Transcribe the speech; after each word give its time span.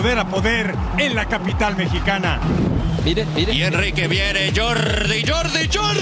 poder 0.00 0.18
a 0.18 0.24
poder 0.24 0.74
en 0.96 1.14
la 1.14 1.26
capital 1.26 1.76
mexicana. 1.76 2.38
Mire, 3.04 3.26
mire. 3.36 3.52
Y 3.52 3.62
Enrique 3.62 4.08
viene, 4.08 4.50
Jordi, 4.56 5.22
Jordi, 5.28 5.68
Jordi. 5.70 6.00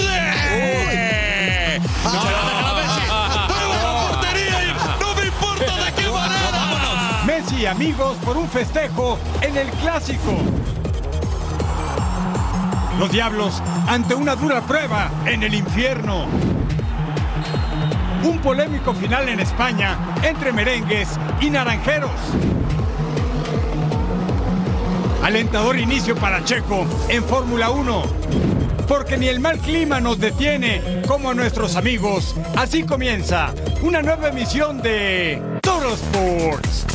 No, 2.05 2.11
se 2.11 2.31
la 2.31 2.39
deja 2.47 2.61
la 2.61 2.73
Messi. 2.75 3.01
¡Pega 3.49 3.83
la 3.83 4.07
portería 4.07 4.63
y 4.63 5.01
no 5.01 5.15
me 5.15 5.25
importa 5.25 5.75
de 5.83 5.91
qué 5.91 6.09
manera! 6.09 7.23
Messi 7.25 7.55
y 7.57 7.65
amigos 7.65 8.15
por 8.23 8.37
un 8.37 8.47
festejo 8.47 9.19
en 9.41 9.57
el 9.57 9.67
clásico. 9.67 10.37
Los 12.99 13.11
diablos 13.11 13.61
ante 13.89 14.15
una 14.15 14.37
dura 14.37 14.61
prueba 14.61 15.11
en 15.25 15.43
el 15.43 15.53
infierno. 15.53 16.25
Un 18.23 18.39
polémico 18.39 18.93
final 18.93 19.27
en 19.27 19.41
España 19.41 19.97
entre 20.23 20.53
merengues 20.53 21.19
y 21.41 21.49
naranjeros. 21.49 22.11
Alentador 25.29 25.77
inicio 25.77 26.15
para 26.15 26.43
Checo 26.43 26.87
en 27.07 27.23
Fórmula 27.23 27.69
1. 27.69 28.03
Porque 28.87 29.15
ni 29.15 29.27
el 29.27 29.39
mal 29.39 29.59
clima 29.59 29.99
nos 29.99 30.19
detiene 30.19 31.03
como 31.07 31.29
a 31.29 31.35
nuestros 31.35 31.75
amigos. 31.75 32.35
Así 32.57 32.81
comienza 32.83 33.53
una 33.83 34.01
nueva 34.01 34.29
emisión 34.29 34.81
de 34.81 35.39
Toro 35.61 35.93
Sports. 35.93 36.87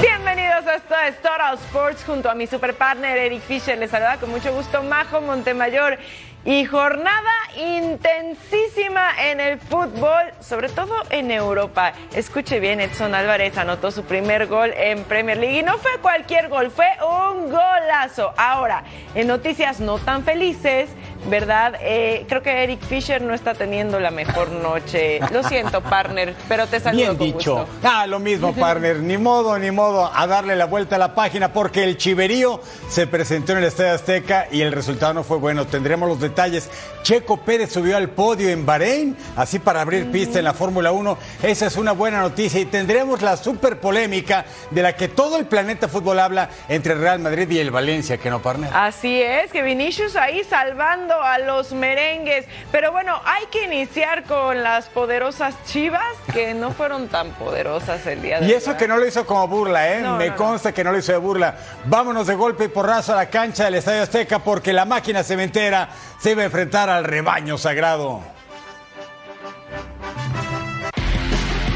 Bienvenidos 0.00 0.64
a 0.68 0.74
esto 0.76 0.94
es 1.08 1.20
Total 1.20 1.54
Sports 1.54 2.04
junto 2.06 2.30
a 2.30 2.36
mi 2.36 2.46
super 2.46 2.72
partner 2.74 3.18
Eric 3.18 3.42
Fisher. 3.42 3.76
Les 3.76 3.90
saluda 3.90 4.18
con 4.18 4.30
mucho 4.30 4.54
gusto 4.54 4.84
Majo 4.84 5.20
Montemayor. 5.20 5.98
Y 6.44 6.64
jornada 6.66 7.32
intensísima 7.58 9.10
en 9.30 9.40
el 9.40 9.58
fútbol, 9.58 10.32
sobre 10.40 10.68
todo 10.68 10.94
en 11.10 11.30
Europa. 11.30 11.92
Escuche 12.14 12.60
bien, 12.60 12.80
Edson 12.80 13.14
Álvarez 13.14 13.58
anotó 13.58 13.90
su 13.90 14.04
primer 14.04 14.46
gol 14.46 14.72
en 14.76 15.02
Premier 15.04 15.36
League 15.38 15.58
y 15.58 15.62
no 15.62 15.76
fue 15.78 15.90
cualquier 16.00 16.48
gol, 16.48 16.70
fue 16.70 16.86
un 17.02 17.50
golazo. 17.50 18.32
Ahora, 18.36 18.84
en 19.14 19.26
noticias 19.26 19.80
no 19.80 19.98
tan 19.98 20.24
felices, 20.24 20.88
¿verdad? 21.28 21.74
Eh, 21.80 22.24
creo 22.28 22.42
que 22.42 22.62
Eric 22.62 22.80
Fisher 22.80 23.20
no 23.20 23.34
está 23.34 23.54
teniendo 23.54 23.98
la 23.98 24.10
mejor 24.10 24.50
noche. 24.50 25.20
Lo 25.32 25.42
siento, 25.42 25.82
partner, 25.82 26.34
pero 26.48 26.66
te 26.66 26.78
saludo 26.80 27.00
Bien 27.00 27.16
con 27.16 27.26
dicho. 27.26 27.56
gusto. 27.56 27.68
Ah, 27.82 28.06
lo 28.06 28.18
mismo, 28.20 28.54
partner. 28.54 28.96
Ni 29.00 29.18
modo, 29.18 29.58
ni 29.58 29.70
modo 29.70 30.10
a 30.14 30.26
darle 30.26 30.54
la 30.56 30.66
vuelta 30.66 30.96
a 30.96 30.98
la 30.98 31.14
página 31.14 31.52
porque 31.52 31.82
el 31.84 31.96
chiverío 31.96 32.60
se 32.88 33.06
presentó 33.06 33.52
en 33.52 33.58
el 33.58 33.64
Estadio 33.64 33.92
Azteca 33.94 34.46
y 34.50 34.60
el 34.62 34.72
resultado 34.72 35.12
no 35.14 35.24
fue 35.24 35.38
bueno. 35.38 35.66
Tendremos 35.66 36.08
los 36.08 36.20
detalles. 36.20 36.70
Checo 37.02 37.38
Pérez 37.48 37.72
subió 37.72 37.96
al 37.96 38.10
podio 38.10 38.50
en 38.50 38.66
Bahrein, 38.66 39.16
así 39.34 39.58
para 39.58 39.80
abrir 39.80 40.10
pista 40.10 40.38
en 40.38 40.44
la 40.44 40.52
Fórmula 40.52 40.92
1. 40.92 41.16
Esa 41.42 41.64
es 41.64 41.78
una 41.78 41.92
buena 41.92 42.20
noticia 42.20 42.60
y 42.60 42.66
tendremos 42.66 43.22
la 43.22 43.38
super 43.38 43.80
polémica 43.80 44.44
de 44.70 44.82
la 44.82 44.94
que 44.94 45.08
todo 45.08 45.38
el 45.38 45.46
planeta 45.46 45.88
fútbol 45.88 46.20
habla 46.20 46.50
entre 46.68 46.94
Real 46.94 47.20
Madrid 47.20 47.48
y 47.50 47.58
el 47.58 47.70
Valencia, 47.70 48.18
que 48.18 48.28
no, 48.28 48.42
partner. 48.42 48.68
Así 48.74 49.22
es, 49.22 49.50
que 49.50 49.62
Vinicius 49.62 50.14
ahí 50.14 50.44
salvando 50.44 51.22
a 51.22 51.38
los 51.38 51.72
merengues. 51.72 52.44
Pero 52.70 52.92
bueno, 52.92 53.18
hay 53.24 53.46
que 53.46 53.64
iniciar 53.64 54.24
con 54.24 54.62
las 54.62 54.84
poderosas 54.90 55.54
chivas, 55.64 56.04
que 56.34 56.52
no 56.52 56.72
fueron 56.72 57.08
tan 57.08 57.30
poderosas 57.30 58.06
el 58.06 58.20
día 58.20 58.40
de 58.40 58.44
hoy. 58.44 58.52
Y 58.52 58.54
eso 58.56 58.76
que 58.76 58.86
no 58.86 58.98
lo 58.98 59.06
hizo 59.06 59.24
como 59.24 59.48
burla, 59.48 59.94
¿eh? 59.94 60.02
No, 60.02 60.18
Me 60.18 60.26
no, 60.26 60.30
no. 60.32 60.36
consta 60.36 60.72
que 60.72 60.84
no 60.84 60.92
lo 60.92 60.98
hizo 60.98 61.12
de 61.12 61.18
burla. 61.18 61.56
Vámonos 61.86 62.26
de 62.26 62.34
golpe 62.34 62.64
y 62.64 62.68
porrazo 62.68 63.14
a 63.14 63.16
la 63.16 63.30
cancha 63.30 63.64
del 63.64 63.76
Estadio 63.76 64.02
Azteca 64.02 64.38
porque 64.40 64.70
la 64.70 64.84
máquina 64.84 65.24
cementera 65.24 65.88
se 66.18 66.34
va 66.34 66.42
a 66.42 66.46
enfrentar 66.46 66.90
al 66.90 67.04
rebaño 67.04 67.58
sagrado. 67.58 68.22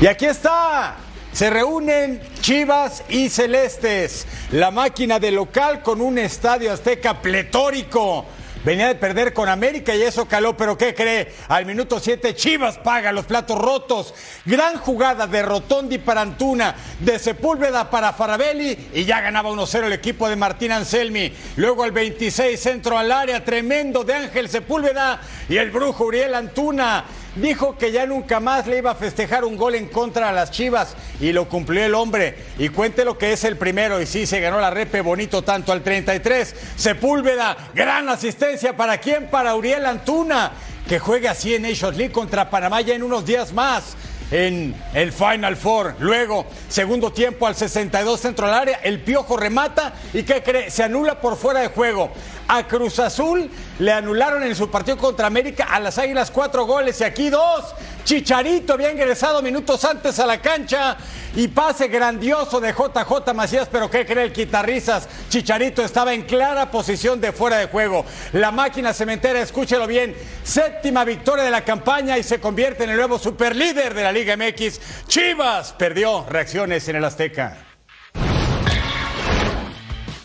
Y 0.00 0.06
aquí 0.06 0.26
está. 0.26 0.96
Se 1.32 1.48
reúnen 1.48 2.20
Chivas 2.40 3.04
y 3.08 3.28
Celestes. 3.28 4.26
La 4.50 4.70
máquina 4.70 5.18
de 5.18 5.30
local 5.30 5.82
con 5.82 6.00
un 6.00 6.18
estadio 6.18 6.72
azteca 6.72 7.22
pletórico. 7.22 8.26
Venía 8.64 8.86
de 8.86 8.94
perder 8.94 9.32
con 9.32 9.48
América 9.48 9.92
y 9.94 10.02
eso 10.02 10.26
caló, 10.28 10.56
pero 10.56 10.78
¿qué 10.78 10.94
cree? 10.94 11.32
Al 11.48 11.66
minuto 11.66 11.98
7 11.98 12.34
Chivas 12.36 12.78
paga 12.78 13.10
los 13.10 13.24
platos 13.24 13.58
rotos. 13.58 14.14
Gran 14.44 14.78
jugada 14.78 15.26
de 15.26 15.42
Rotondi 15.42 15.98
para 15.98 16.20
Antuna, 16.20 16.76
de 17.00 17.18
Sepúlveda 17.18 17.90
para 17.90 18.12
Farabelli 18.12 18.90
y 18.94 19.04
ya 19.04 19.20
ganaba 19.20 19.50
1-0 19.50 19.86
el 19.86 19.92
equipo 19.92 20.28
de 20.28 20.36
Martín 20.36 20.70
Anselmi. 20.70 21.32
Luego 21.56 21.82
al 21.82 21.90
26 21.90 22.60
centro 22.60 22.96
al 22.96 23.10
área, 23.10 23.44
tremendo 23.44 24.04
de 24.04 24.14
Ángel 24.14 24.48
Sepúlveda 24.48 25.20
y 25.48 25.56
el 25.56 25.72
brujo 25.72 26.04
Uriel 26.04 26.34
Antuna. 26.34 27.04
Dijo 27.34 27.78
que 27.78 27.92
ya 27.92 28.04
nunca 28.04 28.40
más 28.40 28.66
le 28.66 28.78
iba 28.78 28.90
a 28.90 28.94
festejar 28.94 29.44
un 29.44 29.56
gol 29.56 29.74
en 29.74 29.86
contra 29.86 30.28
a 30.28 30.32
las 30.32 30.50
Chivas 30.50 30.94
y 31.18 31.32
lo 31.32 31.48
cumplió 31.48 31.82
el 31.82 31.94
hombre. 31.94 32.36
Y 32.58 32.68
cuente 32.68 33.06
lo 33.06 33.16
que 33.16 33.32
es 33.32 33.44
el 33.44 33.56
primero. 33.56 34.02
Y 34.02 34.06
sí, 34.06 34.26
se 34.26 34.40
ganó 34.40 34.60
la 34.60 34.70
repe 34.70 35.00
bonito 35.00 35.42
tanto 35.42 35.72
al 35.72 35.82
33. 35.82 36.54
Sepúlveda, 36.76 37.56
gran 37.74 38.08
asistencia 38.10 38.76
para 38.76 38.98
quién? 38.98 39.28
Para 39.28 39.54
Uriel 39.54 39.86
Antuna, 39.86 40.52
que 40.86 40.98
juegue 40.98 41.28
así 41.28 41.54
en 41.54 41.62
Nations 41.62 41.96
League 41.96 42.12
contra 42.12 42.50
Panamá 42.50 42.82
ya 42.82 42.94
en 42.94 43.02
unos 43.02 43.24
días 43.24 43.52
más. 43.54 43.96
En 44.32 44.74
el 44.94 45.12
Final 45.12 45.56
Four. 45.56 45.96
Luego, 45.98 46.46
segundo 46.66 47.12
tiempo 47.12 47.46
al 47.46 47.54
62 47.54 48.18
centro 48.18 48.46
al 48.46 48.54
área. 48.54 48.80
El 48.82 49.00
Piojo 49.00 49.36
remata. 49.36 49.92
¿Y 50.14 50.22
qué 50.22 50.42
cree? 50.42 50.70
Se 50.70 50.82
anula 50.82 51.20
por 51.20 51.36
fuera 51.36 51.60
de 51.60 51.68
juego. 51.68 52.10
A 52.48 52.66
Cruz 52.66 52.98
Azul 52.98 53.50
le 53.78 53.92
anularon 53.92 54.42
en 54.42 54.56
su 54.56 54.70
partido 54.70 54.96
contra 54.96 55.26
América 55.26 55.64
a 55.70 55.80
las 55.80 55.98
Águilas 55.98 56.30
cuatro 56.30 56.64
goles 56.64 57.00
y 57.00 57.04
aquí 57.04 57.28
dos. 57.28 57.74
Chicharito 58.04 58.72
había 58.72 58.90
ingresado 58.90 59.42
minutos 59.42 59.84
antes 59.84 60.18
a 60.18 60.26
la 60.26 60.40
cancha 60.40 60.96
y 61.36 61.48
pase 61.48 61.88
grandioso 61.88 62.60
de 62.60 62.72
JJ 62.72 63.32
Macías, 63.32 63.68
pero 63.70 63.88
¿qué 63.88 64.04
cree 64.04 64.24
el 64.24 64.32
quitarrizas? 64.32 65.08
Chicharito 65.28 65.82
estaba 65.82 66.12
en 66.12 66.22
clara 66.22 66.70
posición 66.70 67.20
de 67.20 67.32
fuera 67.32 67.58
de 67.58 67.66
juego. 67.66 68.04
La 68.32 68.50
máquina 68.50 68.92
cementera, 68.92 69.40
escúchelo 69.40 69.86
bien, 69.86 70.14
séptima 70.42 71.04
victoria 71.04 71.44
de 71.44 71.50
la 71.50 71.64
campaña 71.64 72.18
y 72.18 72.22
se 72.22 72.40
convierte 72.40 72.84
en 72.84 72.90
el 72.90 72.96
nuevo 72.96 73.18
superlíder 73.18 73.94
de 73.94 74.02
la 74.02 74.12
Liga 74.12 74.21
MX. 74.26 74.80
Chivas 75.08 75.72
perdió 75.72 76.24
reacciones 76.28 76.88
en 76.88 76.96
el 76.96 77.04
Azteca. 77.04 77.66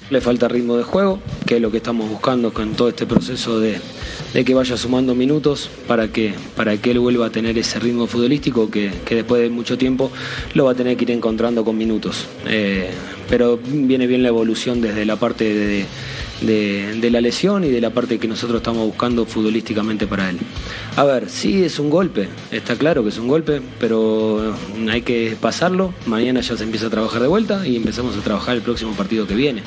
Le 0.10 0.22
falta 0.22 0.48
ritmo 0.48 0.78
de 0.78 0.84
juego, 0.84 1.20
que 1.46 1.58
es 1.58 1.62
lo 1.62 1.70
que 1.70 1.78
estamos 1.78 2.10
buscando 2.10 2.54
con 2.54 2.76
todo 2.76 2.88
este 2.88 3.06
proceso 3.06 3.60
de, 3.60 3.78
de 4.34 4.46
que 4.46 4.54
vaya 4.54 4.78
sumando 4.78 5.14
minutos 5.14 5.70
para 5.86 6.08
que, 6.08 6.34
para 6.56 6.78
que 6.78 6.92
él 6.92 7.00
vuelva 7.00 7.26
a 7.26 7.30
tener 7.30 7.58
ese 7.58 7.78
ritmo 7.78 8.08
futbolístico 8.08 8.72
que, 8.72 8.90
que 9.04 9.16
después 9.16 9.42
de 9.42 9.50
mucho 9.50 9.78
tiempo 9.78 10.10
lo 10.54 10.64
va 10.64 10.72
a 10.72 10.76
tener 10.76 10.96
que 10.96 11.04
ir 11.04 11.12
encontrando 11.12 11.66
con 11.66 11.78
minutos. 11.78 12.26
Eh, 12.48 12.90
pero 13.30 13.58
viene 13.62 14.08
bien 14.08 14.24
la 14.24 14.30
evolución 14.30 14.80
desde 14.80 15.04
la 15.06 15.18
parte 15.18 15.44
de- 15.54 15.86
de 16.42 17.10
la 17.12 17.20
lesión 17.22 17.64
y 17.64 17.70
de 17.70 17.82
la 17.82 17.90
parte 17.90 18.20
que 18.20 18.28
nosotros 18.28 18.58
estamos 18.58 18.86
buscando 18.86 19.26
futbolísticamente 19.26 20.06
para 20.08 20.30
él. 20.30 20.38
A 20.96 21.04
ver, 21.04 21.30
sí 21.30 21.64
es 21.64 21.80
un 21.80 21.90
golpe, 21.90 22.30
está 22.52 22.76
claro 22.76 23.04
que 23.04 23.10
es 23.10 23.18
un 23.18 23.28
golpe, 23.28 23.62
pero 23.80 24.54
hay 24.90 25.02
que 25.02 25.36
pasarlo. 25.40 25.94
Mañana 26.06 26.42
ya 26.42 26.56
se 26.56 26.64
empieza 26.64 26.88
a 26.88 26.90
trabajar 26.90 27.22
de 27.22 27.28
vuelta 27.28 27.68
y 27.68 27.76
empezamos 27.76 28.16
a 28.18 28.22
trabajar 28.22 28.56
el 28.56 28.62
próximo 28.62 28.92
partido 28.94 29.26
que 29.28 29.36
viene. 29.36 29.64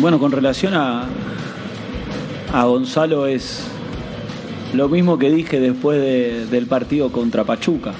Bueno, 0.00 0.18
con 0.18 0.32
relación 0.32 0.74
a, 0.74 1.06
a 2.52 2.64
Gonzalo 2.64 3.26
es 3.26 3.64
lo 4.72 4.88
mismo 4.88 5.18
que 5.18 5.30
dije 5.30 5.60
después 5.60 6.00
de- 6.00 6.46
del 6.46 6.66
partido 6.66 7.12
contra 7.12 7.44
Pachuca. 7.44 7.92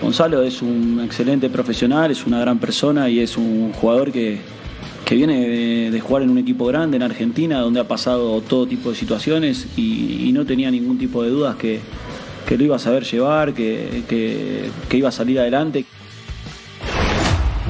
Gonzalo 0.00 0.42
es 0.42 0.62
un 0.62 1.00
excelente 1.04 1.48
profesional, 1.48 2.10
es 2.10 2.26
una 2.26 2.40
gran 2.40 2.58
persona 2.58 3.08
y 3.08 3.20
es 3.20 3.36
un 3.36 3.72
jugador 3.72 4.10
que, 4.12 4.40
que 5.12 5.16
viene 5.16 5.46
de, 5.46 5.90
de 5.90 6.00
jugar 6.00 6.22
en 6.22 6.30
un 6.30 6.38
equipo 6.38 6.64
grande 6.64 6.96
en 6.96 7.02
Argentina, 7.02 7.58
donde 7.58 7.80
ha 7.80 7.84
pasado 7.84 8.40
todo 8.40 8.66
tipo 8.66 8.88
de 8.88 8.96
situaciones 8.96 9.66
y, 9.76 10.30
no 10.32 10.46
tenía 10.46 10.70
ningún 10.70 10.96
tipo 10.98 11.22
de 11.22 11.28
dudas 11.28 11.56
que, 11.56 11.80
que 12.48 12.56
lo 12.56 12.64
iba 12.64 12.76
a 12.76 12.78
saber 12.78 13.04
llevar, 13.04 13.52
que- 13.52 14.02
que 14.08 14.96
iba 14.96 15.10
a 15.10 15.12
salir 15.12 15.38
adelante. 15.38 15.84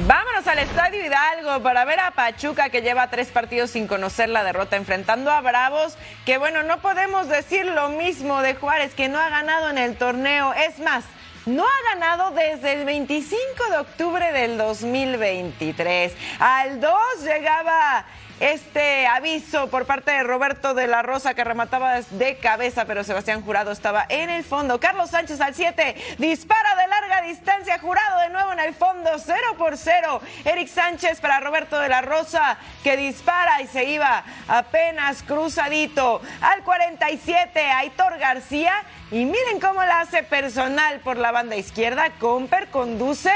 Vámonos 0.07 0.47
al 0.47 0.59
Estadio 0.59 1.05
Hidalgo 1.05 1.61
para 1.61 1.83
ver 1.83 1.99
a 1.99 2.11
Pachuca 2.11 2.69
que 2.69 2.81
lleva 2.81 3.09
tres 3.09 3.27
partidos 3.27 3.71
sin 3.71 3.87
conocer 3.87 4.29
la 4.29 4.45
derrota 4.45 4.77
enfrentando 4.77 5.29
a 5.29 5.41
Bravos, 5.41 5.97
que 6.25 6.37
bueno, 6.37 6.63
no 6.63 6.77
podemos 6.77 7.27
decir 7.27 7.65
lo 7.65 7.89
mismo 7.89 8.41
de 8.41 8.55
Juárez, 8.55 8.93
que 8.95 9.09
no 9.09 9.19
ha 9.19 9.27
ganado 9.27 9.69
en 9.69 9.77
el 9.77 9.97
torneo. 9.97 10.53
Es 10.53 10.79
más, 10.79 11.03
no 11.45 11.63
ha 11.63 11.93
ganado 11.93 12.31
desde 12.31 12.73
el 12.73 12.85
25 12.85 13.37
de 13.69 13.77
octubre 13.77 14.31
del 14.31 14.57
2023. 14.57 16.13
Al 16.39 16.79
2 16.79 16.91
llegaba 17.23 18.05
este 18.39 19.07
aviso 19.07 19.69
por 19.69 19.85
parte 19.85 20.11
de 20.11 20.23
Roberto 20.23 20.73
de 20.73 20.87
la 20.87 21.01
Rosa 21.01 21.33
que 21.33 21.43
remataba 21.43 22.01
de 22.01 22.37
cabeza, 22.37 22.85
pero 22.85 23.03
Sebastián 23.03 23.41
Jurado 23.41 23.71
estaba 23.71 24.05
en 24.09 24.29
el 24.29 24.43
fondo. 24.43 24.79
Carlos 24.79 25.11
Sánchez 25.11 25.39
al 25.41 25.55
7, 25.55 25.95
dispara 26.17 26.75
de 26.75 26.87
larga 26.87 27.21
distancia, 27.21 27.79
Jurado 27.79 28.21
de 28.21 28.29
nuevo 28.29 28.53
en 28.53 28.59
el 28.59 28.73
fondo, 28.73 29.11
0 29.17 29.37
por 29.57 29.77
0. 29.77 30.21
Eric 30.45 30.67
Sánchez 30.67 31.21
para 31.21 31.39
Roberto 31.39 31.79
de 31.79 31.89
la 31.89 32.01
Rosa 32.01 32.57
que 32.83 32.97
dispara 32.97 33.61
y 33.61 33.67
se 33.67 33.85
iba 33.85 34.23
apenas 34.47 35.23
cruzadito. 35.23 36.21
Al 36.41 36.63
47, 36.63 37.59
Aitor 37.59 38.17
García. 38.17 38.73
Y 39.11 39.25
miren 39.25 39.59
cómo 39.59 39.83
la 39.83 40.01
hace 40.01 40.23
personal 40.23 40.99
por 41.01 41.17
la 41.17 41.31
banda 41.31 41.55
izquierda. 41.55 42.09
Comper 42.19 42.69
conduce 42.69 43.31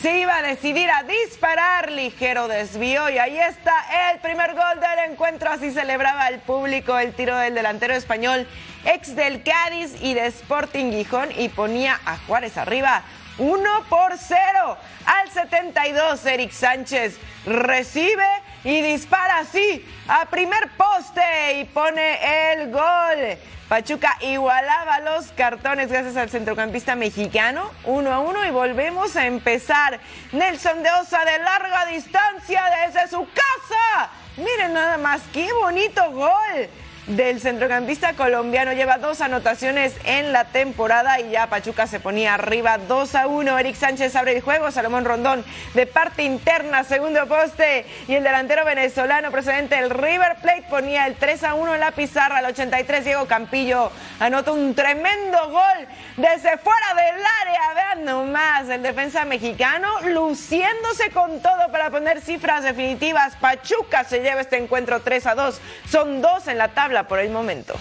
se 0.00 0.18
iba 0.18 0.36
a 0.36 0.42
decidir 0.42 0.88
a 0.90 1.02
disparar, 1.04 1.90
ligero 1.90 2.48
desvío 2.48 3.08
y 3.08 3.18
ahí 3.18 3.38
está 3.38 3.74
el 4.12 4.20
primer 4.20 4.54
gol 4.54 4.80
del 4.80 5.10
encuentro, 5.10 5.50
así 5.50 5.70
celebraba 5.70 6.28
el 6.28 6.40
público 6.40 6.98
el 6.98 7.14
tiro 7.14 7.36
del 7.36 7.54
delantero 7.54 7.94
español, 7.94 8.46
ex 8.84 9.16
del 9.16 9.42
Cádiz 9.42 9.94
y 10.02 10.14
de 10.14 10.26
Sporting 10.26 10.92
Gijón 10.92 11.30
y 11.36 11.48
ponía 11.48 11.98
a 12.04 12.18
Juárez 12.18 12.56
arriba. 12.56 13.02
1 13.38 13.70
por 13.88 14.16
0 14.16 14.78
al 15.04 15.30
72 15.30 16.24
Eric 16.26 16.52
Sánchez 16.52 17.18
recibe 17.44 18.26
y 18.66 18.82
dispara 18.82 19.38
así 19.38 19.86
a 20.08 20.26
primer 20.26 20.68
poste 20.76 21.60
y 21.60 21.64
pone 21.66 22.52
el 22.52 22.72
gol. 22.72 23.38
Pachuca 23.68 24.16
igualaba 24.20 24.98
los 25.00 25.26
cartones 25.28 25.88
gracias 25.88 26.16
al 26.16 26.30
centrocampista 26.30 26.96
mexicano, 26.96 27.70
uno 27.84 28.12
a 28.12 28.18
uno 28.18 28.44
y 28.44 28.50
volvemos 28.50 29.14
a 29.14 29.26
empezar. 29.26 30.00
Nelson 30.32 30.82
de 30.82 30.90
Osa 31.00 31.24
de 31.24 31.38
larga 31.38 31.86
distancia 31.86 32.62
desde 32.84 33.08
su 33.08 33.24
casa. 33.26 34.10
Miren 34.36 34.74
nada 34.74 34.98
más, 34.98 35.22
qué 35.32 35.48
bonito 35.52 36.10
gol 36.10 36.68
del 37.06 37.40
centrocampista 37.40 38.14
colombiano. 38.14 38.72
Lleva 38.72 38.98
dos 38.98 39.20
anotaciones 39.20 39.94
en 40.04 40.32
la 40.32 40.44
temporada 40.44 41.20
y 41.20 41.30
ya 41.30 41.46
Pachuca 41.46 41.86
se 41.86 42.00
ponía 42.00 42.34
arriba 42.34 42.78
2 42.78 43.14
a 43.14 43.26
1. 43.26 43.58
Eric 43.58 43.76
Sánchez 43.76 44.16
abre 44.16 44.36
el 44.36 44.42
juego, 44.42 44.70
Salomón 44.70 45.04
Rondón 45.04 45.44
de 45.74 45.86
parte 45.86 46.24
interna, 46.24 46.84
segundo 46.84 47.26
poste. 47.26 47.86
Y 48.08 48.14
el 48.14 48.24
delantero 48.24 48.64
venezolano 48.64 49.30
procedente 49.30 49.76
del 49.76 49.90
River 49.90 50.36
Plate 50.42 50.64
ponía 50.68 51.06
el 51.06 51.14
3 51.14 51.44
a 51.44 51.54
1 51.54 51.74
en 51.74 51.80
la 51.80 51.92
pizarra. 51.92 52.38
Al 52.38 52.46
83 52.46 53.04
Diego 53.04 53.26
Campillo 53.26 53.92
anota 54.18 54.52
un 54.52 54.74
tremendo 54.74 55.50
gol 55.50 55.86
desde 56.16 56.58
fuera 56.58 56.94
del 56.94 57.22
área. 57.42 57.74
Vean 57.74 58.04
nomás 58.04 58.68
el 58.68 58.82
defensa 58.82 59.24
mexicano 59.24 59.88
luciéndose 60.06 61.10
con 61.10 61.40
todo 61.40 61.70
para 61.70 61.90
poner 61.90 62.20
cifras 62.20 62.64
definitivas. 62.64 63.36
Pachuca 63.36 64.04
se 64.04 64.20
lleva 64.20 64.40
este 64.40 64.56
encuentro 64.56 65.00
3 65.00 65.26
a 65.26 65.34
2. 65.34 65.60
Son 65.88 66.20
dos 66.20 66.48
en 66.48 66.58
la 66.58 66.68
tabla 66.68 66.95
por 67.04 67.18
el 67.18 67.30
momento. 67.30 67.74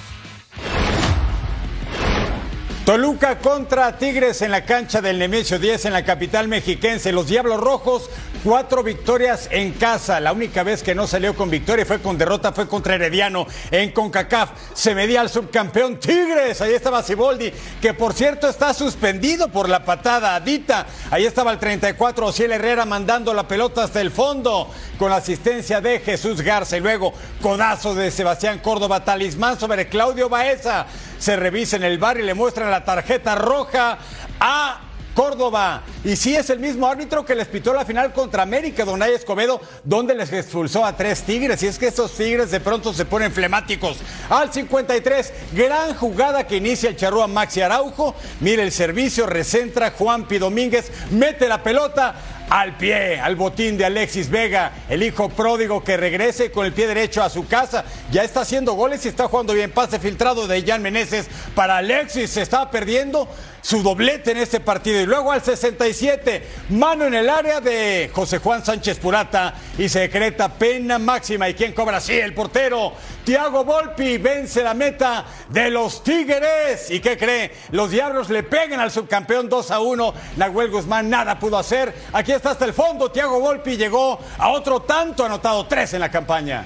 Toluca 2.85 3.39
contra 3.39 3.97
Tigres 3.97 4.43
en 4.43 4.51
la 4.51 4.63
cancha 4.63 5.01
del 5.01 5.17
Nemesio 5.17 5.57
10 5.57 5.85
en 5.85 5.93
la 5.93 6.05
capital 6.05 6.47
mexiquense. 6.47 7.11
Los 7.11 7.25
Diablos 7.25 7.59
Rojos, 7.59 8.11
cuatro 8.43 8.83
victorias 8.83 9.47
en 9.49 9.71
casa. 9.71 10.19
La 10.19 10.31
única 10.31 10.61
vez 10.61 10.83
que 10.83 10.93
no 10.93 11.07
salió 11.07 11.35
con 11.35 11.49
victoria 11.49 11.83
fue 11.83 11.99
con 11.99 12.15
derrota, 12.15 12.53
fue 12.53 12.67
contra 12.67 12.93
Herediano 12.93 13.47
en 13.71 13.91
CONCACAF. 13.91 14.51
Se 14.75 14.93
medía 14.93 15.21
al 15.21 15.31
subcampeón 15.31 15.99
Tigres. 15.99 16.61
Ahí 16.61 16.73
estaba 16.75 17.01
Ciboldi, 17.01 17.51
que 17.81 17.95
por 17.95 18.13
cierto 18.13 18.47
está 18.47 18.71
suspendido 18.71 19.47
por 19.47 19.67
la 19.67 19.83
patada 19.83 20.35
Adita. 20.35 20.85
Ahí 21.09 21.25
estaba 21.25 21.51
el 21.51 21.57
34, 21.57 22.27
Ociel 22.27 22.51
Herrera 22.51 22.85
mandando 22.85 23.33
la 23.33 23.47
pelota 23.47 23.85
hasta 23.85 23.99
el 23.99 24.11
fondo 24.11 24.69
con 24.99 25.09
la 25.09 25.15
asistencia 25.15 25.81
de 25.81 26.01
Jesús 26.01 26.39
Garza. 26.39 26.77
Y 26.77 26.81
luego, 26.81 27.15
codazo 27.41 27.95
de 27.95 28.11
Sebastián 28.11 28.59
Córdoba, 28.59 29.03
talismán 29.03 29.59
sobre 29.59 29.89
Claudio 29.89 30.29
Baeza. 30.29 30.85
Se 31.25 31.35
revisa 31.35 31.77
en 31.77 31.83
el 31.83 31.97
bar 31.97 32.19
y 32.19 32.21
le 32.21 32.35
muestran 32.35 32.69
la 32.69 32.85
tarjeta 32.85 33.33
roja 33.33 33.97
a 34.39 34.79
Córdoba. 35.15 35.81
Y 36.03 36.15
sí 36.17 36.35
es 36.35 36.51
el 36.51 36.59
mismo 36.59 36.85
árbitro 36.85 37.25
que 37.25 37.33
les 37.33 37.47
pitó 37.47 37.73
la 37.73 37.83
final 37.83 38.13
contra 38.13 38.43
América, 38.43 38.85
Donay 38.85 39.13
Escobedo, 39.13 39.59
donde 39.83 40.13
les 40.13 40.31
expulsó 40.31 40.85
a 40.85 40.95
tres 40.95 41.23
Tigres. 41.23 41.63
Y 41.63 41.65
es 41.65 41.79
que 41.79 41.87
estos 41.87 42.11
Tigres 42.11 42.51
de 42.51 42.59
pronto 42.59 42.93
se 42.93 43.05
ponen 43.05 43.31
flemáticos. 43.31 43.97
Al 44.29 44.53
53, 44.53 45.33
gran 45.53 45.95
jugada 45.95 46.45
que 46.45 46.57
inicia 46.57 46.89
el 46.89 46.95
charrúa 46.95 47.25
Maxi 47.25 47.61
Araujo. 47.61 48.13
Mire 48.41 48.61
el 48.61 48.71
servicio, 48.71 49.25
recentra 49.25 49.89
Juanpi 49.97 50.37
Domínguez, 50.37 50.91
mete 51.09 51.47
la 51.47 51.63
pelota 51.63 52.13
al 52.49 52.77
pie, 52.77 53.19
al 53.19 53.35
botín 53.35 53.77
de 53.77 53.85
Alexis 53.85 54.29
Vega, 54.29 54.71
el 54.89 55.03
hijo 55.03 55.29
pródigo 55.29 55.83
que 55.83 55.97
regrese 55.97 56.51
con 56.51 56.65
el 56.65 56.73
pie 56.73 56.87
derecho 56.87 57.23
a 57.23 57.29
su 57.29 57.47
casa. 57.47 57.85
Ya 58.11 58.23
está 58.23 58.41
haciendo 58.41 58.73
goles 58.73 59.05
y 59.05 59.09
está 59.09 59.27
jugando 59.27 59.53
bien. 59.53 59.71
Pase 59.71 59.99
filtrado 59.99 60.47
de 60.47 60.61
Jan 60.61 60.81
Meneses 60.81 61.27
para 61.55 61.77
Alexis. 61.77 62.29
Se 62.29 62.41
estaba 62.41 62.69
perdiendo 62.69 63.27
su 63.61 63.81
doblete 63.81 64.31
en 64.31 64.37
este 64.37 64.59
partido. 64.59 65.01
Y 65.01 65.05
luego 65.05 65.31
al 65.31 65.41
67, 65.41 66.43
mano 66.69 67.05
en 67.05 67.15
el 67.15 67.29
área 67.29 67.61
de 67.61 68.11
José 68.13 68.37
Juan 68.37 68.63
Sánchez 68.63 68.99
Purata 68.99 69.55
y 69.77 69.89
se 69.89 70.01
decreta 70.01 70.53
pena 70.53 70.99
máxima. 70.99 71.49
¿Y 71.49 71.55
quién 71.55 71.73
cobra? 71.73 71.99
Sí, 71.99 72.13
el 72.13 72.33
portero. 72.33 72.93
Tiago 73.25 73.65
Volpi 73.65 74.19
vence 74.19 74.61
la 74.61 74.75
meta 74.75 75.25
de 75.49 75.71
los 75.71 76.03
Tigres. 76.03 76.91
¿Y 76.91 76.99
qué 76.99 77.17
cree? 77.17 77.51
Los 77.71 77.89
Diablos 77.89 78.29
le 78.29 78.43
pegan 78.43 78.79
al 78.79 78.91
subcampeón 78.91 79.49
2 79.49 79.71
a 79.71 79.79
1. 79.79 80.13
Nahuel 80.37 80.69
Guzmán 80.69 81.09
nada 81.09 81.39
pudo 81.39 81.57
hacer. 81.57 81.91
Aquí 82.13 82.31
está 82.31 82.51
hasta 82.51 82.65
el 82.65 82.73
fondo. 82.73 83.09
Tiago 83.11 83.39
Volpi 83.39 83.77
llegó 83.77 84.19
a 84.37 84.49
otro 84.49 84.81
tanto, 84.81 85.25
anotado 85.25 85.65
tres 85.65 85.93
en 85.95 86.01
la 86.01 86.11
campaña. 86.11 86.65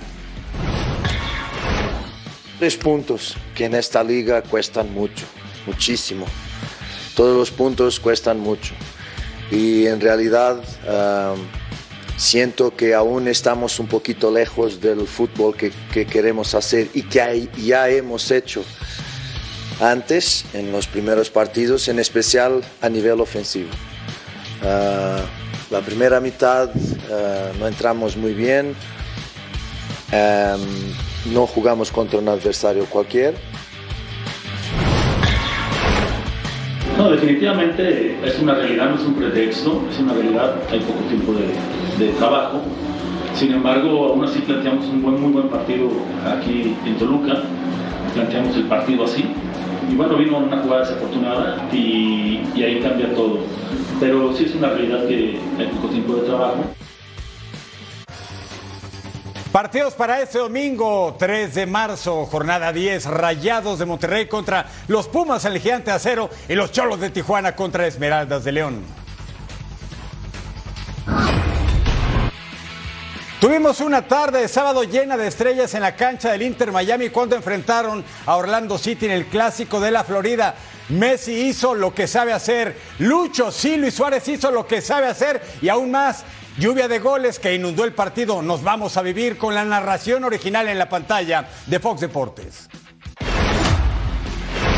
Tres 2.59 2.75
puntos 2.75 3.37
que 3.55 3.65
en 3.65 3.75
esta 3.75 4.03
liga 4.03 4.41
cuestan 4.41 4.93
mucho, 4.93 5.25
muchísimo. 5.65 6.25
Todos 7.15 7.37
los 7.37 7.51
puntos 7.51 8.01
cuestan 8.01 8.37
mucho. 8.37 8.73
Y 9.49 9.87
en 9.87 10.01
realidad 10.01 10.57
um, 10.57 11.39
siento 12.19 12.75
que 12.75 12.93
aún 12.93 13.27
estamos 13.27 13.79
un 13.79 13.87
poquito 13.87 14.31
lejos 14.31 14.79
del 14.79 15.07
fútbol 15.07 15.55
que, 15.55 15.71
que 15.91 16.05
queremos 16.05 16.53
hacer 16.53 16.89
y 16.93 17.01
que 17.03 17.49
ya 17.57 17.89
hemos 17.89 18.29
hecho 18.29 18.63
antes 19.79 20.45
en 20.53 20.71
los 20.71 20.85
primeros 20.87 21.31
partidos, 21.31 21.87
en 21.87 21.97
especial 21.97 22.61
a 22.81 22.89
nivel 22.89 23.21
ofensivo. 23.21 23.69
Ah, 24.63 25.21
la 25.71 25.81
primera 25.81 26.19
mitad 26.19 26.69
ah, 27.09 27.51
no 27.57 27.67
entramos 27.67 28.17
muy 28.17 28.33
bien, 28.33 28.75
Em, 30.11 30.59
no 31.33 31.45
jugamos 31.45 31.91
contra 31.91 32.17
un 32.17 32.27
adversario 32.27 32.85
cualquier. 32.85 33.35
No, 36.97 37.11
definitivamente 37.11 38.17
es 38.25 38.39
una 38.39 38.55
realidad, 38.55 38.89
no 38.89 38.95
es 38.95 39.01
un 39.01 39.13
pretexto, 39.13 39.87
es 39.91 39.99
una 39.99 40.13
realidad, 40.13 40.55
hay 40.69 40.79
poco 40.79 40.99
tiempo 41.07 41.33
de, 41.33 41.45
de 41.99 42.09
trabajo. 42.13 42.61
Sin 43.35 43.53
embargo, 43.53 44.07
aún 44.07 44.23
así 44.23 44.39
planteamos 44.39 44.85
un 44.87 45.01
buen, 45.01 45.21
muy 45.21 45.31
buen 45.31 45.49
partido 45.49 45.89
aquí 46.25 46.75
en 46.85 46.97
Toluca, 46.97 47.43
planteamos 48.13 48.55
el 48.55 48.63
partido 48.63 49.03
así. 49.03 49.25
Y 49.91 49.95
bueno, 49.95 50.17
vino 50.17 50.37
una 50.37 50.61
jugada 50.61 50.81
desafortunada 50.81 51.67
y, 51.71 52.41
y 52.55 52.63
ahí 52.63 52.79
cambia 52.79 53.13
todo. 53.13 53.39
Pero 53.99 54.33
sí 54.35 54.45
es 54.45 54.55
una 54.55 54.69
realidad 54.69 55.07
que 55.07 55.39
hay 55.57 55.67
poco 55.67 55.89
tiempo 55.89 56.15
de 56.15 56.21
trabajo. 56.21 56.63
Partidos 59.51 59.95
para 59.95 60.21
este 60.21 60.37
domingo, 60.37 61.15
3 61.17 61.55
de 61.55 61.65
marzo, 61.65 62.25
jornada 62.27 62.71
10, 62.71 63.05
Rayados 63.05 63.79
de 63.79 63.85
Monterrey 63.87 64.27
contra 64.27 64.67
los 64.87 65.07
Pumas, 65.07 65.43
el 65.45 65.59
Gigante 65.59 65.89
Acero, 65.89 66.29
y 66.47 66.53
los 66.53 66.71
Cholos 66.71 66.99
de 66.99 67.09
Tijuana 67.09 67.55
contra 67.55 67.87
Esmeraldas 67.87 68.43
de 68.43 68.51
León. 68.51 69.08
Tuvimos 73.39 73.79
una 73.79 74.01
tarde 74.01 74.41
de 74.41 74.47
sábado 74.49 74.83
llena 74.83 75.15
de 75.15 75.25
estrellas 75.25 75.73
en 75.73 75.81
la 75.81 75.95
cancha 75.95 76.29
del 76.29 76.41
Inter 76.41 76.73
Miami 76.73 77.07
cuando 77.07 77.37
enfrentaron 77.37 78.03
a 78.25 78.35
Orlando 78.35 78.77
City 78.77 79.05
en 79.05 79.13
el 79.13 79.27
clásico 79.27 79.79
de 79.79 79.91
la 79.91 80.03
Florida. 80.03 80.55
Messi 80.89 81.47
hizo 81.47 81.73
lo 81.73 81.95
que 81.95 82.05
sabe 82.05 82.33
hacer, 82.33 82.77
Lucho, 82.97 83.49
sí, 83.49 83.77
Luis 83.77 83.93
Suárez 83.93 84.27
hizo 84.27 84.51
lo 84.51 84.67
que 84.67 84.81
sabe 84.81 85.07
hacer 85.07 85.41
y 85.61 85.69
aún 85.69 85.89
más, 85.89 86.25
lluvia 86.57 86.89
de 86.89 86.99
goles 86.99 87.39
que 87.39 87.55
inundó 87.55 87.85
el 87.85 87.93
partido. 87.93 88.41
Nos 88.41 88.61
vamos 88.61 88.97
a 88.97 89.01
vivir 89.03 89.37
con 89.37 89.55
la 89.55 89.63
narración 89.63 90.25
original 90.25 90.67
en 90.67 90.77
la 90.77 90.89
pantalla 90.89 91.47
de 91.65 91.79
Fox 91.79 92.01
Deportes. 92.01 92.67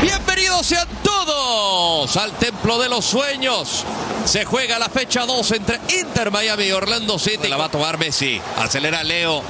Bienvenidos 0.02 0.66
sean 0.66 0.88
todos 1.04 2.16
al 2.16 2.32
Templo 2.32 2.76
de 2.80 2.88
los 2.88 3.04
Sueños. 3.04 3.84
Se 4.24 4.44
juega 4.44 4.76
la 4.80 4.88
fecha 4.88 5.24
2 5.24 5.52
entre 5.52 5.78
Inter 6.00 6.32
Miami 6.32 6.64
y 6.64 6.72
Orlando 6.72 7.20
City. 7.20 7.46
La 7.46 7.56
va 7.56 7.66
a 7.66 7.68
tomar 7.68 7.98
Messi. 7.98 8.42
Acelera 8.58 9.04
Leo. 9.04 9.44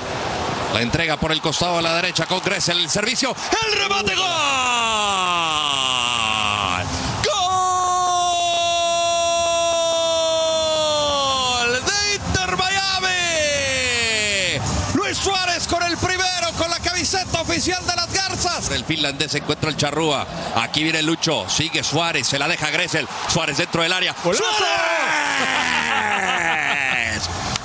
La 0.75 0.83
entrega 0.83 1.17
por 1.17 1.33
el 1.33 1.41
costado 1.41 1.77
de 1.77 1.83
la 1.83 1.97
derecha 1.97 2.27
con. 2.27 2.43
El 2.53 2.91
servicio. 2.91 3.35
El 3.67 3.73
remate. 3.81 4.15
Gol. 4.15 4.27
Gol 11.65 11.73
de 11.87 12.15
Inter 12.15 12.57
Miami. 12.59 13.09
Luis 14.95 15.17
Suárez 15.17 15.67
oficial 17.43 17.85
de 17.87 17.97
las 17.97 18.02
El 18.73 18.85
finlandés 18.85 19.35
encuentra 19.37 19.71
el 19.71 19.77
charrúa. 19.77 20.27
Aquí 20.57 20.83
viene 20.83 21.01
Lucho. 21.03 21.49
Sigue 21.49 21.85
Suárez. 21.85 22.27
Se 22.27 22.39
la 22.39 22.49
deja 22.49 22.71
Gressel. 22.71 23.07
Suárez 23.29 23.57
dentro 23.57 23.83
del 23.83 23.93
área. 23.93 24.15
¡Suárez! 24.21 24.43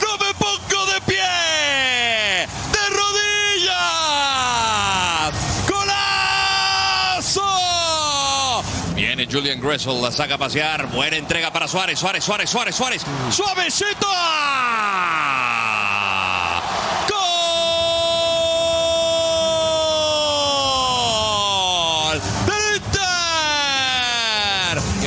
¡No 0.02 0.18
me 0.24 0.34
pongo 0.36 0.86
de 0.86 1.02
pie! 1.02 1.18
¡De 2.72 2.90
rodillas! 2.90 3.74
¡Golazo! 7.28 7.44
Viene 8.94 9.28
Julian 9.32 9.60
Gressel. 9.60 10.00
La 10.02 10.12
saca 10.12 10.36
a 10.36 10.38
pasear. 10.38 10.86
Buena 10.88 11.18
entrega 11.18 11.52
para 11.52 11.68
Suárez. 11.68 11.98
Suárez, 11.98 12.24
Suárez, 12.24 12.50
Suárez, 12.50 12.76
Suárez. 12.76 13.02
¡Suavecito! 13.32 14.08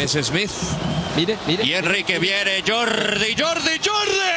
Es 0.00 0.12
Smith. 0.12 0.50
Mire, 1.14 1.37
mire. 1.47 1.62
Y 1.62 1.75
Enrique 1.75 2.19
viene, 2.19 2.62
Jordi, 2.66 3.37
Jordi, 3.38 3.78
Jordi. 3.85 4.30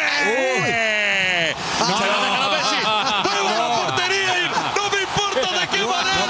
Se 1.79 2.05
la 2.05 2.17
deja 2.22 2.43
a 2.43 2.50
Messi. 2.50 2.75
¡Muy 3.24 3.39
buena 3.43 3.67
portería! 3.77 4.34
y 4.39 4.41
¡No 4.75 4.89
me 4.91 5.00
importa 5.01 5.48
de 5.62 5.67
qué 5.70 5.86
manera! 5.86 6.25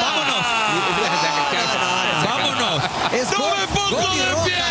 ¡Vámonos! 2.26 2.78
Es 3.12 3.32
¡No 3.32 3.40
me 3.56 3.68
pongo 3.74 4.08
de 4.14 4.30
pie! 4.46 4.62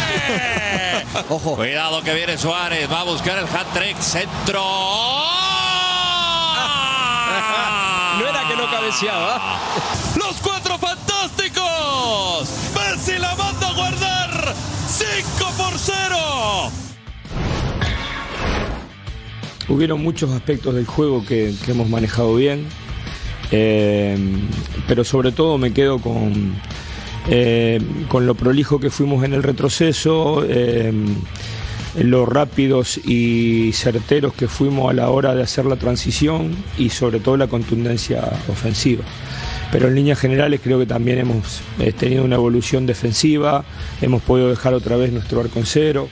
Ojo. 1.29 1.57
Cuidado 1.57 2.03
que 2.03 2.15
viene 2.15 2.39
Suárez. 2.39 2.89
Va 2.91 3.01
a 3.01 3.05
buscar 3.05 3.39
el 3.39 3.47
hat-trick. 3.47 3.99
Centro. 4.01 4.63
No 8.19 8.29
era 8.29 8.47
que 8.47 8.55
no 8.55 8.71
cabeceaba. 8.71 9.59
Los 10.17 10.37
cuatro 10.43 10.62
0. 15.83 16.17
Hubieron 19.69 20.03
muchos 20.03 20.31
aspectos 20.31 20.75
del 20.75 20.87
juego 20.87 21.25
que, 21.25 21.55
que 21.65 21.73
hemos 21.73 21.89
manejado 21.89 22.35
bien, 22.35 22.67
eh, 23.51 24.17
pero 24.87 25.05
sobre 25.05 25.33
todo 25.33 25.59
me 25.59 25.73
quedo 25.73 25.99
con, 25.99 26.55
eh, 27.29 27.81
con 28.09 28.27
lo 28.27 28.35
prolijo 28.35 28.81
que 28.81 28.91
fuimos 28.91 29.25
en 29.25 29.35
el 29.35 29.43
retroceso, 29.43 30.45
eh, 30.49 30.93
lo 31.97 32.27
rápidos 32.27 32.99
y 33.05 33.73
certeros 33.73 34.35
que 34.35 34.49
fuimos 34.49 34.91
a 34.91 34.95
la 34.95 35.11
hora 35.11 35.35
de 35.35 35.43
hacer 35.43 35.67
la 35.67 35.77
transición 35.77 36.55
y 36.79 36.89
sobre 36.91 37.21
todo 37.21 37.37
la 37.37 37.49
contundencia 37.49 38.23
ofensiva. 38.49 39.05
Pero 39.73 39.89
en 39.89 39.95
líneas 39.95 40.21
generales 40.21 40.61
creo 40.63 40.79
que 40.79 40.87
también 40.87 41.19
hemos 41.19 41.63
eh, 41.81 41.93
tenido 41.93 42.25
una 42.25 42.37
evolución 42.37 42.85
defensiva, 42.85 43.65
hemos 44.03 44.23
podido 44.23 44.51
dejar 44.51 44.75
otra 44.75 44.97
vez 44.97 45.11
nuestro 45.11 45.41
arco 45.41 45.59
en 45.59 45.67
cero. 45.67 46.09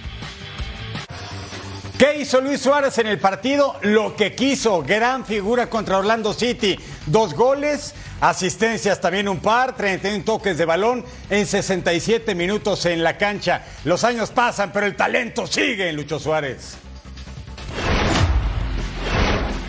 ¿Qué 1.98 2.16
hizo 2.18 2.40
Luis 2.40 2.62
Suárez 2.62 2.96
en 2.96 3.08
el 3.08 3.18
partido? 3.18 3.76
Lo 3.82 4.16
que 4.16 4.34
quiso. 4.34 4.82
Gran 4.82 5.26
figura 5.26 5.68
contra 5.68 5.98
Orlando 5.98 6.32
City. 6.32 6.78
Dos 7.04 7.34
goles, 7.34 7.94
asistencias 8.22 9.02
también 9.02 9.28
un 9.28 9.40
par, 9.40 9.76
31 9.76 10.24
toques 10.24 10.56
de 10.56 10.64
balón 10.64 11.04
en 11.28 11.46
67 11.46 12.34
minutos 12.34 12.86
en 12.86 13.02
la 13.02 13.18
cancha. 13.18 13.66
Los 13.84 14.04
años 14.04 14.30
pasan, 14.30 14.72
pero 14.72 14.86
el 14.86 14.96
talento 14.96 15.46
sigue 15.46 15.90
en 15.90 15.96
Lucho 15.96 16.18
Suárez. 16.18 16.78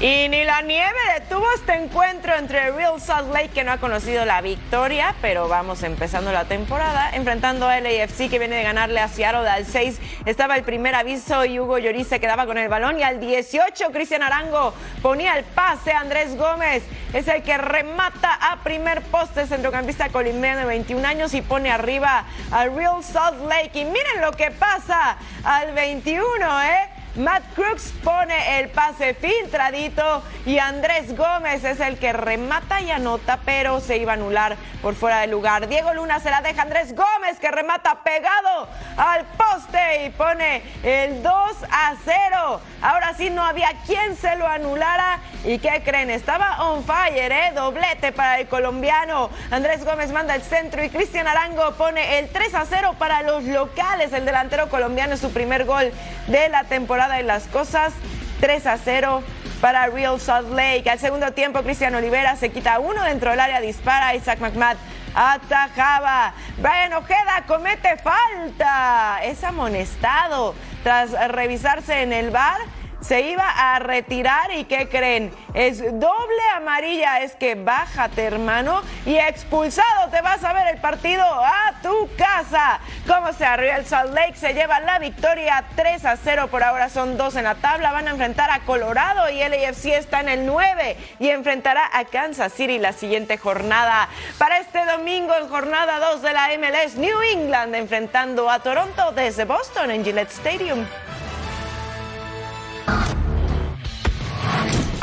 Y 0.01 0.29
ni 0.29 0.43
la 0.45 0.63
nieve 0.63 0.97
detuvo 1.19 1.45
este 1.53 1.75
encuentro 1.75 2.35
entre 2.35 2.71
Real 2.71 2.99
Salt 2.99 3.31
Lake, 3.31 3.49
que 3.49 3.63
no 3.63 3.71
ha 3.71 3.77
conocido 3.77 4.25
la 4.25 4.41
victoria, 4.41 5.13
pero 5.21 5.47
vamos 5.47 5.83
empezando 5.83 6.31
la 6.31 6.45
temporada, 6.45 7.11
enfrentando 7.13 7.67
a 7.67 7.79
LAFC, 7.79 8.27
que 8.27 8.39
viene 8.39 8.55
de 8.55 8.63
ganarle 8.63 8.99
a 8.99 9.07
Seattle 9.07 9.47
al 9.47 9.63
6. 9.63 9.99
Estaba 10.25 10.55
el 10.55 10.63
primer 10.63 10.95
aviso 10.95 11.45
y 11.45 11.59
Hugo 11.59 11.77
Lloris 11.77 12.07
se 12.07 12.19
quedaba 12.19 12.47
con 12.47 12.57
el 12.57 12.67
balón. 12.67 12.99
Y 12.99 13.03
al 13.03 13.19
18, 13.19 13.91
Cristian 13.91 14.23
Arango 14.23 14.73
ponía 15.03 15.37
el 15.37 15.43
pase. 15.43 15.91
Andrés 15.91 16.35
Gómez 16.35 16.81
es 17.13 17.27
el 17.27 17.43
que 17.43 17.59
remata 17.59 18.33
a 18.41 18.63
primer 18.63 19.03
poste, 19.03 19.45
centrocampista 19.45 20.09
colombiano 20.09 20.61
de 20.61 20.65
21 20.65 21.07
años, 21.07 21.35
y 21.35 21.43
pone 21.43 21.69
arriba 21.69 22.25
al 22.49 22.75
Real 22.75 23.03
Salt 23.03 23.39
Lake. 23.47 23.79
Y 23.79 23.85
miren 23.85 24.19
lo 24.21 24.31
que 24.31 24.49
pasa 24.49 25.17
al 25.43 25.73
21, 25.73 26.63
¿eh? 26.63 27.00
Matt 27.15 27.43
Crooks 27.55 27.91
pone 28.05 28.59
el 28.59 28.69
pase 28.69 29.13
filtradito 29.13 30.23
y 30.45 30.59
Andrés 30.59 31.13
Gómez 31.17 31.61
es 31.65 31.81
el 31.81 31.99
que 31.99 32.13
remata 32.13 32.79
y 32.79 32.89
anota, 32.89 33.39
pero 33.43 33.81
se 33.81 33.97
iba 33.97 34.13
a 34.13 34.15
anular 34.15 34.55
por 34.81 34.95
fuera 34.95 35.19
del 35.19 35.31
lugar. 35.31 35.67
Diego 35.67 35.93
Luna 35.93 36.21
se 36.21 36.29
la 36.29 36.41
deja 36.41 36.61
Andrés 36.61 36.95
Gómez 36.95 37.37
que 37.41 37.51
remata 37.51 38.01
pegado 38.01 38.69
al 38.95 39.25
poste 39.25 40.05
y 40.05 40.09
pone 40.11 40.63
el 40.83 41.21
2 41.21 41.33
a 41.69 41.95
0. 42.05 42.61
Ahora 42.81 43.13
sí 43.13 43.29
no 43.29 43.43
había 43.43 43.71
quien 43.85 44.15
se 44.15 44.37
lo 44.37 44.47
anulara 44.47 45.19
y 45.43 45.59
¿qué 45.59 45.81
creen? 45.83 46.09
Estaba 46.09 46.63
on 46.69 46.85
fire, 46.85 47.31
¿eh? 47.31 47.51
Doblete 47.53 48.13
para 48.13 48.39
el 48.39 48.47
colombiano. 48.47 49.29
Andrés 49.51 49.83
Gómez 49.83 50.11
manda 50.11 50.33
el 50.33 50.43
centro 50.43 50.81
y 50.81 50.89
Cristian 50.89 51.27
Arango 51.27 51.73
pone 51.73 52.19
el 52.19 52.29
3 52.29 52.55
a 52.55 52.65
0 52.65 52.95
para 52.97 53.21
los 53.21 53.43
locales. 53.43 54.13
El 54.13 54.23
delantero 54.23 54.69
colombiano 54.69 55.15
es 55.15 55.19
su 55.19 55.33
primer 55.33 55.65
gol 55.65 55.91
de 56.27 56.49
la 56.49 56.63
temporada 56.63 57.00
y 57.09 57.23
las 57.23 57.47
cosas 57.47 57.93
3 58.41 58.67
a 58.67 58.77
0 58.77 59.23
para 59.59 59.87
Real 59.87 60.19
Salt 60.19 60.51
Lake. 60.51 60.89
Al 60.89 60.99
segundo 60.99 61.33
tiempo, 61.33 61.63
Cristian 61.63 61.95
Olivera 61.95 62.35
se 62.35 62.49
quita 62.49 62.79
uno 62.79 63.03
dentro 63.03 63.31
del 63.31 63.39
área, 63.39 63.59
dispara. 63.59 64.13
Isaac 64.13 64.39
McMahon 64.39 64.77
atajaba. 65.15 66.33
Brian 66.57 66.93
Ojeda 66.93 67.43
comete 67.47 67.97
falta. 67.97 69.19
Es 69.23 69.43
amonestado 69.43 70.53
tras 70.83 71.11
revisarse 71.31 72.03
en 72.03 72.13
el 72.13 72.29
bar. 72.29 72.59
Se 73.01 73.21
iba 73.21 73.49
a 73.49 73.79
retirar 73.79 74.51
y 74.55 74.65
¿qué 74.65 74.87
creen? 74.87 75.33
Es 75.55 75.79
doble 75.79 76.41
amarilla, 76.55 77.21
es 77.21 77.35
que 77.35 77.55
bájate 77.55 78.23
hermano 78.23 78.83
y 79.05 79.17
expulsado 79.17 80.09
te 80.11 80.21
vas 80.21 80.43
a 80.43 80.53
ver 80.53 80.67
el 80.67 80.79
partido 80.79 81.23
a 81.23 81.73
tu 81.81 82.09
casa. 82.15 82.79
Como 83.07 83.33
sea, 83.33 83.57
Real 83.57 83.85
Salt 83.85 84.13
Lake 84.13 84.35
se 84.35 84.53
lleva 84.53 84.79
la 84.79 84.99
victoria 84.99 85.65
3 85.75 86.05
a 86.05 86.15
0, 86.15 86.47
por 86.49 86.63
ahora 86.63 86.89
son 86.89 87.17
dos 87.17 87.35
en 87.35 87.45
la 87.45 87.55
tabla, 87.55 87.91
van 87.91 88.07
a 88.07 88.11
enfrentar 88.11 88.51
a 88.51 88.59
Colorado 88.59 89.29
y 89.31 89.39
LAFC 89.39 89.85
está 89.87 90.21
en 90.21 90.29
el 90.29 90.45
9 90.45 90.95
y 91.19 91.29
enfrentará 91.29 91.89
a 91.91 92.05
Kansas 92.05 92.53
City 92.53 92.77
la 92.77 92.93
siguiente 92.93 93.37
jornada. 93.37 94.09
Para 94.37 94.59
este 94.59 94.85
domingo 94.85 95.33
en 95.35 95.49
jornada 95.49 95.99
2 95.99 96.21
de 96.21 96.33
la 96.33 96.49
MLS, 96.57 96.95
New 96.95 97.21
England 97.33 97.73
enfrentando 97.75 98.49
a 98.49 98.59
Toronto 98.59 99.11
desde 99.13 99.45
Boston 99.45 99.89
en 99.89 100.03
Gillette 100.05 100.31
Stadium. 100.31 100.85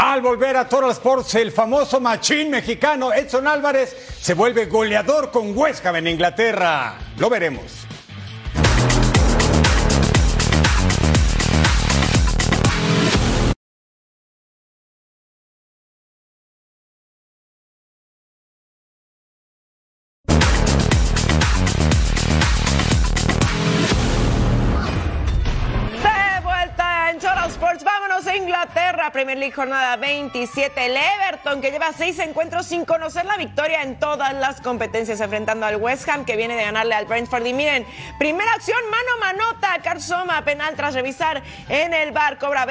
Al 0.08 0.22
volver 0.22 0.56
a 0.56 0.66
Total 0.66 0.90
Sports, 0.92 1.34
el 1.34 1.52
famoso 1.52 2.00
machín 2.00 2.48
mexicano 2.48 3.12
Edson 3.12 3.46
Álvarez 3.46 3.94
se 4.18 4.32
vuelve 4.32 4.64
goleador 4.64 5.30
con 5.30 5.54
West 5.54 5.84
en 5.84 6.06
Inglaterra. 6.06 6.96
Lo 7.18 7.28
veremos. 7.28 7.86
Premier 29.10 29.38
League 29.38 29.54
jornada 29.54 29.96
27, 29.96 30.86
el 30.86 30.96
Everton 30.96 31.60
que 31.60 31.70
lleva 31.70 31.92
seis 31.92 32.18
encuentros 32.18 32.66
sin 32.66 32.84
conocer 32.84 33.24
la 33.24 33.36
victoria 33.36 33.82
en 33.82 33.98
todas 33.98 34.34
las 34.34 34.60
competencias 34.60 35.20
enfrentando 35.20 35.66
al 35.66 35.76
West 35.76 36.08
Ham 36.08 36.24
que 36.24 36.36
viene 36.36 36.56
de 36.56 36.62
ganarle 36.62 36.94
al 36.94 37.06
Brentford. 37.06 37.46
Y 37.46 37.54
miren, 37.54 37.86
primera 38.18 38.52
acción 38.52 38.78
mano 38.90 39.20
manota, 39.20 39.78
Carzoma 39.82 40.44
penal 40.44 40.74
tras 40.76 40.94
revisar 40.94 41.42
en 41.68 41.94
el 41.94 42.12
bar, 42.12 42.38
cobra 42.38 42.66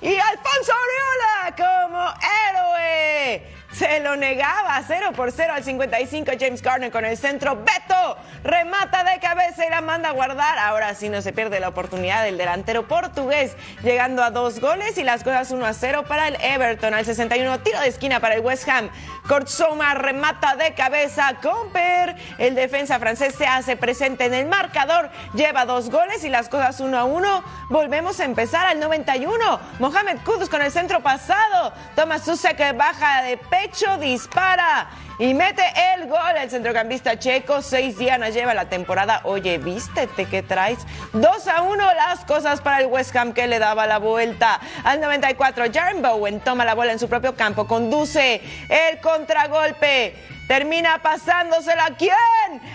y 0.00 0.16
Alfonso 0.16 0.72
Oriola 0.84 1.56
como 1.56 2.14
héroe. 2.50 3.63
Se 3.76 3.98
lo 3.98 4.14
negaba 4.14 4.80
0 4.86 5.10
por 5.16 5.32
0 5.32 5.52
al 5.56 5.64
55 5.64 6.30
James 6.38 6.62
Garner 6.62 6.92
con 6.92 7.04
el 7.04 7.16
centro. 7.16 7.56
Beto 7.56 8.16
remata 8.44 9.02
de 9.02 9.18
cabeza 9.18 9.66
y 9.66 9.70
la 9.70 9.80
manda 9.80 10.10
a 10.10 10.12
guardar. 10.12 10.60
Ahora 10.60 10.94
sí 10.94 11.08
no 11.08 11.20
se 11.22 11.32
pierde 11.32 11.58
la 11.58 11.70
oportunidad 11.70 12.22
del 12.22 12.38
delantero 12.38 12.86
portugués, 12.86 13.56
llegando 13.82 14.22
a 14.22 14.30
dos 14.30 14.60
goles 14.60 14.96
y 14.96 15.02
las 15.02 15.24
cosas 15.24 15.50
1 15.50 15.66
a 15.66 15.72
0 15.72 16.04
para 16.06 16.28
el 16.28 16.36
Everton. 16.40 16.94
Al 16.94 17.04
61 17.04 17.60
tiro 17.60 17.80
de 17.80 17.88
esquina 17.88 18.20
para 18.20 18.36
el 18.36 18.42
West 18.42 18.68
Ham. 18.68 18.90
Kortsoma 19.26 19.94
remata 19.94 20.54
de 20.54 20.72
cabeza. 20.74 21.34
Comper, 21.42 22.14
el 22.38 22.54
defensa 22.54 23.00
francés 23.00 23.34
se 23.34 23.46
hace 23.46 23.76
presente 23.76 24.26
en 24.26 24.34
el 24.34 24.46
marcador. 24.46 25.10
Lleva 25.34 25.64
dos 25.64 25.90
goles 25.90 26.22
y 26.22 26.28
las 26.28 26.48
cosas 26.48 26.78
1 26.78 26.96
a 26.96 27.04
1. 27.04 27.44
Volvemos 27.70 28.20
a 28.20 28.24
empezar 28.24 28.68
al 28.68 28.78
91. 28.78 29.60
Mohamed 29.80 30.18
Kudus 30.24 30.48
con 30.48 30.62
el 30.62 30.70
centro 30.70 31.00
pasado. 31.00 31.72
Thomas 31.96 32.24
Susek 32.24 32.76
baja 32.76 33.22
de 33.22 33.36
pecho 33.36 33.63
derecho, 33.64 33.96
dispara 33.98 34.88
y 35.18 35.32
mete 35.34 35.62
el 35.94 36.08
gol. 36.08 36.36
El 36.38 36.50
centrocampista 36.50 37.18
checo, 37.18 37.62
seis 37.62 37.96
dianas 37.98 38.34
lleva 38.34 38.54
la 38.54 38.68
temporada. 38.68 39.20
Oye, 39.24 39.58
vístete 39.58 40.26
que 40.26 40.42
traes. 40.42 40.78
2 41.12 41.48
a 41.48 41.62
1 41.62 41.94
las 41.94 42.24
cosas 42.24 42.60
para 42.60 42.80
el 42.80 42.86
West 42.86 43.14
Ham 43.16 43.32
que 43.32 43.46
le 43.46 43.58
daba 43.58 43.86
la 43.86 43.98
vuelta. 43.98 44.60
Al 44.84 45.00
94, 45.00 45.64
Jaren 45.72 46.02
Bowen 46.02 46.40
toma 46.40 46.64
la 46.64 46.74
bola 46.74 46.92
en 46.92 46.98
su 46.98 47.08
propio 47.08 47.34
campo, 47.36 47.66
conduce 47.66 48.42
el 48.68 49.00
contragolpe. 49.00 50.16
Termina 50.48 51.00
pasándosela. 51.00 51.86
¿A 51.86 51.96
quién? 51.96 52.12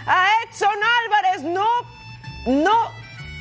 A 0.08 0.27
Edson 0.43 0.69
Álvarez. 1.03 1.43
No, 1.43 1.67
no, 2.48 2.91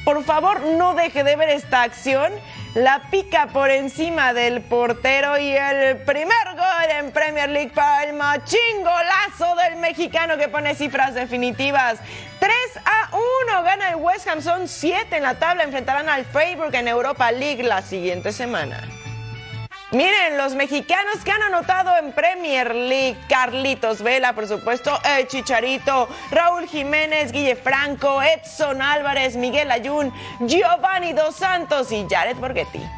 por 0.05 0.23
favor, 0.25 0.61
no 0.61 0.95
deje 0.95 1.25
de 1.25 1.37
ver 1.37 1.49
esta 1.49 1.83
acción. 1.83 2.33
La 2.75 3.01
pica 3.11 3.47
por 3.47 3.71
encima 3.71 4.35
del 4.35 4.61
portero 4.61 5.39
y 5.39 5.51
el 5.51 5.97
primer 5.99 6.47
gol 6.55 6.91
en 6.99 7.11
Premier 7.13 7.49
League 7.49 7.73
para 7.75 8.05
el 8.05 8.15
machingolazo 8.15 9.57
del 9.57 9.77
mexicano 9.77 10.37
que 10.37 10.49
pone 10.49 10.75
cifras 10.75 11.15
definitivas. 11.15 11.99
3 12.39 12.53
a 12.85 13.17
1 13.51 13.63
gana 13.63 13.91
el 13.91 13.97
West 13.97 14.29
Ham, 14.29 14.43
son 14.43 14.69
7 14.69 15.17
en 15.17 15.23
la 15.23 15.39
tabla, 15.39 15.65
enfrentarán 15.65 16.09
al 16.09 16.25
Freiburg 16.27 16.75
en 16.75 16.89
Europa 16.89 17.33
League 17.33 17.63
la 17.63 17.83
siguiente 17.83 18.33
semana. 18.33 18.98
Miren, 19.91 20.37
los 20.37 20.55
mexicanos 20.55 21.25
que 21.25 21.31
han 21.31 21.43
anotado 21.43 21.97
en 21.97 22.13
Premier 22.13 22.75
League, 22.75 23.17
Carlitos 23.27 24.03
Vela, 24.03 24.35
por 24.35 24.47
supuesto, 24.47 24.99
el 25.17 25.27
Chicharito, 25.29 26.11
Raúl 26.31 26.67
Jiménez, 26.69 27.33
Guille 27.33 27.57
Franco, 27.57 28.21
Edson 28.21 28.83
Álvarez, 28.83 29.37
Miguel 29.37 29.71
Ayun, 29.71 30.13
Giovanni 30.41 31.15
Dos 31.15 31.37
Santos 31.37 31.91
y 31.91 32.07
Jared 32.07 32.37
Borghetti. 32.37 32.98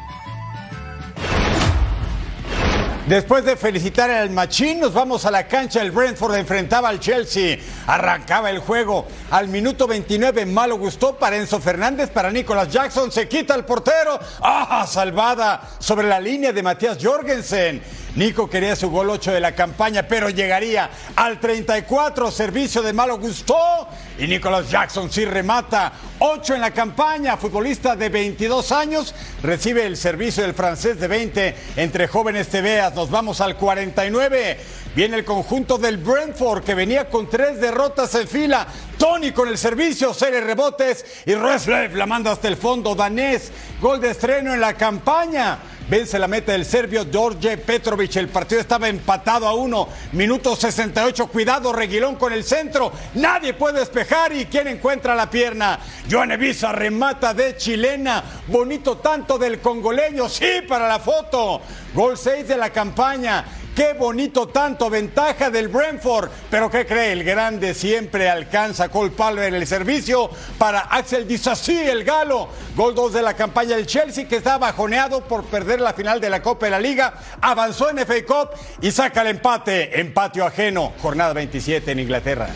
Después 3.11 3.43
de 3.43 3.57
felicitar 3.57 4.09
al 4.09 4.29
Machín, 4.29 4.79
nos 4.79 4.93
vamos 4.93 5.25
a 5.25 5.31
la 5.31 5.45
cancha. 5.45 5.81
El 5.81 5.91
Brentford 5.91 6.33
enfrentaba 6.35 6.87
al 6.87 7.01
Chelsea. 7.01 7.57
Arrancaba 7.85 8.49
el 8.49 8.59
juego. 8.59 9.05
Al 9.31 9.49
minuto 9.49 9.85
29, 9.85 10.45
malo 10.45 10.77
gustó 10.77 11.17
para 11.17 11.35
Enzo 11.35 11.59
Fernández, 11.59 12.09
para 12.09 12.31
Nicolas 12.31 12.71
Jackson. 12.71 13.11
Se 13.11 13.27
quita 13.27 13.53
el 13.55 13.65
portero. 13.65 14.17
¡Ah! 14.39 14.87
Salvada 14.87 15.61
sobre 15.77 16.07
la 16.07 16.21
línea 16.21 16.53
de 16.53 16.63
Matías 16.63 16.99
Jorgensen. 17.01 17.83
Nico 18.15 18.49
quería 18.49 18.75
su 18.75 18.89
gol 18.89 19.09
8 19.09 19.31
de 19.31 19.39
la 19.39 19.55
campaña, 19.55 20.05
pero 20.05 20.29
llegaría 20.29 20.89
al 21.15 21.39
34, 21.39 22.29
servicio 22.29 22.81
de 22.81 22.91
Malo 22.91 23.17
Gustó. 23.17 23.87
Y 24.17 24.27
Nicolas 24.27 24.69
Jackson 24.69 25.09
sí 25.09 25.23
remata. 25.23 25.93
8 26.19 26.55
en 26.55 26.61
la 26.61 26.71
campaña, 26.71 27.37
futbolista 27.37 27.95
de 27.95 28.09
22 28.09 28.71
años, 28.73 29.15
recibe 29.41 29.85
el 29.85 29.95
servicio 29.95 30.43
del 30.43 30.53
francés 30.53 30.99
de 30.99 31.07
20 31.07 31.55
entre 31.77 32.07
jóvenes 32.07 32.49
tebeas. 32.49 32.93
Nos 32.93 33.09
vamos 33.09 33.39
al 33.39 33.55
49. 33.55 34.59
Viene 34.93 35.17
el 35.17 35.25
conjunto 35.25 35.77
del 35.77 35.97
Brentford 35.97 36.65
que 36.65 36.75
venía 36.75 37.09
con 37.09 37.29
tres 37.29 37.61
derrotas 37.61 38.13
en 38.15 38.27
fila. 38.27 38.67
Tony 38.97 39.31
con 39.31 39.47
el 39.47 39.57
servicio, 39.57 40.13
serie 40.13 40.41
rebotes 40.41 41.05
y 41.25 41.33
Reslev 41.33 41.95
la 41.95 42.05
manda 42.05 42.31
hasta 42.33 42.49
el 42.49 42.57
fondo. 42.57 42.93
Danés, 42.93 43.51
gol 43.79 44.01
de 44.01 44.11
estreno 44.11 44.53
en 44.53 44.59
la 44.59 44.73
campaña. 44.73 45.59
Vence 45.89 46.19
la 46.19 46.27
meta 46.27 46.51
del 46.53 46.65
serbio 46.65 47.05
George 47.11 47.57
Petrovic. 47.57 48.15
El 48.15 48.29
partido 48.29 48.61
estaba 48.61 48.87
empatado 48.87 49.47
a 49.47 49.53
uno. 49.53 49.89
Minuto 50.11 50.55
68. 50.55 51.27
Cuidado, 51.27 51.73
Reguilón 51.73 52.15
con 52.15 52.31
el 52.31 52.43
centro. 52.43 52.91
Nadie 53.15 53.53
puede 53.53 53.79
despejar. 53.79 54.31
¿Y 54.33 54.45
quién 54.45 54.67
encuentra 54.67 55.15
la 55.15 55.29
pierna? 55.29 55.79
Joan 56.09 56.31
Evisa 56.31 56.71
remata 56.71 57.33
de 57.33 57.57
chilena. 57.57 58.23
Bonito 58.47 58.97
tanto 58.97 59.37
del 59.37 59.59
congoleño. 59.59 60.29
Sí, 60.29 60.61
para 60.67 60.87
la 60.87 60.99
foto. 60.99 61.61
Gol 61.93 62.17
6 62.17 62.47
de 62.47 62.57
la 62.57 62.69
campaña. 62.69 63.43
Qué 63.75 63.93
bonito 63.93 64.49
tanto, 64.49 64.89
ventaja 64.89 65.49
del 65.49 65.69
Brentford. 65.69 66.29
Pero 66.49 66.69
¿qué 66.69 66.85
cree? 66.85 67.13
El 67.13 67.23
grande 67.23 67.73
siempre 67.73 68.29
alcanza 68.29 68.89
Cole 68.89 69.11
Palmer 69.11 69.53
el 69.53 69.65
servicio 69.65 70.29
para 70.57 70.81
Axel 70.81 71.25
Disassi, 71.25 71.77
el 71.77 72.03
galo. 72.03 72.49
Gol 72.75 72.93
2 72.93 73.13
de 73.13 73.21
la 73.21 73.33
campaña 73.33 73.77
del 73.77 73.85
Chelsea 73.85 74.27
que 74.27 74.35
está 74.35 74.57
bajoneado 74.57 75.21
por 75.21 75.45
perder 75.45 75.79
la 75.79 75.93
final 75.93 76.19
de 76.19 76.29
la 76.29 76.41
Copa 76.41 76.65
de 76.65 76.71
la 76.71 76.79
Liga. 76.79 77.13
Avanzó 77.39 77.89
en 77.89 77.99
FA 77.99 78.25
Cup 78.25 78.49
y 78.81 78.91
saca 78.91 79.21
el 79.21 79.27
empate 79.27 80.01
en 80.01 80.13
patio 80.13 80.45
ajeno. 80.45 80.91
Jornada 81.01 81.33
27 81.33 81.91
en 81.91 81.99
Inglaterra. 81.99 82.49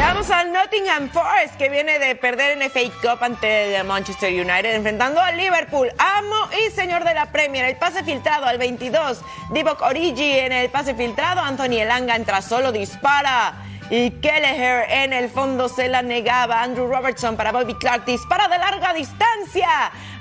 Veamos 0.00 0.30
al 0.30 0.50
Nottingham 0.50 1.10
Forest 1.10 1.56
que 1.58 1.68
viene 1.68 1.98
de 1.98 2.14
perder 2.16 2.56
en 2.56 2.70
FA 2.70 2.80
Cup 3.02 3.22
ante 3.22 3.76
el 3.76 3.84
Manchester 3.84 4.32
United 4.32 4.74
enfrentando 4.74 5.20
al 5.20 5.36
Liverpool, 5.36 5.90
amo 5.98 6.36
y 6.66 6.70
señor 6.70 7.04
de 7.04 7.12
la 7.12 7.26
Premier. 7.26 7.66
El 7.66 7.76
pase 7.76 8.02
filtrado 8.02 8.46
al 8.46 8.56
22, 8.56 9.20
Divock 9.50 9.82
Origi 9.82 10.38
en 10.38 10.52
el 10.52 10.70
pase 10.70 10.94
filtrado, 10.94 11.42
Anthony 11.42 11.80
Elanga 11.80 12.16
entra 12.16 12.40
solo, 12.40 12.72
dispara. 12.72 13.52
Y 13.90 14.12
Kelleher 14.12 14.86
en 14.88 15.12
el 15.12 15.28
fondo 15.28 15.68
se 15.68 15.88
la 15.88 16.00
negaba. 16.00 16.62
Andrew 16.62 16.86
Robertson 16.86 17.36
para 17.36 17.50
Bobby 17.50 17.74
Clark. 17.74 18.04
Dispara 18.04 18.46
de 18.46 18.56
larga 18.56 18.94
distancia. 18.94 19.68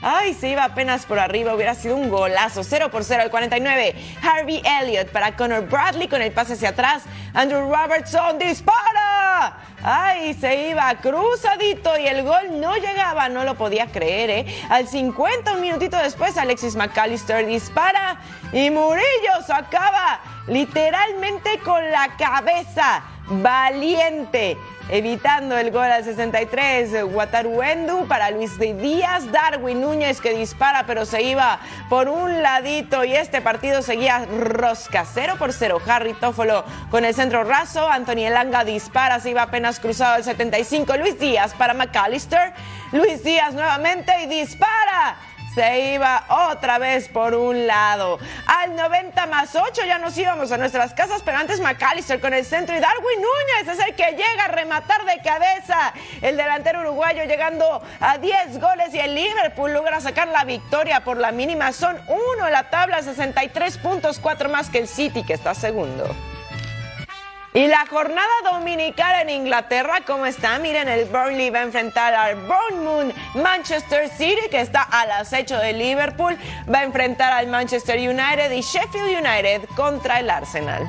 Ay, 0.02 0.34
se 0.34 0.50
iba 0.50 0.64
apenas 0.64 1.06
por 1.06 1.20
arriba. 1.20 1.54
Hubiera 1.54 1.76
sido 1.76 1.96
un 1.96 2.10
golazo. 2.10 2.64
0 2.64 2.90
por 2.90 3.04
0 3.04 3.22
al 3.22 3.30
49. 3.30 3.94
Harvey 4.24 4.64
Elliott 4.66 5.10
para 5.10 5.36
Connor 5.36 5.68
Bradley 5.70 6.08
con 6.08 6.20
el 6.20 6.32
pase 6.32 6.54
hacia 6.54 6.70
atrás. 6.70 7.04
Andrew 7.36 7.72
Robertson 7.72 8.40
dispara. 8.40 9.60
Ay, 9.84 10.34
se 10.34 10.70
iba 10.70 10.92
cruzadito 10.96 11.96
y 12.00 12.08
el 12.08 12.24
gol 12.24 12.60
no 12.60 12.76
llegaba. 12.76 13.30
No 13.30 13.44
lo 13.44 13.54
podía 13.54 13.86
creer, 13.86 14.32
¿eh? 14.32 14.64
Al 14.72 14.88
50, 14.88 15.54
un 15.54 15.62
minutito 15.62 15.96
después, 15.98 16.38
Alexis 16.38 16.76
McAllister 16.76 17.46
dispara. 17.46 18.20
Y 18.52 18.72
Murillo 18.72 19.44
sacaba 19.46 20.22
literalmente 20.48 21.60
con 21.60 21.88
la 21.92 22.18
cabeza 22.18 23.04
valiente, 23.30 24.58
evitando 24.90 25.58
el 25.58 25.72
gol 25.72 25.92
al 25.92 26.04
63. 26.04 27.04
Wataruendu 27.04 28.08
para 28.08 28.32
Luis 28.32 28.58
Díaz, 28.58 29.32
Darwin 29.32 29.82
Núñez 29.82 30.20
que 30.20 30.34
dispara, 30.34 30.86
pero 30.86 31.06
se 31.06 31.22
iba 31.22 31.60
por 31.90 32.10
un 32.10 32.42
ladito 32.42 33.04
y 33.04 33.16
este 33.16 33.42
partido 33.42 33.82
seguía 33.82 34.26
rosca 34.26 35.06
0 35.06 35.36
por 35.38 35.54
0. 35.54 35.80
Harry 35.88 36.14
Tófolo 36.14 36.64
con 36.90 37.06
el 37.06 37.14
centro 37.14 37.44
raso, 37.44 37.88
Anthony 37.88 38.26
Elanga 38.26 38.64
dispara, 38.64 39.20
se 39.20 39.30
iba 39.30 39.44
apenas 39.44 39.80
cruzado 39.80 40.16
al 40.16 40.24
75. 40.24 40.98
Luis 40.98 41.20
Díaz 41.20 41.54
para 41.54 41.74
McAllister, 41.74 42.54
Luis 42.92 43.24
Díaz 43.24 43.54
nuevamente 43.54 44.12
y 44.24 44.28
dispara 44.28 45.18
se 45.54 45.94
iba 45.94 46.26
otra 46.52 46.78
vez 46.78 47.08
por 47.08 47.34
un 47.34 47.68
lado. 47.68 48.20
Al 48.46 48.76
90 48.76 49.26
más 49.28 49.56
8 49.56 49.82
ya 49.86 49.98
nos 49.98 50.18
íbamos 50.18 50.52
a 50.52 50.58
nuestras 50.58 50.94
casas, 50.94 51.22
pero 51.24 51.38
antes 51.38 51.60
McAllister 51.60 52.20
con 52.20 52.34
el 52.34 52.46
centro 52.46 52.76
y 52.76 52.80
Darwin 52.80 53.22
Núñez 53.22 53.80
es 53.80 53.86
el 53.88 53.96
que 53.96 54.12
llega 54.12 54.46
a 54.46 54.48
rematar 54.50 55.06
de 55.06 55.22
cabeza. 55.22 55.94
El 56.22 56.38
delantero 56.38 56.82
uruguayo 56.82 57.24
llegando 57.24 57.82
a 58.00 58.18
10 58.18 58.60
goles 58.60 58.94
y 58.94 59.00
el 59.00 59.16
Liverpool 59.16 59.74
logra 59.74 60.02
sacar 60.02 60.28
la 60.28 60.44
victoria 60.44 61.04
por 61.04 61.18
la 61.18 61.32
mínima. 61.32 61.72
Son 61.72 62.00
uno 62.08 62.48
en 62.48 62.54
la 62.54 62.70
tabla, 62.70 63.02
63 63.02 63.78
puntos, 63.78 64.20
4 64.20 64.50
más 64.50 64.70
que 64.70 64.80
el 64.80 64.88
City 64.88 65.24
que 65.24 65.34
está 65.34 65.54
segundo. 65.54 66.16
Y 67.52 67.66
la 67.66 67.88
jornada 67.88 68.30
dominical 68.52 69.22
en 69.22 69.32
Inglaterra, 69.32 70.02
¿cómo 70.06 70.28
está? 70.28 70.60
Miren, 70.60 70.88
el 70.88 71.06
Burnley 71.06 71.50
va 71.50 71.60
a 71.60 71.64
enfrentar 71.64 72.14
al 72.14 72.36
Bournemouth 72.36 73.16
Manchester 73.34 74.08
City, 74.08 74.50
que 74.52 74.62
está 74.62 74.84
al 74.84 75.10
acecho 75.12 75.58
de 75.58 75.74
Liverpool. 75.74 76.38
Va 76.72 76.80
a 76.80 76.84
enfrentar 76.84 77.34
al 77.34 77.48
Manchester 77.48 77.98
United 77.98 78.52
y 78.52 78.62
Sheffield 78.62 79.26
United 79.26 79.68
contra 79.76 80.20
el 80.20 80.30
Arsenal. 80.30 80.88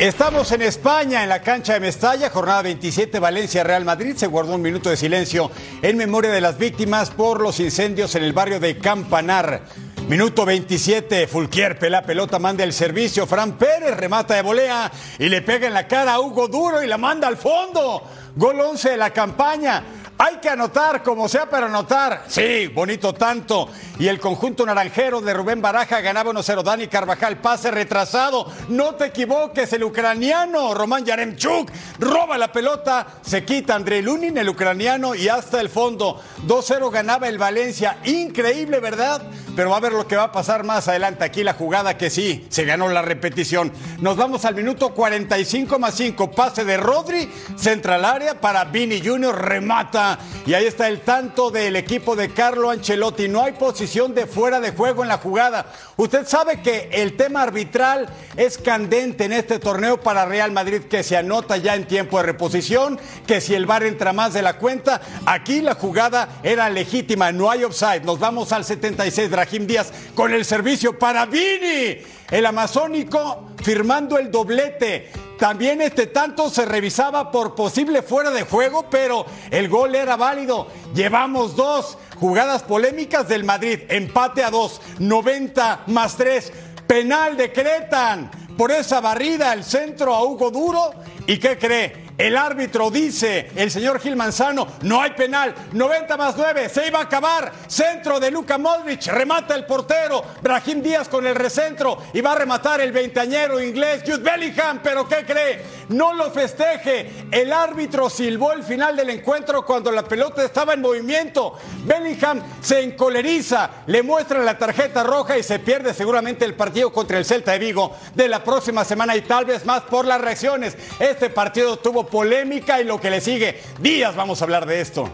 Estamos 0.00 0.50
en 0.52 0.62
España, 0.62 1.22
en 1.22 1.28
la 1.28 1.42
cancha 1.42 1.74
de 1.74 1.80
Mestalla, 1.80 2.30
jornada 2.30 2.62
27, 2.62 3.18
Valencia, 3.18 3.64
Real 3.64 3.84
Madrid. 3.84 4.14
Se 4.16 4.26
guardó 4.26 4.54
un 4.54 4.62
minuto 4.62 4.88
de 4.88 4.96
silencio 4.96 5.50
en 5.82 5.98
memoria 5.98 6.30
de 6.30 6.40
las 6.40 6.56
víctimas 6.56 7.10
por 7.10 7.40
los 7.40 7.60
incendios 7.60 8.14
en 8.14 8.24
el 8.24 8.32
barrio 8.32 8.60
de 8.60 8.78
Campanar. 8.78 9.62
Minuto 10.10 10.44
27, 10.44 11.28
Fulquier 11.28 11.78
pela 11.78 12.02
pelota, 12.02 12.40
manda 12.40 12.64
el 12.64 12.72
servicio, 12.72 13.28
Fran 13.28 13.52
Pérez 13.52 13.96
remata 13.96 14.34
de 14.34 14.42
volea 14.42 14.90
y 15.20 15.28
le 15.28 15.40
pega 15.40 15.68
en 15.68 15.72
la 15.72 15.86
cara 15.86 16.14
a 16.14 16.20
Hugo 16.20 16.48
Duro 16.48 16.82
y 16.82 16.88
la 16.88 16.98
manda 16.98 17.28
al 17.28 17.36
fondo. 17.36 18.02
Gol 18.34 18.58
11 18.58 18.90
de 18.90 18.96
la 18.96 19.10
campaña. 19.10 19.84
Hay 20.22 20.36
que 20.36 20.50
anotar, 20.50 21.02
como 21.02 21.30
sea 21.30 21.48
para 21.48 21.64
anotar. 21.64 22.24
Sí, 22.28 22.66
bonito 22.66 23.14
tanto. 23.14 23.70
Y 23.98 24.06
el 24.06 24.20
conjunto 24.20 24.66
naranjero 24.66 25.22
de 25.22 25.32
Rubén 25.32 25.62
Baraja 25.62 26.02
ganaba 26.02 26.30
1-0. 26.30 26.62
Dani 26.62 26.88
Carvajal, 26.88 27.38
pase 27.38 27.70
retrasado. 27.70 28.46
No 28.68 28.96
te 28.96 29.06
equivoques, 29.06 29.72
el 29.72 29.82
ucraniano 29.82 30.74
Román 30.74 31.06
Yaremchuk 31.06 31.70
roba 31.98 32.36
la 32.36 32.52
pelota. 32.52 33.06
Se 33.22 33.46
quita 33.46 33.74
André 33.74 34.02
Lunin, 34.02 34.36
el 34.36 34.50
ucraniano, 34.50 35.14
y 35.14 35.26
hasta 35.28 35.58
el 35.58 35.70
fondo. 35.70 36.20
2-0 36.46 36.90
ganaba 36.90 37.26
el 37.26 37.38
Valencia. 37.38 37.96
Increíble, 38.04 38.78
¿verdad? 38.78 39.22
Pero 39.56 39.70
va 39.70 39.78
a 39.78 39.80
ver 39.80 39.92
lo 39.92 40.06
que 40.06 40.16
va 40.16 40.24
a 40.24 40.32
pasar 40.32 40.64
más 40.64 40.86
adelante. 40.88 41.24
Aquí 41.24 41.42
la 41.42 41.54
jugada 41.54 41.96
que 41.96 42.10
sí, 42.10 42.46
se 42.50 42.66
ganó 42.66 42.90
la 42.90 43.00
repetición. 43.00 43.72
Nos 44.00 44.18
vamos 44.18 44.44
al 44.44 44.54
minuto 44.54 44.90
45 44.94 45.78
más 45.78 45.94
5. 45.94 46.30
Pase 46.32 46.66
de 46.66 46.76
Rodri, 46.76 47.32
central 47.56 48.04
área 48.04 48.38
para 48.38 48.64
Vini 48.64 49.00
Junior, 49.02 49.34
remata 49.42 50.09
Y 50.46 50.54
ahí 50.54 50.66
está 50.66 50.88
el 50.88 51.00
tanto 51.00 51.50
del 51.50 51.76
equipo 51.76 52.16
de 52.16 52.30
Carlo 52.30 52.70
Ancelotti. 52.70 53.28
No 53.28 53.42
hay 53.42 53.52
posición 53.52 54.14
de 54.14 54.26
fuera 54.26 54.60
de 54.60 54.72
juego 54.72 55.02
en 55.02 55.08
la 55.08 55.18
jugada. 55.18 55.72
Usted 55.96 56.26
sabe 56.26 56.62
que 56.62 56.88
el 56.92 57.16
tema 57.16 57.42
arbitral 57.42 58.08
es 58.36 58.58
candente 58.58 59.24
en 59.24 59.32
este 59.32 59.58
torneo 59.58 60.00
para 60.00 60.24
Real 60.24 60.52
Madrid, 60.52 60.82
que 60.82 61.02
se 61.02 61.16
anota 61.16 61.56
ya 61.56 61.74
en 61.74 61.86
tiempo 61.86 62.18
de 62.18 62.24
reposición, 62.24 62.98
que 63.26 63.40
si 63.40 63.54
el 63.54 63.66
VAR 63.66 63.84
entra 63.84 64.12
más 64.12 64.32
de 64.32 64.42
la 64.42 64.56
cuenta, 64.56 65.00
aquí 65.26 65.60
la 65.60 65.74
jugada 65.74 66.40
era 66.42 66.70
legítima, 66.70 67.32
no 67.32 67.50
hay 67.50 67.64
offside. 67.64 68.02
Nos 68.04 68.18
vamos 68.18 68.52
al 68.52 68.64
76, 68.64 69.30
Brahim 69.30 69.66
Díaz 69.66 69.92
con 70.14 70.32
el 70.32 70.44
servicio 70.44 70.98
para 70.98 71.26
Vini, 71.26 71.98
el 72.30 72.46
amazónico 72.46 73.50
firmando 73.62 74.18
el 74.18 74.30
doblete. 74.30 75.10
También 75.40 75.80
este 75.80 76.06
tanto 76.06 76.50
se 76.50 76.66
revisaba 76.66 77.30
por 77.30 77.54
posible 77.54 78.02
fuera 78.02 78.30
de 78.30 78.42
juego, 78.42 78.90
pero 78.90 79.24
el 79.50 79.70
gol 79.70 79.94
era 79.94 80.14
válido. 80.18 80.66
Llevamos 80.94 81.56
dos 81.56 81.96
jugadas 82.16 82.62
polémicas 82.62 83.26
del 83.26 83.44
Madrid, 83.44 83.80
empate 83.88 84.44
a 84.44 84.50
dos, 84.50 84.82
90 84.98 85.84
más 85.86 86.18
3, 86.18 86.52
penal 86.86 87.38
decretan 87.38 88.30
por 88.58 88.70
esa 88.70 89.00
barrida 89.00 89.54
el 89.54 89.64
centro 89.64 90.14
a 90.14 90.22
Hugo 90.24 90.50
Duro. 90.50 90.90
¿Y 91.26 91.38
qué 91.38 91.56
cree? 91.56 92.09
El 92.20 92.36
árbitro 92.36 92.90
dice, 92.90 93.50
el 93.56 93.70
señor 93.70 93.98
Gil 93.98 94.14
Manzano, 94.14 94.66
no 94.82 95.00
hay 95.00 95.12
penal, 95.12 95.54
90 95.72 96.18
más 96.18 96.34
9, 96.36 96.68
se 96.68 96.86
iba 96.86 96.98
a 96.98 97.04
acabar, 97.04 97.50
centro 97.66 98.20
de 98.20 98.30
Luka 98.30 98.58
Modric, 98.58 99.06
remata 99.06 99.54
el 99.54 99.64
portero, 99.64 100.22
Brahim 100.42 100.82
Díaz 100.82 101.08
con 101.08 101.26
el 101.26 101.34
recentro 101.34 101.96
y 102.12 102.20
va 102.20 102.32
a 102.32 102.34
rematar 102.34 102.82
el 102.82 102.92
veinteañero 102.92 103.58
inglés 103.58 104.02
Jude 104.04 104.18
Bellingham, 104.18 104.80
pero 104.82 105.08
¿qué 105.08 105.24
cree? 105.24 105.64
No 105.90 106.14
lo 106.14 106.30
festeje, 106.30 107.10
el 107.32 107.52
árbitro 107.52 108.08
silbó 108.08 108.52
el 108.52 108.62
final 108.62 108.94
del 108.94 109.10
encuentro 109.10 109.64
cuando 109.64 109.90
la 109.90 110.04
pelota 110.04 110.44
estaba 110.44 110.74
en 110.74 110.80
movimiento, 110.80 111.56
Bellingham 111.84 112.40
se 112.60 112.80
encoleriza, 112.80 113.70
le 113.88 114.04
muestra 114.04 114.38
la 114.40 114.56
tarjeta 114.56 115.02
roja 115.02 115.36
y 115.36 115.42
se 115.42 115.58
pierde 115.58 115.92
seguramente 115.92 116.44
el 116.44 116.54
partido 116.54 116.92
contra 116.92 117.18
el 117.18 117.24
Celta 117.24 117.52
de 117.52 117.58
Vigo 117.58 117.96
de 118.14 118.28
la 118.28 118.44
próxima 118.44 118.84
semana 118.84 119.16
y 119.16 119.22
tal 119.22 119.46
vez 119.46 119.66
más 119.66 119.80
por 119.82 120.04
las 120.04 120.20
reacciones. 120.20 120.76
Este 121.00 121.28
partido 121.28 121.76
tuvo 121.78 122.06
polémica 122.06 122.80
y 122.80 122.84
lo 122.84 123.00
que 123.00 123.10
le 123.10 123.20
sigue. 123.20 123.60
Días 123.80 124.14
vamos 124.14 124.40
a 124.40 124.44
hablar 124.44 124.66
de 124.66 124.80
esto. 124.80 125.10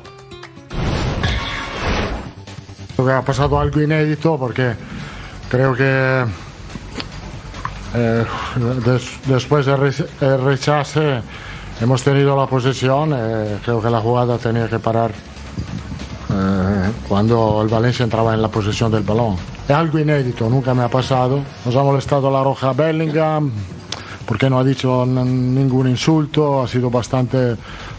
Que 2.97 3.13
ha 3.13 3.23
pasado 3.23 3.59
algo 3.59 3.81
inédito 3.81 4.39
porque 4.39 4.75
creo 5.49 5.75
que 5.75 6.46
eh, 7.95 8.25
des- 8.85 9.19
después 9.27 9.67
del 9.67 9.95
el 10.21 10.41
rechace 10.45 11.21
hemos 11.81 12.03
tenido 12.03 12.37
la 12.37 12.47
posesión. 12.47 13.13
eh, 13.15 13.59
creo 13.65 13.81
que 13.81 13.91
la 13.91 14.01
jugada 14.01 14.39
tenía 14.39 14.69
que 14.69 14.79
parar 14.79 15.11
eh, 16.31 16.91
cuando 17.09 17.61
el 17.63 17.69
Valencia 17.69 18.05
entraba 18.05 18.35
en 18.35 18.43
la 18.43 18.49
posesión 18.49 18.91
del 18.91 19.03
balón. 19.03 19.37
Es 19.69 19.75
algo 19.75 19.99
inédito, 19.99 20.49
nunca 20.49 20.75
me 20.75 20.83
ha 20.83 20.89
pasado. 20.89 21.41
Nos 21.65 21.75
ha 21.77 21.83
molestado 21.83 22.31
la 22.31 22.43
roja 22.43 22.73
Bellingham 22.73 23.51
porque 24.27 24.51
no 24.51 24.59
ha 24.59 24.65
dicho 24.65 25.07
ningún 25.07 25.89
insulto, 25.89 26.61
ha 26.63 26.67
sido 26.67 26.91
bastante, 26.91 27.55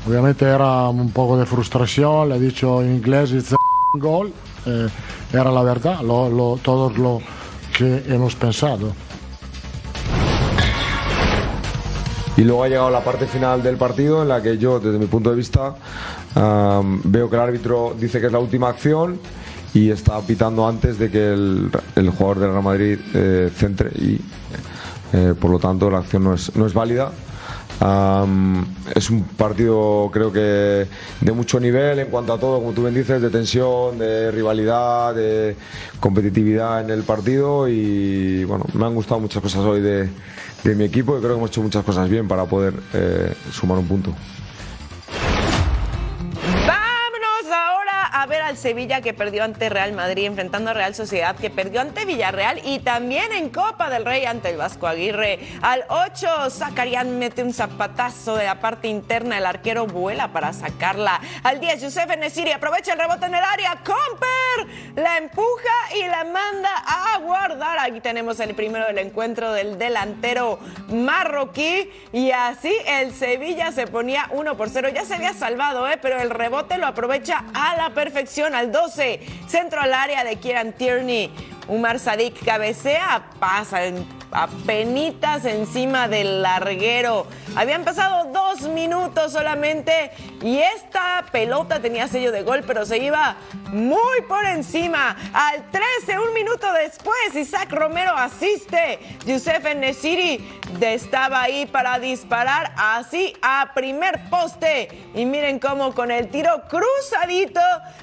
obviamente 0.06 0.44
era 0.46 0.90
un 0.90 1.10
poco 1.12 1.38
de 1.38 1.46
frustración, 1.46 2.28
le 2.30 2.36
ha 2.36 2.38
dicho 2.38 2.82
en 2.82 2.96
inglés 2.96 3.32
it's 3.32 3.54
a 3.54 3.58
goal, 3.94 4.34
eh, 4.66 4.90
era 5.32 5.50
la 5.52 5.64
verdad, 5.64 6.02
lo, 6.02 6.30
lo- 6.30 6.60
lo 6.98 7.22
que 7.78 8.04
hemos 8.10 8.36
pensado. 8.36 8.92
Y 12.38 12.44
luego 12.44 12.64
ha 12.64 12.70
llegado 12.70 12.90
la 12.92 13.04
parte 13.04 13.26
final 13.26 13.64
del 13.64 13.78
partido 13.78 14.22
en 14.22 14.30
la 14.30 14.42
que 14.42 14.58
yo, 14.60 14.80
desde 14.80 15.00
mi 15.00 15.08
punto 15.08 15.32
de 15.32 15.36
vista, 15.36 15.76
veo 17.04 17.30
que 17.30 17.36
el 17.36 17.42
árbitro 17.42 17.96
dice 18.00 18.20
que 18.20 18.28
es 18.28 18.32
la 18.32 18.40
última 18.40 18.70
acción 18.70 19.20
y 19.74 19.90
está 19.90 20.20
pitando 20.22 20.68
antes 20.68 20.98
de 20.98 21.10
que 21.12 21.34
el, 21.34 21.72
el 21.96 22.10
jugador 22.12 22.40
del 22.40 22.52
Real 22.52 22.64
Madrid 22.64 23.00
eh, 23.14 23.52
centre 23.56 23.90
y 23.96 24.20
eh, 25.14 25.34
por 25.40 25.52
lo 25.52 25.60
tanto 25.60 25.90
la 25.90 26.00
acción 26.00 26.24
no 26.24 26.34
es, 26.34 26.56
no 26.56 26.66
es 26.66 26.74
válida. 26.74 27.12
Am, 27.80 28.66
es 28.96 29.10
un 29.12 29.24
partido 29.24 30.10
creo 30.12 30.32
que 30.32 30.88
de 31.22 31.32
mucho 31.32 31.60
nivel 31.60 32.00
en 32.00 32.08
cuanto 32.08 32.34
a 32.34 32.40
todo, 32.40 32.60
como 32.60 32.72
tú 32.74 32.82
bien 32.82 32.96
dices, 32.96 33.22
de 33.22 33.30
tensión, 33.30 34.00
de 34.00 34.32
rivalidad, 34.32 35.14
de 35.14 35.56
competitividad 36.00 36.82
en 36.82 36.90
el 36.90 37.04
partido 37.04 37.68
y 37.68 38.44
bueno, 38.46 38.66
me 38.74 38.86
han 38.86 38.96
gustado 38.96 39.20
muchas 39.20 39.44
cosas 39.44 39.62
hoy 39.64 39.82
de, 39.82 40.10
de 40.64 40.76
mi 40.76 40.86
equipo 40.86 41.16
y 41.16 41.20
creo 41.20 41.34
que 41.34 41.38
hemos 41.38 41.52
hecho 41.52 41.62
muchas 41.62 41.84
cosas 41.84 42.10
bien 42.10 42.28
para 42.28 42.46
poder 42.46 42.74
eh, 42.94 43.34
sumar 43.52 43.78
un 43.78 43.88
punto. 43.88 44.14
Sevilla 48.58 49.02
que 49.02 49.14
perdió 49.14 49.44
ante 49.44 49.70
Real 49.70 49.94
Madrid, 49.94 50.26
enfrentando 50.26 50.72
a 50.72 50.74
Real 50.74 50.96
Sociedad 50.96 51.36
que 51.36 51.50
perdió 51.50 51.82
ante 51.82 52.06
Villarreal 52.06 52.62
y 52.64 52.80
también 52.80 53.32
en 53.32 53.50
Copa 53.50 53.90
del 53.90 54.06
Rey 54.06 54.26
ante 54.26 54.50
el 54.50 54.58
Vasco 54.58 54.88
Aguirre. 54.88 55.40
Al 55.62 55.86
8, 55.88 56.50
Zacarián 56.50 57.20
mete 57.20 57.44
un 57.44 57.54
zapatazo 57.54 58.36
de 58.36 58.46
la 58.46 58.60
parte 58.60 58.88
interna, 58.88 59.38
el 59.38 59.46
arquero 59.46 59.88
vuela 59.88 60.30
para 60.30 60.54
sacarla. 60.54 61.22
Al 61.44 61.60
10, 61.60 61.84
Yusef 61.84 62.10
Enesiri 62.10 62.52
aprovecha 62.52 62.94
el 62.94 63.00
rebote 63.00 63.28
en 63.28 63.36
el 63.36 63.44
área, 63.44 63.78
Comper 63.84 64.48
la 64.96 65.18
empuja 65.18 65.96
y 65.96 66.08
la 66.08 66.24
manda 66.24 66.70
a 66.86 67.20
guardar. 67.20 67.78
Aquí 67.80 68.02
tenemos 68.02 68.40
el 68.40 68.56
primero 68.56 68.86
del 68.88 68.98
encuentro 68.98 69.52
del 69.54 69.78
delantero 69.78 70.60
marroquí 70.90 71.92
y 72.12 72.32
así 72.32 72.74
el 72.88 73.14
Sevilla 73.14 73.72
se 73.72 73.88
ponía 73.88 74.28
1 74.32 74.58
por 74.58 74.70
0. 74.70 74.90
Ya 74.94 75.06
se 75.06 75.16
había 75.16 75.34
salvado, 75.34 75.88
¿eh? 75.88 76.00
pero 76.02 76.20
el 76.20 76.30
rebote 76.30 76.78
lo 76.78 76.88
aprovecha 76.88 77.44
a 77.54 77.76
la 77.76 77.92
perfección. 77.92 78.47
Al 78.56 78.72
12, 78.72 79.20
centro 79.48 79.82
al 79.82 79.94
área 79.94 80.24
de 80.24 80.36
Kieran 80.38 80.74
Tierney. 80.74 81.32
Umar 81.68 82.00
Sadik 82.00 82.44
cabecea, 82.46 83.30
pasa 83.40 83.84
en- 83.86 84.17
apenitas 84.32 85.46
encima 85.46 86.08
del 86.08 86.42
larguero. 86.42 87.28
Habían 87.56 87.84
pasado 87.84 88.32
dos 88.32 88.62
minutos 88.70 89.32
solamente 89.34 90.12
y 90.42 90.60
esta 90.60 91.26
pelota 91.32 91.80
tenía 91.80 92.08
sello 92.08 92.32
de 92.32 92.44
gol, 92.44 92.64
pero 92.66 92.86
se 92.86 92.98
iba 92.98 93.38
muy 93.72 94.22
por 94.28 94.46
encima. 94.46 95.16
Al 95.34 95.70
13, 95.72 96.20
un 96.20 96.34
minuto 96.34 96.72
después, 96.74 97.36
Isaac 97.36 97.72
Romero 97.72 98.16
asiste. 98.16 99.00
Youssef 99.26 99.64
Nesiri 99.76 100.62
estaba 100.82 101.42
ahí 101.42 101.66
para 101.66 102.00
disparar 102.00 102.74
así 102.78 103.34
a 103.42 103.72
primer 103.74 104.30
poste. 104.30 104.90
Y 105.16 105.26
miren 105.26 105.60
cómo 105.60 105.94
con 105.94 106.12
el 106.12 106.30
tiro 106.30 106.64
cruzadito 106.68 107.62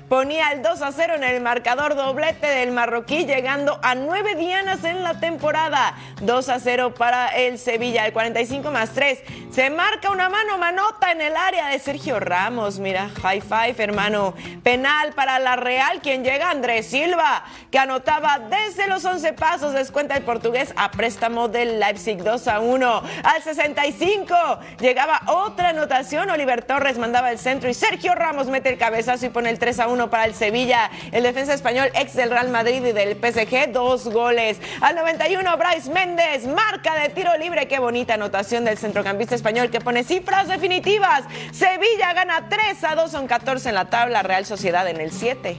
ponía 0.08 0.50
el 0.52 0.62
2 0.62 0.82
a 0.82 0.92
0 0.92 1.14
en 1.14 1.24
el 1.24 1.40
marcador 1.40 1.94
doblete 1.94 2.46
del 2.46 2.72
marroquí, 2.72 3.24
llegando 3.24 3.78
a 3.82 3.94
nueve 3.94 4.34
dianas 4.34 4.84
en 4.84 5.02
la 5.02 5.20
temporada. 5.20 5.94
2 6.24 6.48
a 6.48 6.60
0 6.60 6.94
para 6.94 7.28
el 7.28 7.58
Sevilla, 7.58 8.06
el 8.06 8.12
45 8.12 8.70
más 8.70 8.90
3. 8.90 9.18
Se 9.54 9.70
marca 9.70 10.10
una 10.10 10.28
mano 10.28 10.58
manota 10.58 11.12
en 11.12 11.20
el 11.20 11.36
área 11.36 11.68
de 11.68 11.78
Sergio 11.78 12.18
Ramos. 12.18 12.80
Mira, 12.80 13.08
high 13.22 13.40
five, 13.40 13.76
hermano. 13.78 14.34
Penal 14.64 15.12
para 15.12 15.38
la 15.38 15.54
Real, 15.54 16.00
quien 16.02 16.24
llega 16.24 16.50
Andrés 16.50 16.88
Silva, 16.88 17.44
que 17.70 17.78
anotaba 17.78 18.40
desde 18.40 18.88
los 18.88 19.04
11 19.04 19.32
pasos. 19.34 19.72
Descuenta 19.72 20.16
el 20.16 20.24
portugués 20.24 20.74
a 20.74 20.90
préstamo 20.90 21.46
del 21.46 21.78
Leipzig 21.78 22.24
2 22.24 22.48
a 22.48 22.58
1. 22.58 23.02
Al 23.22 23.42
65 23.44 24.34
llegaba 24.80 25.20
otra 25.28 25.68
anotación. 25.68 26.30
Oliver 26.30 26.64
Torres 26.64 26.98
mandaba 26.98 27.30
el 27.30 27.38
centro 27.38 27.70
y 27.70 27.74
Sergio 27.74 28.16
Ramos 28.16 28.48
mete 28.48 28.70
el 28.70 28.76
cabezazo 28.76 29.26
y 29.26 29.28
pone 29.28 29.50
el 29.50 29.60
3 29.60 29.78
a 29.78 29.86
1 29.86 30.10
para 30.10 30.24
el 30.24 30.34
Sevilla. 30.34 30.90
El 31.12 31.22
defensa 31.22 31.54
español, 31.54 31.92
ex 31.94 32.14
del 32.14 32.30
Real 32.30 32.48
Madrid 32.48 32.84
y 32.84 32.90
del 32.90 33.14
PSG, 33.14 33.70
dos 33.70 34.08
goles. 34.08 34.58
Al 34.80 34.96
91, 34.96 35.56
Bryce 35.56 35.92
Méndez, 35.92 36.44
marca 36.44 36.96
de 36.96 37.10
tiro 37.10 37.36
libre. 37.38 37.68
Qué 37.68 37.78
bonita 37.78 38.14
anotación 38.14 38.64
del 38.64 38.78
centrocampista 38.78 39.36
español 39.36 39.43
que 39.70 39.80
pone 39.80 40.04
cifras 40.04 40.48
definitivas. 40.48 41.24
Sevilla 41.52 42.14
gana 42.14 42.48
3 42.48 42.82
a 42.84 42.94
2, 42.94 43.10
son 43.10 43.26
14 43.26 43.68
en 43.68 43.74
la 43.74 43.90
tabla. 43.90 44.22
Real 44.22 44.46
Sociedad 44.46 44.88
en 44.88 45.00
el 45.00 45.12
7. 45.12 45.58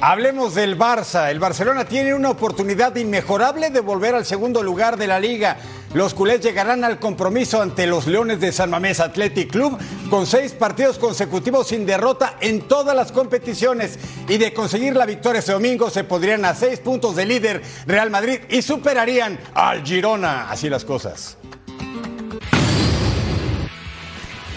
Hablemos 0.00 0.56
del 0.56 0.76
Barça. 0.76 1.30
El 1.30 1.38
Barcelona 1.38 1.84
tiene 1.84 2.14
una 2.14 2.30
oportunidad 2.30 2.96
inmejorable 2.96 3.70
de 3.70 3.80
volver 3.80 4.16
al 4.16 4.24
segundo 4.24 4.62
lugar 4.62 4.96
de 4.96 5.06
la 5.06 5.20
liga. 5.20 5.56
Los 5.94 6.12
culés 6.12 6.40
llegarán 6.40 6.84
al 6.84 6.98
compromiso 6.98 7.62
ante 7.62 7.86
los 7.86 8.06
Leones 8.06 8.40
de 8.40 8.52
San 8.52 8.68
Mamés 8.68 9.00
Athletic 9.00 9.50
Club 9.50 9.78
con 10.10 10.26
seis 10.26 10.52
partidos 10.52 10.98
consecutivos 10.98 11.68
sin 11.68 11.86
derrota 11.86 12.36
en 12.40 12.62
todas 12.62 12.94
las 12.94 13.10
competiciones. 13.10 13.98
Y 14.28 14.36
de 14.36 14.52
conseguir 14.52 14.94
la 14.96 15.06
victoria 15.06 15.38
este 15.38 15.52
domingo 15.52 15.88
se 15.88 16.04
podrían 16.04 16.44
a 16.44 16.54
seis 16.54 16.80
puntos 16.80 17.16
de 17.16 17.24
líder 17.24 17.62
Real 17.86 18.10
Madrid 18.10 18.40
y 18.50 18.60
superarían 18.60 19.40
al 19.54 19.82
Girona. 19.82 20.50
Así 20.50 20.68
las 20.68 20.84
cosas. 20.84 21.38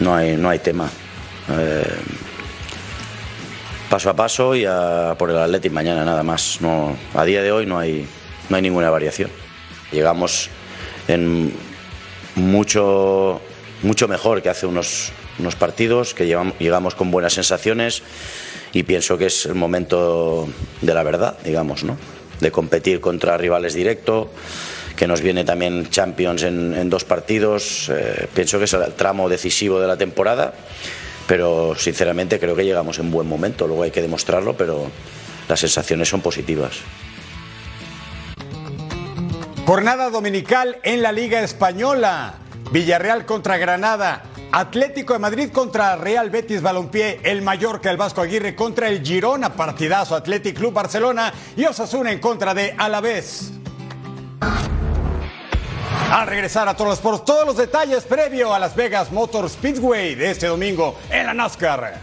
No 0.02 0.14
hay, 0.14 0.36
no 0.36 0.50
hay 0.50 0.60
tema. 0.60 0.90
Eh, 1.50 1.96
paso 3.90 4.10
a 4.10 4.16
paso 4.16 4.54
y 4.54 4.66
a 4.66 5.16
por 5.18 5.30
el 5.30 5.38
Athletic 5.38 5.72
mañana 5.72 6.04
nada 6.04 6.24
más. 6.24 6.58
No, 6.60 6.98
a 7.14 7.24
día 7.24 7.42
de 7.42 7.54
hoy 7.54 7.66
no 7.66 7.80
hay, 7.80 8.06
no 8.50 8.58
hay 8.58 8.62
ninguna 8.62 8.90
variación. 8.90 9.30
Llegamos 9.94 10.50
en 11.12 11.54
mucho, 12.36 13.42
mucho 13.84 14.08
mejor 14.08 14.42
que 14.42 14.50
hace 14.50 14.66
unos 14.66 15.12
unos 15.40 15.56
partidos, 15.56 16.14
que 16.14 16.28
llevamos- 16.28 16.54
llegamos 16.60 16.94
con 16.94 17.10
buenas 17.10 17.34
sensaciones 17.34 18.04
y 18.74 18.84
pienso 18.84 19.18
que 19.18 19.26
es 19.28 19.46
el 19.48 19.56
momento 19.56 20.48
de 20.82 20.94
la 20.94 21.02
verdad, 21.04 21.38
digamos, 21.44 21.84
¿no? 21.84 21.98
De 22.40 22.52
competir 22.52 23.00
contra 23.02 23.38
rivales 23.38 23.74
directos, 23.74 24.28
que 24.96 25.08
nos 25.08 25.22
viene 25.22 25.44
también 25.44 25.90
Champions 25.90 26.44
en, 26.44 26.90
dos 26.90 27.06
partidos. 27.06 27.90
eh, 27.90 28.28
pienso 28.36 28.60
que 28.60 28.66
es 28.66 28.74
el 28.74 28.94
tramo 28.94 29.30
decisivo 29.30 29.80
de 29.80 29.88
la 29.88 29.98
temporada, 29.98 30.54
pero 31.28 31.74
sinceramente 31.76 32.40
creo 32.40 32.56
que 32.56 32.66
llegamos 32.66 33.00
en 33.00 33.10
buen 33.10 33.28
momento. 33.28 33.66
Luego 33.66 33.84
hay 33.84 33.92
que 33.92 34.02
demostrarlo, 34.02 34.56
pero 34.56 34.92
las 35.48 35.60
sensaciones 35.60 36.10
son 36.10 36.22
positivas. 36.22 36.74
Jornada 39.66 40.10
dominical 40.10 40.80
en 40.84 41.02
la 41.02 41.12
Liga 41.12 41.42
Española. 41.42 42.34
Villarreal 42.72 43.26
contra 43.26 43.58
Granada. 43.58 44.24
Atlético 44.52 45.14
de 45.14 45.20
Madrid 45.20 45.52
contra 45.52 45.96
Real 45.96 46.30
Betis 46.30 46.62
Balompié. 46.62 47.22
El 47.24 47.42
Mallorca, 47.42 47.92
el 47.92 47.96
Vasco 47.96 48.22
Aguirre 48.22 48.56
contra 48.56 48.90
el 48.90 49.06
Girona. 49.06 49.54
Partidazo 49.54 50.16
Athletic 50.16 50.58
Club 50.58 50.74
Barcelona. 50.74 51.32
Y 51.56 51.66
Osasuna 51.66 52.12
en 52.12 52.20
contra 52.20 52.54
de 52.54 52.76
Alavés. 52.78 53.52
Al 56.12 56.28
regresar 56.28 56.68
a 56.68 56.76
todos 56.76 57.00
por 57.00 57.24
todos 57.24 57.46
los 57.46 57.56
detalles 57.56 58.04
previo 58.04 58.54
a 58.54 58.60
Las 58.60 58.76
Vegas 58.76 59.12
Motor 59.12 59.50
Speedway 59.50 60.16
de 60.16 60.32
este 60.32 60.48
domingo 60.48 60.98
en 61.10 61.28
la 61.28 61.34
NASCAR. 61.34 62.02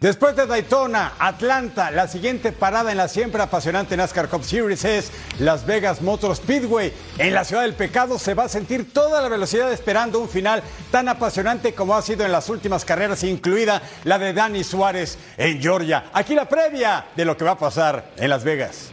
Después 0.00 0.36
de 0.36 0.46
Daytona, 0.46 1.14
Atlanta, 1.18 1.90
la 1.90 2.06
siguiente 2.06 2.52
parada 2.52 2.92
en 2.92 2.98
la 2.98 3.08
siempre 3.08 3.42
apasionante 3.42 3.96
NASCAR 3.96 4.28
Cup 4.28 4.44
Series 4.44 4.84
es 4.84 5.10
Las 5.40 5.66
Vegas 5.66 6.02
Motor 6.02 6.36
Speedway. 6.36 6.92
En 7.18 7.34
la 7.34 7.44
ciudad 7.44 7.62
del 7.62 7.74
pecado 7.74 8.16
se 8.16 8.34
va 8.34 8.44
a 8.44 8.48
sentir 8.48 8.92
toda 8.92 9.20
la 9.20 9.28
velocidad 9.28 9.72
esperando 9.72 10.20
un 10.20 10.28
final 10.28 10.62
tan 10.92 11.08
apasionante 11.08 11.74
como 11.74 11.96
ha 11.96 12.02
sido 12.02 12.24
en 12.24 12.30
las 12.30 12.48
últimas 12.48 12.84
carreras, 12.84 13.24
incluida 13.24 13.82
la 14.04 14.20
de 14.20 14.32
Dani 14.32 14.62
Suárez 14.62 15.18
en 15.36 15.60
Georgia. 15.60 16.04
Aquí 16.12 16.36
la 16.36 16.48
previa 16.48 17.06
de 17.16 17.24
lo 17.24 17.36
que 17.36 17.44
va 17.44 17.52
a 17.52 17.58
pasar 17.58 18.12
en 18.18 18.30
Las 18.30 18.44
Vegas. 18.44 18.92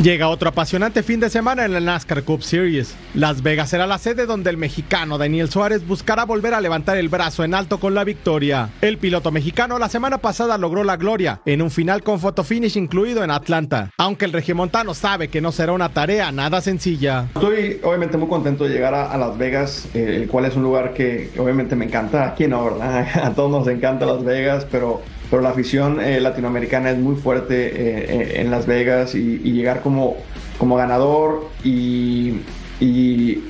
Llega 0.00 0.28
otro 0.28 0.48
apasionante 0.48 1.02
fin 1.02 1.20
de 1.20 1.30
semana 1.30 1.64
en 1.64 1.72
la 1.72 1.80
NASCAR 1.80 2.24
Cup 2.24 2.42
Series. 2.42 2.94
Las 3.14 3.42
Vegas 3.42 3.70
será 3.70 3.86
la 3.86 3.98
sede 3.98 4.26
donde 4.26 4.50
el 4.50 4.56
mexicano 4.56 5.18
Daniel 5.18 5.48
Suárez 5.48 5.86
buscará 5.86 6.24
volver 6.24 6.52
a 6.52 6.60
levantar 6.60 6.98
el 6.98 7.08
brazo 7.08 7.44
en 7.44 7.54
alto 7.54 7.78
con 7.78 7.94
la 7.94 8.02
victoria. 8.02 8.70
El 8.80 8.98
piloto 8.98 9.30
mexicano 9.30 9.78
la 9.78 9.88
semana 9.88 10.18
pasada 10.18 10.58
logró 10.58 10.82
la 10.82 10.96
gloria 10.96 11.40
en 11.46 11.62
un 11.62 11.70
final 11.70 12.02
con 12.02 12.18
fotofinish 12.18 12.76
incluido 12.76 13.22
en 13.22 13.30
Atlanta, 13.30 13.92
aunque 13.96 14.24
el 14.24 14.32
regiomontano 14.32 14.94
sabe 14.94 15.28
que 15.28 15.40
no 15.40 15.52
será 15.52 15.72
una 15.72 15.90
tarea 15.90 16.32
nada 16.32 16.60
sencilla. 16.60 17.28
Estoy 17.34 17.80
obviamente 17.82 18.18
muy 18.18 18.28
contento 18.28 18.64
de 18.64 18.70
llegar 18.70 18.94
a, 18.94 19.16
Las 19.16 19.38
Vegas, 19.38 19.88
eh, 19.94 20.16
el 20.22 20.28
cual 20.28 20.46
es 20.46 20.56
un 20.56 20.64
lugar 20.64 20.92
que, 20.92 21.30
que 21.32 21.40
obviamente 21.40 21.76
me 21.76 21.84
encanta. 21.84 22.26
Aquí 22.26 22.48
no, 22.48 22.64
¿verdad? 22.64 23.06
A 23.24 23.30
todos 23.30 23.50
nos 23.50 23.68
encanta 23.68 24.04
Las 24.06 24.24
Vegas, 24.24 24.66
pero, 24.70 25.02
pero 25.34 25.42
la 25.42 25.50
afición 25.50 26.00
eh, 26.00 26.20
latinoamericana 26.20 26.92
es 26.92 26.98
muy 26.98 27.16
fuerte 27.16 27.66
eh, 27.66 28.06
eh, 28.08 28.40
en 28.40 28.52
Las 28.52 28.66
Vegas 28.66 29.16
y, 29.16 29.40
y 29.42 29.50
llegar 29.50 29.80
como, 29.80 30.16
como 30.58 30.76
ganador 30.76 31.48
y, 31.64 32.34
y 32.78 33.42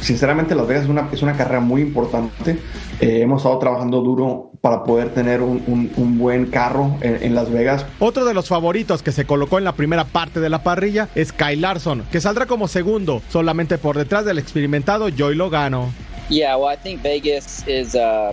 sinceramente 0.00 0.56
Las 0.56 0.66
Vegas 0.66 0.82
es 0.82 0.90
una, 0.90 1.08
es 1.12 1.22
una 1.22 1.34
carrera 1.36 1.60
muy 1.60 1.80
importante. 1.80 2.58
Eh, 3.00 3.20
hemos 3.22 3.42
estado 3.42 3.56
trabajando 3.60 4.00
duro 4.00 4.50
para 4.60 4.82
poder 4.82 5.10
tener 5.14 5.40
un, 5.40 5.62
un- 5.68 5.92
un 5.96 6.18
buen 6.18 6.46
carro 6.46 6.96
en- 7.02 7.22
en 7.22 7.36
Las 7.36 7.52
Vegas. 7.52 7.86
Otro 8.00 8.24
de 8.24 8.34
los 8.34 8.48
favoritos 8.48 9.04
que 9.04 9.12
se 9.12 9.24
colocó 9.24 9.58
en 9.58 9.64
la 9.64 9.76
primera 9.76 10.06
parte 10.06 10.40
de 10.40 10.50
la 10.50 10.64
parrilla 10.64 11.08
es 11.14 11.32
Kyle 11.32 11.60
Larson, 11.60 12.02
que 12.10 12.20
saldrá 12.20 12.46
como 12.46 12.66
segundo, 12.66 13.22
solamente 13.28 13.78
por 13.78 13.96
detrás 13.96 14.24
del 14.24 14.38
experimentado 14.40 15.06
Joey 15.16 15.36
Logano. 15.36 15.90
Yeah, 16.30 16.56
well, 16.58 16.74
I 16.74 16.76
think 16.76 17.00
Vegas 17.00 17.64
is 17.68 17.94
uh, 17.94 18.32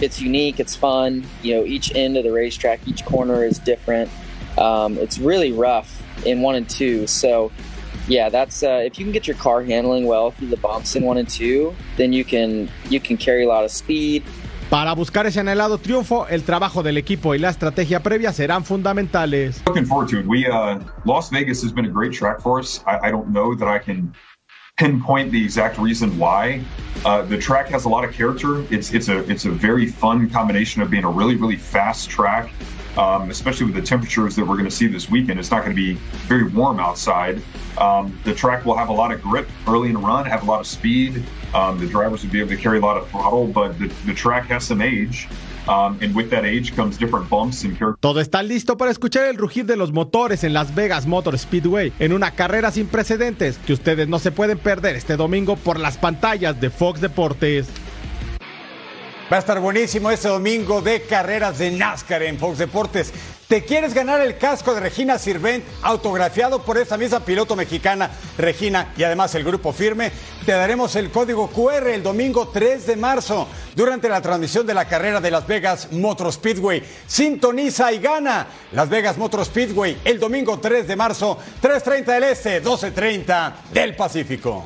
it's 0.00 0.20
unique, 0.20 0.60
it's 0.60 0.76
fun. 0.76 1.24
You 1.42 1.56
know, 1.56 1.64
each 1.64 1.94
end 1.94 2.16
of 2.16 2.24
the 2.24 2.32
racetrack, 2.32 2.86
each 2.86 3.04
corner 3.04 3.44
is 3.44 3.58
different. 3.58 4.10
Um, 4.58 4.98
it's 4.98 5.18
really 5.18 5.52
rough 5.52 6.02
in 6.24 6.40
one 6.40 6.54
and 6.54 6.68
two. 6.68 7.06
So, 7.06 7.50
yeah, 8.08 8.28
that's 8.28 8.62
uh, 8.62 8.82
if 8.84 8.98
you 8.98 9.04
can 9.04 9.12
get 9.12 9.26
your 9.26 9.36
car 9.36 9.62
handling 9.62 10.06
well 10.06 10.30
through 10.30 10.48
the 10.48 10.56
bumps 10.56 10.96
in 10.96 11.02
one 11.02 11.18
and 11.18 11.28
two, 11.28 11.74
then 11.96 12.12
you 12.12 12.24
can 12.24 12.70
you 12.88 13.00
can 13.00 13.16
carry 13.16 13.44
a 13.44 13.48
lot 13.48 13.64
of 13.64 13.70
speed. 13.70 14.22
Para 14.70 14.94
buscar 14.96 15.26
ese 15.26 15.38
anhelado 15.38 15.78
triunfo, 15.78 16.26
el 16.28 16.42
trabajo 16.42 16.82
del 16.82 16.96
equipo 16.96 17.36
y 17.36 17.38
la 17.38 17.50
estrategia 17.50 18.02
previa 18.02 18.32
serán 18.32 18.64
fundamentales. 18.64 19.62
Looking 19.66 19.86
forward 19.86 20.08
to 20.08 20.18
it. 20.18 20.26
We 20.26 20.46
uh, 20.46 20.80
Las 21.04 21.30
Vegas 21.30 21.62
has 21.62 21.72
been 21.72 21.86
a 21.86 21.90
great 21.90 22.12
track 22.12 22.40
for 22.40 22.58
us. 22.58 22.82
I, 22.84 23.08
I 23.08 23.10
don't 23.12 23.32
know 23.32 23.54
that 23.54 23.68
I 23.68 23.78
can 23.78 24.12
pinpoint 24.76 25.32
the 25.32 25.42
exact 25.42 25.78
reason 25.78 26.18
why. 26.18 26.62
Uh, 27.04 27.22
the 27.22 27.38
track 27.38 27.68
has 27.68 27.86
a 27.86 27.88
lot 27.88 28.04
of 28.04 28.12
character. 28.12 28.62
It's 28.72 28.92
it's 28.92 29.08
a 29.08 29.18
it's 29.30 29.46
a 29.46 29.50
very 29.50 29.86
fun 29.86 30.28
combination 30.28 30.82
of 30.82 30.90
being 30.90 31.04
a 31.04 31.10
really 31.10 31.36
really 31.36 31.56
fast 31.56 32.10
track, 32.10 32.52
um, 32.98 33.30
especially 33.30 33.64
with 33.64 33.74
the 33.74 33.82
temperatures 33.82 34.36
that 34.36 34.46
we're 34.46 34.56
going 34.56 34.66
to 34.66 34.70
see 34.70 34.86
this 34.86 35.08
weekend. 35.08 35.40
It's 35.40 35.50
not 35.50 35.64
going 35.64 35.74
to 35.74 35.82
be 35.82 35.94
very 36.26 36.44
warm 36.44 36.78
outside. 36.78 37.40
Um, 37.78 38.18
the 38.24 38.34
track 38.34 38.66
will 38.66 38.76
have 38.76 38.90
a 38.90 38.92
lot 38.92 39.12
of 39.12 39.22
grip 39.22 39.48
early 39.66 39.88
in 39.88 39.94
the 39.94 40.00
run, 40.00 40.26
have 40.26 40.42
a 40.42 40.46
lot 40.46 40.60
of 40.60 40.66
speed. 40.66 41.22
Um, 41.54 41.78
the 41.78 41.86
drivers 41.86 42.22
will 42.22 42.30
be 42.30 42.40
able 42.40 42.50
to 42.50 42.56
carry 42.56 42.78
a 42.78 42.82
lot 42.82 42.98
of 42.98 43.08
throttle, 43.08 43.46
but 43.46 43.78
the, 43.78 43.86
the 44.04 44.14
track 44.14 44.46
has 44.46 44.66
some 44.66 44.82
age. 44.82 45.28
And 45.68 46.14
with 46.14 46.30
that 46.30 46.44
age 46.44 46.74
comes 46.74 46.98
different 46.98 47.28
bumps 47.28 47.64
and 47.64 47.76
character. 47.76 47.98
Todo 48.00 48.20
está 48.20 48.42
listo 48.42 48.76
para 48.76 48.90
escuchar 48.90 49.26
el 49.26 49.36
rugir 49.36 49.66
de 49.66 49.76
los 49.76 49.92
motores 49.92 50.44
en 50.44 50.52
Las 50.52 50.74
Vegas 50.74 51.06
Motor 51.06 51.38
Speedway 51.38 51.92
en 51.98 52.12
una 52.12 52.30
carrera 52.32 52.70
sin 52.70 52.86
precedentes 52.86 53.58
que 53.58 53.72
ustedes 53.72 54.08
no 54.08 54.18
se 54.18 54.30
pueden 54.30 54.58
perder 54.58 54.96
este 54.96 55.16
domingo 55.16 55.56
por 55.56 55.78
las 55.78 55.98
pantallas 55.98 56.60
de 56.60 56.70
Fox 56.70 57.00
Deportes. 57.00 57.68
Va 59.30 59.36
a 59.36 59.40
estar 59.40 59.58
buenísimo 59.58 60.10
este 60.12 60.28
domingo 60.28 60.82
de 60.82 61.02
carreras 61.02 61.58
de 61.58 61.72
NASCAR 61.72 62.22
en 62.22 62.38
Fox 62.38 62.58
Deportes. 62.58 63.12
¿Te 63.48 63.64
quieres 63.64 63.94
ganar 63.94 64.20
el 64.22 64.38
casco 64.38 64.74
de 64.74 64.80
Regina 64.80 65.20
Sirvent 65.20 65.64
autografiado 65.82 66.62
por 66.62 66.78
esta 66.78 66.96
misma 66.96 67.20
piloto 67.20 67.54
mexicana, 67.54 68.10
Regina, 68.36 68.92
y 68.96 69.04
además 69.04 69.36
el 69.36 69.44
grupo 69.44 69.72
firme? 69.72 70.10
Te 70.44 70.50
daremos 70.50 70.96
el 70.96 71.12
código 71.12 71.48
QR 71.50 71.86
el 71.90 72.02
domingo 72.02 72.48
3 72.48 72.88
de 72.88 72.96
marzo 72.96 73.46
durante 73.76 74.08
la 74.08 74.20
transmisión 74.20 74.66
de 74.66 74.74
la 74.74 74.88
carrera 74.88 75.20
de 75.20 75.30
Las 75.30 75.46
Vegas 75.46 75.92
Motor 75.92 76.32
Speedway. 76.32 76.82
Sintoniza 77.06 77.92
y 77.92 78.00
gana 78.00 78.48
Las 78.72 78.88
Vegas 78.88 79.16
Motor 79.16 79.44
Speedway 79.44 79.96
el 80.04 80.18
domingo 80.18 80.58
3 80.58 80.88
de 80.88 80.96
marzo, 80.96 81.38
3.30 81.62 82.04
del 82.04 82.24
Este, 82.24 82.64
12.30 82.64 83.52
del 83.72 83.94
Pacífico. 83.94 84.64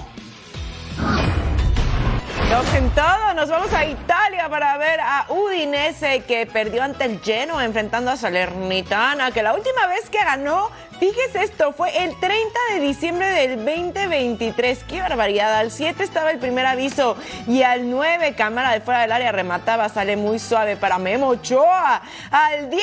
En 2.51 2.91
todo, 2.91 3.33
nos 3.37 3.49
vamos 3.49 3.73
a 3.73 3.85
Italia 3.85 4.49
para 4.49 4.77
ver 4.77 4.99
a 5.01 5.25
Udinese 5.29 6.25
que 6.25 6.47
perdió 6.47 6.83
ante 6.83 7.05
el 7.05 7.21
Genoa 7.21 7.65
enfrentando 7.65 8.11
a 8.11 8.17
Salernitana, 8.17 9.31
que 9.31 9.41
la 9.45 9.55
última 9.55 9.87
vez 9.87 10.11
que 10.11 10.19
ganó, 10.19 10.69
fíjese 10.99 11.45
esto, 11.45 11.73
fue 11.73 11.97
el 12.03 12.19
30 12.19 12.59
de 12.75 12.81
diciembre 12.81 13.31
del 13.31 13.65
2023. 13.65 14.83
¡Qué 14.83 15.01
barbaridad! 15.01 15.59
Al 15.59 15.71
7 15.71 16.03
estaba 16.03 16.33
el 16.33 16.41
primer 16.41 16.67
aviso 16.67 17.17
y 17.47 17.63
al 17.63 17.89
9 17.89 18.35
cámara 18.35 18.73
de 18.73 18.81
fuera 18.81 19.03
del 19.03 19.13
área 19.13 19.31
remataba, 19.31 19.89
sale 19.89 20.17
muy 20.17 20.41
suave 20.41 20.77
para 20.77 20.99
Memo 20.99 21.29
Ochoa. 21.29 22.03
Al 22.33 22.69
10 22.69 22.83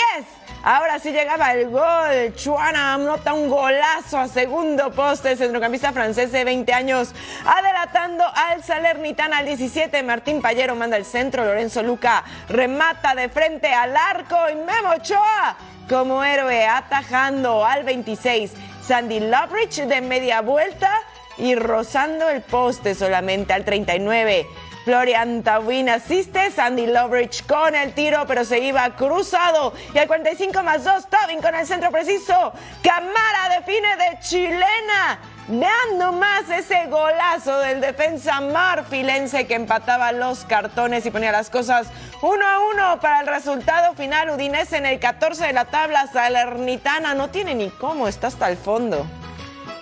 Ahora 0.69 0.99
sí 0.99 1.13
llegaba 1.13 1.53
el 1.53 1.69
gol. 1.69 2.36
Chuana 2.36 2.95
anota 2.95 3.34
un 3.34 3.47
golazo 3.47 4.17
a 4.17 4.27
segundo 4.27 4.91
poste. 4.91 5.38
Centrocampista 5.38 5.93
francés 5.93 6.34
de 6.34 6.43
20 6.43 6.73
años 6.73 7.15
adelantando 7.45 8.25
al 8.36 8.62
Salernitana 8.65 9.38
al 9.38 9.45
17. 9.45 10.03
Martín 10.03 10.41
Pallero 10.41 10.75
manda 10.75 10.97
el 10.97 11.06
centro. 11.06 11.45
Lorenzo 11.45 11.84
Luca 11.84 12.21
remata 12.49 13.15
de 13.15 13.30
frente 13.30 13.69
al 13.69 13.95
arco. 13.95 14.36
Y 14.51 14.56
Memo 14.56 14.89
Ochoa 14.97 15.56
como 15.88 16.21
héroe 16.21 16.67
atajando 16.67 17.65
al 17.65 17.86
26. 17.86 18.51
Sandy 18.86 19.21
Lovrich 19.21 19.77
de 19.86 20.01
media 20.01 20.41
vuelta 20.41 20.91
y 21.38 21.56
rozando 21.56 22.27
el 22.27 22.41
poste 22.41 22.93
solamente 22.93 23.53
al 23.53 23.63
39. 23.63 24.45
Florian 24.88 25.43
Tawin 25.43 25.89
asiste, 25.89 26.50
Sandy 26.50 26.88
Lovrich 26.88 27.45
con 27.45 27.76
el 27.76 27.91
tiro, 27.91 28.23
pero 28.26 28.45
se 28.45 28.60
iba 28.60 28.89
cruzado. 28.95 29.73
Y 29.93 29.97
al 29.97 30.08
45 30.08 30.63
más 30.63 30.86
2, 30.86 31.10
Tawin 31.10 31.41
con 31.41 31.54
el 31.56 31.67
centro 31.67 31.91
preciso. 31.91 32.54
Camara 32.82 33.60
define 33.60 33.97
de 33.97 34.19
chilena. 34.21 35.19
Vean 35.50 35.97
nomás 35.97 36.50
ese 36.50 36.86
golazo 36.86 37.60
del 37.60 37.82
defensa 37.82 38.39
marfilense 38.39 39.45
que 39.45 39.56
empataba 39.56 40.13
los 40.13 40.45
cartones 40.45 41.06
y 41.06 41.12
ponía 41.12 41.34
las 41.34 41.50
cosas 41.50 41.88
uno 42.21 42.47
a 42.47 42.60
uno 42.71 43.02
para 43.02 43.19
el 43.19 43.28
resultado 43.28 43.93
final. 43.93 44.30
Udinese 44.30 44.78
en 44.78 44.86
el 44.86 45.02
14 45.02 45.47
de 45.47 45.52
la 45.52 45.65
tabla, 45.65 46.08
Salernitana 46.08 47.13
no 47.13 47.30
tiene 47.30 47.56
ni 47.56 47.69
cómo, 47.71 48.08
está 48.08 48.28
hasta 48.28 48.50
el 48.50 48.56
fondo. 48.56 49.06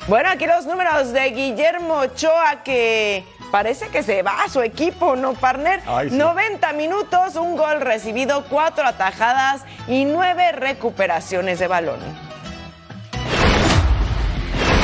Bueno, 0.08 0.30
aquí 0.30 0.48
los 0.48 0.66
números 0.66 1.14
de 1.14 1.30
Guillermo 1.30 1.96
Ochoa 1.96 2.64
que 2.64 3.35
parece 3.56 3.88
que 3.88 4.04
se 4.04 4.22
va 4.22 4.44
a 4.44 4.50
su 4.50 4.62
equipo, 4.62 5.16
¿no, 5.16 5.34
partner? 5.34 5.82
Ay, 5.88 6.10
sí. 6.10 6.18
90 6.18 6.74
minutos, 6.74 7.38
un 7.38 7.56
gol 7.56 7.80
recibido, 7.80 8.44
cuatro 8.50 8.86
atajadas 8.86 9.64
y 9.88 10.04
nueve 10.04 10.52
recuperaciones 10.52 11.60
de 11.60 11.68
balón. 11.68 12.00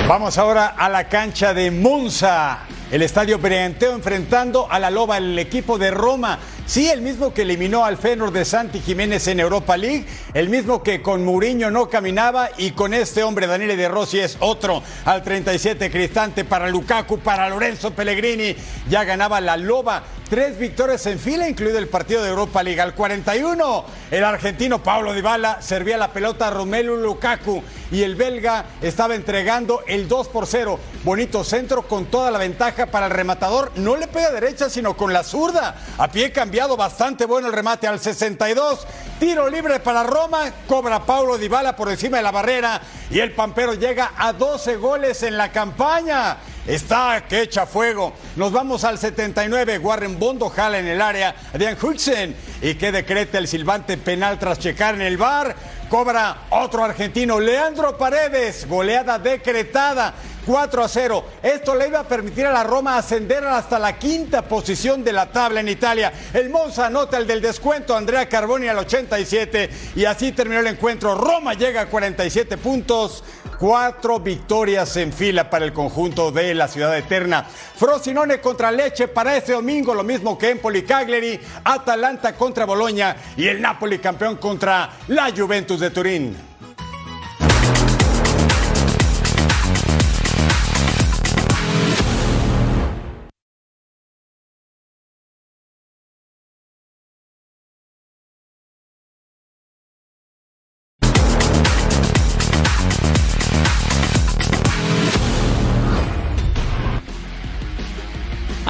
Vamos 0.07 0.37
ahora 0.37 0.67
a 0.67 0.87
la 0.87 1.09
cancha 1.09 1.53
de 1.53 1.69
Monza. 1.69 2.59
El 2.89 3.01
estadio 3.01 3.39
Brianteo 3.39 3.91
enfrentando 3.91 4.71
a 4.71 4.79
la 4.79 4.89
Loba, 4.89 5.17
el 5.17 5.37
equipo 5.37 5.77
de 5.77 5.91
Roma. 5.91 6.39
Sí, 6.71 6.87
el 6.87 7.01
mismo 7.01 7.33
que 7.33 7.41
eliminó 7.41 7.83
al 7.83 7.97
Feyenoord 7.97 8.31
de 8.31 8.45
Santi 8.45 8.79
Jiménez 8.79 9.27
en 9.27 9.41
Europa 9.41 9.75
League, 9.75 10.05
el 10.33 10.47
mismo 10.47 10.81
que 10.81 11.01
con 11.01 11.25
Mourinho 11.25 11.69
no 11.69 11.89
caminaba 11.89 12.49
y 12.57 12.71
con 12.71 12.93
este 12.93 13.23
hombre 13.23 13.45
Daniele 13.45 13.75
De 13.75 13.89
Rossi 13.89 14.19
es 14.19 14.37
otro. 14.39 14.81
Al 15.03 15.21
37 15.21 15.91
Cristante 15.91 16.45
para 16.45 16.69
Lukaku, 16.69 17.19
para 17.19 17.49
Lorenzo 17.49 17.91
Pellegrini, 17.91 18.55
ya 18.89 19.03
ganaba 19.03 19.41
la 19.41 19.57
Loba. 19.57 20.03
Tres 20.29 20.57
victorias 20.57 21.05
en 21.07 21.19
fila, 21.19 21.49
incluido 21.49 21.77
el 21.77 21.89
partido 21.89 22.23
de 22.23 22.29
Europa 22.29 22.63
League. 22.63 22.79
Al 22.79 22.95
41, 22.95 23.85
el 24.11 24.23
argentino 24.23 24.81
Pablo 24.81 25.11
Dybala 25.11 25.61
servía 25.61 25.97
la 25.97 26.13
pelota 26.13 26.47
a 26.47 26.51
Romelu 26.51 26.95
Lukaku 26.95 27.61
y 27.91 28.03
el 28.03 28.15
belga 28.15 28.63
estaba 28.81 29.15
entregando 29.15 29.81
el 29.87 30.07
2 30.07 30.29
por 30.29 30.47
0. 30.47 30.79
Bonito 31.03 31.43
centro 31.43 31.81
con 31.81 32.05
toda 32.05 32.31
la 32.31 32.39
ventaja 32.39 32.85
para 32.85 33.07
el 33.07 33.11
rematador. 33.11 33.73
No 33.75 33.97
le 33.97 34.07
pega 34.07 34.31
derecha, 34.31 34.69
sino 34.69 34.95
con 34.95 35.11
la 35.11 35.25
zurda. 35.25 35.75
A 35.97 36.09
pie 36.09 36.31
cambiado, 36.31 36.60
bastante 36.67 37.25
bueno 37.25 37.47
el 37.47 37.53
remate 37.53 37.87
al 37.87 37.99
62. 37.99 38.87
Tiro 39.19 39.49
libre 39.49 39.79
para 39.79 40.03
Roma, 40.03 40.51
cobra 40.67 41.05
Paulo 41.05 41.37
Dybala 41.37 41.75
por 41.75 41.89
encima 41.89 42.17
de 42.17 42.23
la 42.23 42.31
barrera 42.31 42.81
y 43.09 43.19
el 43.19 43.33
Pampero 43.33 43.73
llega 43.73 44.11
a 44.17 44.33
12 44.33 44.77
goles 44.77 45.23
en 45.23 45.37
la 45.37 45.51
campaña. 45.51 46.37
Está 46.67 47.25
que 47.27 47.41
echa 47.41 47.65
fuego. 47.65 48.13
Nos 48.35 48.51
vamos 48.51 48.83
al 48.83 48.99
79. 48.99 49.79
Warren 49.79 50.19
Bondo 50.19 50.49
jala 50.49 50.77
en 50.77 50.87
el 50.87 51.01
área. 51.01 51.35
Adrian 51.53 51.75
Hudson. 51.81 52.35
Y 52.61 52.75
que 52.75 52.91
decreta 52.91 53.39
el 53.39 53.47
silbante 53.47 53.97
penal 53.97 54.37
tras 54.37 54.59
checar 54.59 54.93
en 54.93 55.01
el 55.01 55.17
bar. 55.17 55.55
Cobra 55.89 56.43
otro 56.51 56.83
argentino. 56.83 57.39
Leandro 57.39 57.97
Paredes. 57.97 58.67
Goleada 58.69 59.17
decretada. 59.17 60.13
4 60.45 60.83
a 60.83 60.87
0. 60.87 61.25
Esto 61.43 61.75
le 61.75 61.87
iba 61.87 61.99
a 61.99 62.07
permitir 62.07 62.45
a 62.45 62.51
la 62.51 62.63
Roma 62.63 62.97
ascender 62.97 63.45
hasta 63.45 63.79
la 63.79 63.97
quinta 63.97 64.41
posición 64.43 65.03
de 65.03 65.13
la 65.13 65.31
tabla 65.31 65.59
en 65.59 65.69
Italia. 65.69 66.11
El 66.33 66.49
Monza 66.49 66.87
anota 66.87 67.17
el 67.17 67.27
del 67.27 67.41
descuento, 67.41 67.95
Andrea 67.95 68.27
Carboni 68.27 68.67
al 68.67 68.79
87 68.79 69.69
y 69.95 70.05
así 70.05 70.31
terminó 70.31 70.59
el 70.59 70.67
encuentro. 70.67 71.15
Roma 71.15 71.53
llega 71.53 71.81
a 71.81 71.85
47 71.87 72.57
puntos. 72.57 73.23
Cuatro 73.59 74.19
victorias 74.19 74.97
en 74.97 75.13
fila 75.13 75.47
para 75.47 75.65
el 75.65 75.71
conjunto 75.71 76.31
de 76.31 76.55
la 76.55 76.67
ciudad 76.67 76.97
eterna. 76.97 77.43
Frosinone 77.43 78.41
contra 78.41 78.71
Leche 78.71 79.07
para 79.07 79.37
este 79.37 79.51
domingo, 79.51 79.93
lo 79.93 80.03
mismo 80.03 80.35
que 80.35 80.49
Empoli 80.49 80.81
Cagliari, 80.81 81.39
Atalanta 81.63 82.33
contra 82.33 82.65
Boloña 82.65 83.15
y 83.37 83.47
el 83.47 83.61
Napoli 83.61 83.99
campeón 83.99 84.37
contra 84.37 84.89
la 85.09 85.31
Juventus 85.31 85.79
de 85.79 85.91
Turín. 85.91 86.50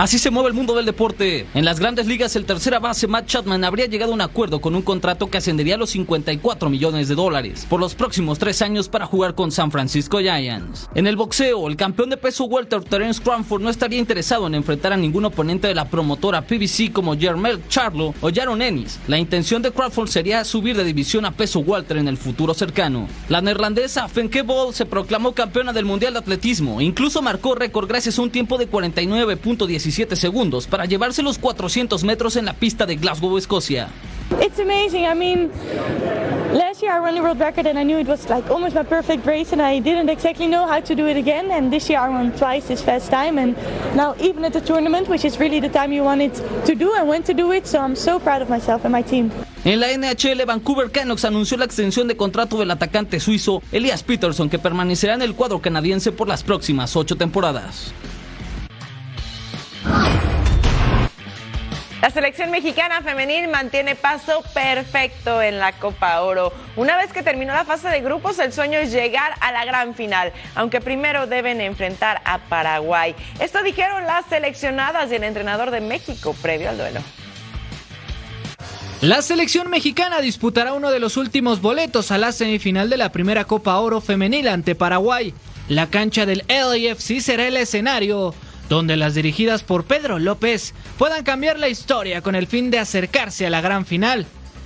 Así 0.01 0.17
se 0.17 0.31
mueve 0.31 0.49
el 0.49 0.55
mundo 0.55 0.73
del 0.73 0.87
deporte. 0.87 1.45
En 1.53 1.63
las 1.63 1.79
grandes 1.79 2.07
ligas, 2.07 2.35
el 2.35 2.45
tercera 2.45 2.79
base 2.79 3.05
Matt 3.05 3.27
Chapman 3.27 3.63
habría 3.63 3.85
llegado 3.85 4.13
a 4.13 4.15
un 4.15 4.21
acuerdo 4.21 4.59
con 4.59 4.73
un 4.73 4.81
contrato 4.81 5.29
que 5.29 5.37
ascendería 5.37 5.75
a 5.75 5.77
los 5.77 5.91
54 5.91 6.71
millones 6.71 7.07
de 7.07 7.13
dólares 7.13 7.67
por 7.69 7.79
los 7.79 7.93
próximos 7.93 8.39
tres 8.39 8.63
años 8.63 8.89
para 8.89 9.05
jugar 9.05 9.35
con 9.35 9.51
San 9.51 9.69
Francisco 9.69 10.17
Giants. 10.17 10.89
En 10.95 11.05
el 11.05 11.17
boxeo, 11.17 11.67
el 11.67 11.75
campeón 11.75 12.09
de 12.09 12.17
peso 12.17 12.45
welter 12.45 12.83
Terence 12.83 13.21
Crawford 13.21 13.61
no 13.61 13.69
estaría 13.69 13.99
interesado 13.99 14.47
en 14.47 14.55
enfrentar 14.55 14.91
a 14.91 14.97
ningún 14.97 15.25
oponente 15.25 15.67
de 15.67 15.75
la 15.75 15.87
promotora 15.87 16.47
PBC 16.47 16.91
como 16.91 17.15
Jermel 17.15 17.61
Charlo 17.69 18.15
o 18.21 18.31
Jaron 18.33 18.63
Ennis. 18.63 18.99
La 19.07 19.19
intención 19.19 19.61
de 19.61 19.71
Crawford 19.71 20.07
sería 20.07 20.43
subir 20.45 20.75
de 20.75 20.83
división 20.83 21.25
a 21.25 21.31
peso 21.31 21.59
welter 21.59 21.97
en 21.97 22.07
el 22.07 22.17
futuro 22.17 22.55
cercano. 22.55 23.07
La 23.29 23.41
neerlandesa 23.41 24.07
Fenke 24.07 24.41
Bol 24.41 24.73
se 24.73 24.87
proclamó 24.87 25.33
campeona 25.33 25.73
del 25.73 25.85
Mundial 25.85 26.13
de 26.13 26.19
Atletismo. 26.19 26.81
Incluso 26.81 27.21
marcó 27.21 27.53
récord 27.53 27.87
gracias 27.87 28.17
a 28.17 28.23
un 28.23 28.31
tiempo 28.31 28.57
de 28.57 28.67
49.17 28.67 29.90
segundos 29.91 30.67
para 30.67 30.86
llevarse 30.86 31.21
los 31.21 31.38
400 31.38 32.04
metros 32.04 32.36
en 32.36 32.45
la 32.45 32.54
pista 32.54 32.86
de 32.86 32.95
Glasgow, 32.95 33.38
Escocia. 33.38 33.89
It's 34.39 34.60
amazing. 34.60 35.06
I 35.06 35.13
mean, 35.13 35.51
last 36.54 36.82
year 36.82 36.93
I 36.93 36.99
ran 36.99 37.15
the 37.15 37.21
world 37.21 37.39
record 37.39 37.67
and 37.67 37.77
I 37.77 37.84
knew 37.84 37.99
it 37.99 38.08
was 38.08 38.30
like 38.30 38.49
almost 38.49 38.75
my 38.75 38.84
perfect 38.84 39.25
race 39.25 39.51
and 39.51 39.62
I 39.62 39.80
didn't 39.80 40.10
exactly 40.10 40.47
know 40.47 40.65
how 40.65 40.80
to 40.80 40.95
do 40.95 41.06
it 41.08 41.17
again. 41.17 41.51
And 41.51 41.71
this 41.71 41.89
year 41.89 41.99
I 41.99 42.08
ran 42.08 42.32
twice 42.38 42.67
this 42.67 42.82
fast 42.82 43.12
time 43.12 43.38
and 43.38 43.56
now 43.95 44.15
even 44.19 44.45
at 44.45 44.54
the 44.54 44.62
tournament, 44.62 45.10
which 45.10 45.25
is 45.25 45.38
really 45.38 45.60
the 45.60 45.69
time 45.69 45.91
you 45.91 46.04
want 46.04 46.21
it 46.21 46.34
to 46.65 46.75
do 46.75 46.93
and 46.97 47.10
when 47.10 47.23
to 47.23 47.34
do 47.34 47.51
it. 47.51 47.67
So 47.67 47.80
I'm 47.80 47.95
so 47.95 48.19
proud 48.19 48.41
of 48.41 48.49
myself 48.49 48.86
and 48.86 48.93
my 48.93 49.04
team. 49.04 49.32
En 49.63 49.80
la 49.80 49.88
NHL, 49.95 50.43
Vancouver 50.45 50.89
Canucks 50.89 51.23
anunció 51.25 51.56
la 51.58 51.65
extensión 51.65 52.08
de 52.08 52.17
contrato 52.17 52.58
del 52.58 52.71
atacante 52.71 53.19
suizo 53.19 53.62
Elias 53.71 54.01
Peterson, 54.01 54.49
que 54.49 54.58
permanecerá 54.58 55.13
en 55.13 55.21
el 55.21 55.36
cuadro 55.36 55.62
canadiense 55.62 56.12
por 56.12 56.27
las 56.27 56.41
próximas 56.41 56.95
ocho 56.95 57.15
temporadas. 57.15 57.93
La 62.01 62.10
selección 62.10 62.49
mexicana 62.49 63.04
femenil 63.04 63.47
mantiene 63.47 63.95
paso 63.95 64.43
perfecto 64.56 65.39
en 65.39 65.60
la 65.60 65.73
Copa 65.73 66.21
Oro. 66.21 66.51
Una 66.75 66.97
vez 66.97 67.13
que 67.13 67.21
terminó 67.21 67.54
la 67.54 67.63
fase 67.63 67.89
de 67.89 68.01
grupos, 68.01 68.39
el 68.39 68.51
sueño 68.51 68.80
es 68.80 68.91
llegar 68.91 69.36
a 69.39 69.51
la 69.51 69.65
gran 69.65 69.93
final, 69.93 70.34
aunque 70.56 70.82
primero 70.82 71.27
deben 71.27 71.62
enfrentar 71.62 72.19
a 72.25 72.39
Paraguay. 72.39 73.15
Esto 73.39 73.62
dijeron 73.62 74.08
las 74.08 74.25
seleccionadas 74.25 75.12
y 75.12 75.15
el 75.15 75.23
entrenador 75.23 75.69
de 75.69 75.80
México 75.80 76.36
previo 76.41 76.69
al 76.69 76.77
duelo. 76.80 77.01
La 79.01 79.21
selección 79.21 79.69
mexicana 79.69 80.21
disputará 80.21 80.73
uno 80.73 80.89
de 80.89 80.99
los 80.99 81.17
últimos 81.17 81.62
boletos 81.62 82.12
a 82.12 82.17
la 82.17 82.32
semifinal 82.32 82.89
de 82.89 82.97
la 82.97 83.12
primera 83.12 83.45
Copa 83.45 83.77
Oro 83.77 84.01
femenil 84.01 84.47
ante 84.47 84.73
Paraguay. 84.73 85.36
La 85.69 85.88
cancha 85.88 86.25
del 86.25 86.43
LAFC 86.47 87.19
será 87.19 87.47
el 87.47 87.58
escenario 87.58 88.34
donde 88.71 88.95
las 88.95 89.15
dirigidas 89.15 89.63
por 89.63 89.84
Pedro 89.84 90.17
López 90.17 90.73
puedan 90.97 91.25
cambiar 91.25 91.60
la 91.60 91.67
historia 91.67 92.21
con 92.21 92.36
el 92.36 92.47
fin 92.47 92.71
de 92.71 92.79
acercarse 92.79 93.45
a 93.45 93.49
la 93.49 93.60
gran 93.60 93.86
final. 93.86 94.25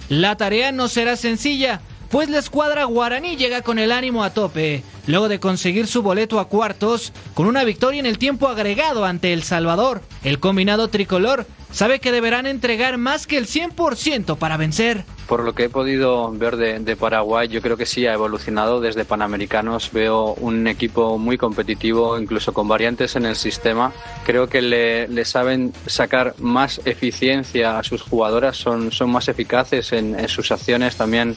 La 0.10 0.38
tarea 0.38 0.72
no 0.72 0.89
será 0.89 1.15
sencilla, 1.15 1.82
pues 2.12 2.30
la 2.30 2.38
escuadra 2.38 2.84
guaraní 2.84 3.36
llega 3.36 3.63
con 3.63 3.80
el 3.80 3.91
ánimo 3.91 4.24
a 4.24 4.30
tope, 4.30 4.84
luego 5.08 5.28
de 5.28 5.39
conseguir 5.39 5.88
su 5.88 6.04
boleto 6.04 6.39
a 6.39 6.48
cuartos 6.48 7.13
con 7.34 7.48
una 7.48 7.63
victoria 7.63 8.00
en 8.00 8.06
el 8.06 8.20
tiempo 8.20 8.48
agregado 8.48 9.06
ante 9.06 9.34
El 9.34 9.41
Salvador. 9.41 10.04
El 10.24 10.39
combinado 10.39 10.88
tricolor 10.89 11.48
sabe 11.72 12.00
que 12.00 12.12
deberán 12.12 12.46
entregar 12.46 13.00
más 13.00 13.26
que 13.26 13.38
el 13.38 13.48
100% 13.48 14.38
para 14.38 14.58
vencer. 14.58 15.04
Por 15.28 15.44
lo 15.44 15.54
que 15.54 15.66
he 15.66 15.70
podido 15.70 16.32
ver 16.32 16.56
de, 16.56 16.80
de, 16.80 16.96
Paraguay, 16.96 17.48
yo 17.48 17.62
creo 17.62 17.78
que 17.78 17.86
sí 17.86 18.06
ha 18.06 18.14
evolucionado 18.14 18.80
desde 18.80 19.06
Panamericanos. 19.06 19.92
Veo 19.92 20.36
un 20.36 20.68
equipo 20.68 21.18
muy 21.18 21.38
competitivo, 21.38 22.20
incluso 22.20 22.54
con 22.54 22.68
variantes 22.68 23.16
en 23.16 23.26
el 23.26 23.36
sistema. 23.36 23.92
Creo 24.26 24.48
que 24.48 24.62
le, 24.62 25.08
le 25.08 25.26
saben 25.26 25.74
sacar 25.88 26.36
más 26.40 26.80
eficiencia 26.86 27.80
a 27.80 27.84
sus 27.84 28.02
jugadoras, 28.04 28.58
son, 28.58 28.91
son 28.91 29.10
más 29.10 29.28
eficaces 29.28 29.93
en, 29.93 30.20
en 30.20 30.28
sus 30.28 30.52
acciones 30.52 30.95
también 30.95 31.36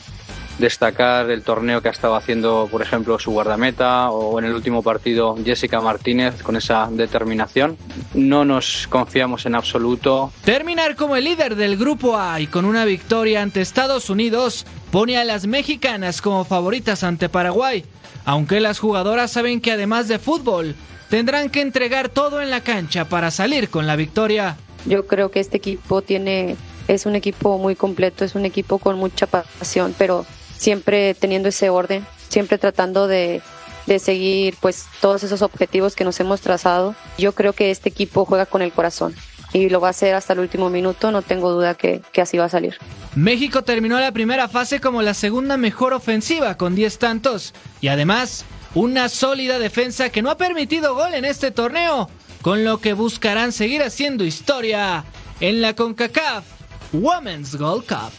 destacar 0.59 1.31
el 1.31 1.43
torneo 1.43 1.81
que 1.81 1.89
ha 1.89 1.93
estado 1.93 2.17
haciendo, 2.17 2.69
por 2.71 2.83
ejemplo, 2.83 3.19
su 3.19 3.31
guardameta 3.31 4.11
o 4.11 4.39
en 4.39 4.45
el 4.45 4.53
último 4.53 4.83
partido 4.83 5.37
Jessica 5.43 5.81
Martínez 5.81 6.43
con 6.43 6.57
esa 6.57 6.89
determinación. 6.91 7.77
No 8.15 8.45
nos 8.45 8.87
confiamos 8.89 9.47
en 9.47 9.55
absoluto. 9.55 10.33
Terminar 10.45 10.97
como 10.97 11.17
el 11.17 11.25
líder 11.25 11.57
del 11.57 11.77
grupo 11.77 12.19
A 12.19 12.41
y 12.41 12.47
con 12.47 12.65
una 12.65 12.85
victoria 12.85 13.43
ante 13.43 13.61
Estados 13.61 14.11
Unidos 14.11 14.67
pone 14.91 15.17
a 15.17 15.25
las 15.25 15.47
mexicanas 15.47 16.21
como 16.21 16.45
favoritas 16.45 17.05
ante 17.05 17.29
Paraguay, 17.29 17.85
aunque 18.25 18.61
las 18.61 18.79
jugadoras 18.79 19.31
saben 19.31 19.61
que 19.61 19.73
además 19.73 20.09
de 20.09 20.19
fútbol, 20.19 20.75
tendrán 21.09 21.51
que 21.51 21.61
entregar 21.61 22.09
todo 22.09 22.43
en 22.43 22.51
la 22.51 22.63
cancha 22.63 23.07
para 23.07 23.31
salir 23.31 23.69
con 23.69 23.87
la 23.87 23.97
victoria. 23.97 24.57
Yo 24.87 25.07
creo 25.07 25.31
que 25.31 25.41
este 25.41 25.57
equipo 25.57 26.03
tiene 26.03 26.57
es 26.89 27.05
un 27.05 27.15
equipo 27.15 27.59
muy 27.59 27.77
completo, 27.77 28.25
es 28.25 28.35
un 28.35 28.47
equipo 28.47 28.79
con 28.79 28.97
mucha 28.97 29.27
pasión, 29.27 29.95
pero 29.97 30.25
siempre 30.59 31.15
teniendo 31.15 31.49
ese 31.49 31.71
orden, 31.71 32.07
siempre 32.29 32.59
tratando 32.59 33.07
de, 33.07 33.41
de, 33.87 33.99
seguir 33.99 34.57
pues 34.61 34.85
todos 35.01 35.25
esos 35.25 35.41
objetivos 35.41 35.97
que 35.97 36.05
nos 36.05 36.21
hemos 36.21 36.43
trazado. 36.43 36.95
Yo 37.17 37.33
creo 37.33 37.55
que 37.55 37.71
este 37.71 37.89
equipo 37.89 38.27
juega 38.27 38.45
con 38.45 38.61
el 38.61 38.73
corazón 38.73 39.15
y 39.53 39.71
lo 39.71 39.81
va 39.81 39.89
a 39.89 39.91
hacer 39.91 40.15
hasta 40.15 40.35
el 40.35 40.41
último 40.41 40.69
minuto, 40.69 41.11
no 41.11 41.23
tengo 41.23 41.51
duda 41.51 41.75
que, 41.75 42.03
que 42.13 42.21
así 42.21 42.37
va 42.37 42.45
a 42.45 42.51
salir. 42.51 42.77
México 43.15 43.63
terminó 43.63 43.99
la 43.99 44.13
primera 44.13 44.49
fase 44.49 44.81
como 44.81 45.01
la 45.01 45.15
segunda 45.15 45.57
mejor 45.57 45.95
ofensiva 45.95 46.57
con 46.57 46.75
10 46.75 46.99
tantos 46.99 47.55
y 47.81 47.89
además 47.89 48.45
una 48.75 49.09
sólida 49.09 49.59
defensa 49.59 50.11
que 50.11 50.23
no 50.23 50.31
ha 50.31 50.37
permitido 50.37 50.95
gol 50.95 51.15
en 51.15 51.25
este 51.25 51.51
torneo, 51.51 52.11
con 52.43 52.65
lo 52.65 52.79
que 52.79 52.93
buscarán 52.93 53.53
seguir 53.53 53.83
haciendo 53.83 54.25
historia 54.25 55.05
en 55.41 55.63
la 55.63 55.75
CONCACAF 55.75 56.45
Women's 56.93 57.57
Gold 57.57 57.87
Cup. 57.87 58.13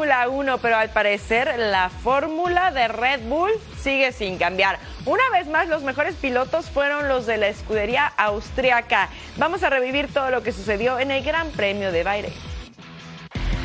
Fórmula 0.00 0.30
1, 0.30 0.58
pero 0.62 0.76
al 0.78 0.88
parecer 0.88 1.58
la 1.58 1.90
fórmula 1.90 2.70
de 2.70 2.88
Red 2.88 3.20
Bull 3.28 3.50
sigue 3.82 4.12
sin 4.12 4.38
cambiar. 4.38 4.78
Una 5.04 5.22
vez 5.30 5.46
más, 5.46 5.68
los 5.68 5.82
mejores 5.82 6.14
pilotos 6.14 6.70
fueron 6.70 7.06
los 7.06 7.26
de 7.26 7.36
la 7.36 7.48
escudería 7.48 8.06
austriaca. 8.06 9.10
Vamos 9.36 9.62
a 9.62 9.68
revivir 9.68 10.08
todo 10.10 10.30
lo 10.30 10.42
que 10.42 10.52
sucedió 10.52 10.98
en 10.98 11.10
el 11.10 11.22
Gran 11.22 11.50
Premio 11.50 11.92
de 11.92 12.02
Bahrein. 12.02 12.32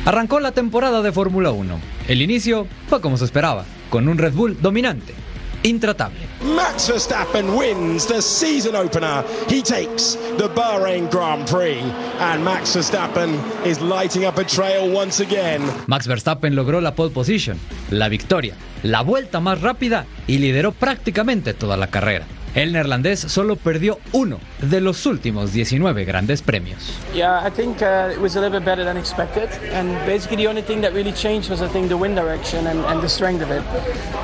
Arrancó 0.04 0.38
la 0.38 0.52
temporada 0.52 1.00
de 1.00 1.10
Fórmula 1.10 1.52
1. 1.52 1.80
El 2.06 2.20
inicio 2.20 2.66
fue 2.86 3.00
como 3.00 3.16
se 3.16 3.24
esperaba, 3.24 3.64
con 3.88 4.06
un 4.06 4.18
Red 4.18 4.34
Bull 4.34 4.60
dominante, 4.60 5.14
intratable. 5.66 6.16
Max 6.54 6.88
Verstappen 6.88 7.56
wins 7.56 8.06
the 8.06 8.22
season 8.22 8.76
opener. 8.76 9.24
He 9.48 9.62
takes 9.62 10.16
the 10.38 10.48
Bahrain 10.54 11.10
Grand 11.10 11.46
Prix. 11.46 11.80
And 12.20 12.44
Max 12.44 12.76
Verstappen 12.76 13.38
is 13.64 13.80
lighting 13.80 14.24
up 14.24 14.38
a 14.38 14.44
trail 14.44 14.88
once 14.90 15.20
again. 15.20 15.62
Max 15.86 16.06
Verstappen 16.06 16.54
logró 16.54 16.80
la 16.80 16.94
pole 16.94 17.10
position, 17.10 17.58
la 17.90 18.08
victoria, 18.08 18.54
la 18.82 19.02
vuelta 19.02 19.40
más 19.40 19.60
rápida 19.60 20.06
y 20.26 20.38
lideró 20.38 20.72
prácticamente 20.72 21.52
toda 21.52 21.76
la 21.76 21.88
carrera. 21.88 22.26
El 22.56 22.72
neerlandés 22.72 23.20
solo 23.20 23.56
perdió 23.56 23.98
uno 24.12 24.40
de 24.62 24.80
los 24.80 25.04
últimos 25.04 25.52
19 25.52 26.06
grandes 26.06 26.40
premios. 26.40 26.78
Yeah, 27.14 27.46
I 27.46 27.50
think 27.50 27.82
uh, 27.82 28.10
it 28.10 28.18
was 28.18 28.34
a 28.34 28.40
little 28.40 28.58
bit 28.58 28.64
better 28.64 28.82
than 28.82 28.96
expected. 28.96 29.50
And 29.74 29.94
basically, 30.06 30.38
the 30.38 30.48
only 30.48 30.62
thing 30.62 30.80
that 30.80 30.94
really 30.94 31.12
changed 31.12 31.50
was, 31.50 31.60
I 31.60 31.68
think, 31.68 31.88
the 31.88 31.98
wind 31.98 32.16
direction 32.16 32.66
and, 32.66 32.82
and 32.86 33.02
the 33.02 33.10
strength 33.10 33.42
of 33.42 33.50
it. 33.50 33.62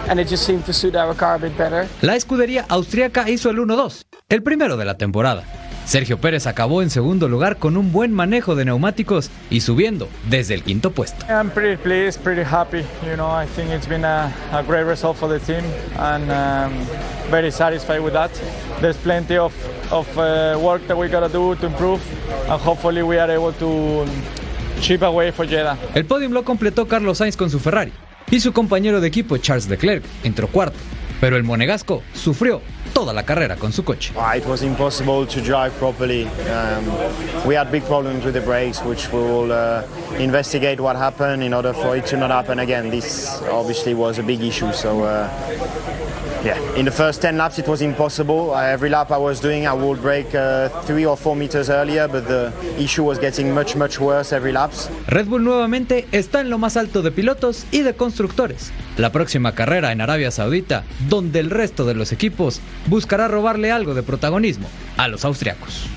And 0.08 0.18
it 0.18 0.28
just 0.28 0.46
seemed 0.46 0.64
to 0.64 0.72
suit 0.72 0.96
our 0.96 1.14
car 1.14 1.34
a 1.34 1.38
bit 1.38 1.58
better. 1.58 1.86
La 2.00 2.16
escudería 2.16 2.64
austríaca 2.70 3.28
hizo 3.28 3.50
el 3.50 3.58
1-2, 3.58 4.06
el 4.30 4.42
primero 4.42 4.78
de 4.78 4.86
la 4.86 4.96
temporada. 4.96 5.44
Sergio 5.84 6.18
Pérez 6.18 6.46
acabó 6.46 6.82
en 6.82 6.90
segundo 6.90 7.28
lugar 7.28 7.56
con 7.56 7.76
un 7.76 7.92
buen 7.92 8.12
manejo 8.12 8.54
de 8.54 8.64
neumáticos 8.64 9.30
y 9.50 9.60
subiendo 9.60 10.08
desde 10.28 10.54
el 10.54 10.62
quinto 10.62 10.92
puesto. 10.92 11.24
I'm 11.28 11.50
pretty 11.50 11.76
pleased, 11.76 12.20
pretty 12.22 12.42
happy. 12.42 12.84
You 13.04 13.16
know, 13.16 13.28
I 13.28 13.46
think 13.46 13.70
it's 13.70 13.88
been 13.88 14.04
a, 14.04 14.32
a 14.52 14.62
great 14.62 14.86
result 14.86 15.16
for 15.16 15.28
the 15.28 15.40
team 15.44 15.64
and 15.98 16.30
um, 16.30 16.72
very 17.30 17.50
satisfied 17.50 18.00
with 18.00 18.12
that. 18.14 18.30
There's 18.80 18.96
plenty 18.96 19.36
of, 19.36 19.52
of 19.92 20.06
uh, 20.16 20.58
work 20.60 20.86
that 20.86 20.96
we 20.96 21.08
got 21.08 21.20
to 21.20 21.28
do 21.28 21.54
to 21.56 21.66
improve 21.66 22.00
and 22.48 22.60
hopefully 22.60 23.02
we 23.02 23.18
are 23.18 23.30
able 23.30 23.52
to 23.54 24.06
chip 24.80 25.02
away 25.02 25.32
for 25.32 25.46
Jeddah. 25.46 25.76
El 25.94 26.04
podium 26.04 26.32
lo 26.32 26.44
completó 26.44 26.86
Carlos 26.86 27.18
Sainz 27.18 27.36
con 27.36 27.50
su 27.50 27.58
Ferrari 27.58 27.92
y 28.30 28.40
su 28.40 28.52
compañero 28.52 29.00
de 29.00 29.08
equipo 29.08 29.36
Charles 29.36 29.68
Leclerc 29.68 30.04
entró 30.24 30.48
cuarto, 30.48 30.78
pero 31.22 31.36
el 31.36 31.44
monegasco 31.44 32.02
sufrió 32.14 32.60
toda 32.92 33.12
la 33.12 33.22
carrera 33.22 33.54
con 33.54 33.72
su 33.72 33.84
coche. 33.84 34.12
Uh, 34.16 34.36
It 34.36 34.44
was 34.44 34.62
impossible 34.64 35.24
to 35.24 35.40
drive 35.40 35.70
properly. 35.78 36.24
Um, 36.24 37.46
we 37.46 37.54
had 37.56 37.70
big 37.70 37.84
problems 37.84 38.24
with 38.24 38.34
the 38.34 38.40
brakes, 38.40 38.82
which 38.82 39.08
we 39.12 39.20
will 39.20 39.52
uh, 39.52 39.82
investigate 40.18 40.80
what 40.80 40.96
happened 40.96 41.44
in 41.44 41.54
order 41.54 41.72
for 41.74 41.96
it 41.96 42.06
to 42.06 42.16
not 42.16 42.32
happen 42.32 42.58
again. 42.58 42.90
This 42.90 43.40
obviously 43.48 43.94
was 43.94 44.18
a 44.18 44.22
big 44.24 44.42
issue. 44.42 44.72
So, 44.72 45.04
uh, 45.04 45.28
yeah, 46.44 46.58
in 46.74 46.84
the 46.84 46.90
first 46.90 47.22
10 47.22 47.36
laps 47.38 47.56
it 47.60 47.68
was 47.68 47.82
impossible. 47.82 48.50
Uh, 48.52 48.62
every 48.62 48.90
lap 48.90 49.12
I 49.12 49.16
was 49.16 49.38
doing, 49.38 49.64
I 49.64 49.74
would 49.74 50.02
brake 50.02 50.34
uh, 50.34 50.70
three 50.86 51.06
or 51.06 51.16
four 51.16 51.36
meters 51.36 51.70
earlier, 51.70 52.08
but 52.08 52.26
the 52.26 52.52
issue 52.80 53.04
was 53.04 53.20
getting 53.20 53.54
much, 53.54 53.76
much 53.76 54.00
worse 54.00 54.32
every 54.32 54.50
laps. 54.50 54.90
Red 55.06 55.28
Bull 55.28 55.44
nuevamente 55.44 56.08
está 56.10 56.40
en 56.40 56.50
lo 56.50 56.58
más 56.58 56.76
alto 56.76 57.00
de 57.00 57.12
pilotos 57.12 57.64
y 57.70 57.82
de 57.82 57.94
constructores. 57.94 58.72
La 58.96 59.10
próxima 59.10 59.54
carrera 59.54 59.92
en 59.92 60.00
Arabia 60.00 60.30
Saudita, 60.30 60.84
donde 61.08 61.40
el 61.40 61.50
resto 61.50 61.84
de 61.84 61.94
los 61.94 62.12
equipos 62.12 62.60
buscará 62.86 63.26
robarle 63.26 63.72
algo 63.72 63.94
de 63.94 64.02
protagonismo 64.02 64.68
a 64.98 65.08
los 65.08 65.24
austriacos. 65.24 65.88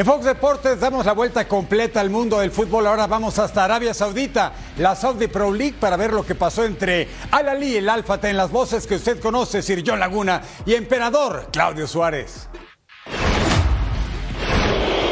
En 0.00 0.06
Fox 0.06 0.24
Deportes 0.24 0.80
damos 0.80 1.04
la 1.04 1.12
vuelta 1.12 1.46
completa 1.46 2.00
al 2.00 2.08
mundo 2.08 2.40
del 2.40 2.50
fútbol. 2.50 2.86
Ahora 2.86 3.06
vamos 3.06 3.38
hasta 3.38 3.64
Arabia 3.64 3.92
Saudita, 3.92 4.50
la 4.78 4.96
Saudi 4.96 5.26
Pro 5.26 5.52
League, 5.52 5.76
para 5.78 5.98
ver 5.98 6.14
lo 6.14 6.24
que 6.24 6.34
pasó 6.34 6.64
entre 6.64 7.06
Al 7.30 7.50
Ali 7.50 7.74
y 7.74 7.76
el 7.76 7.88
Alfate 7.90 8.30
en 8.30 8.38
las 8.38 8.50
voces 8.50 8.86
que 8.86 8.94
usted 8.94 9.20
conoce, 9.20 9.60
Sir 9.60 9.84
John 9.86 10.00
Laguna 10.00 10.40
y 10.64 10.72
Emperador 10.72 11.48
Claudio 11.52 11.86
Suárez. 11.86 12.48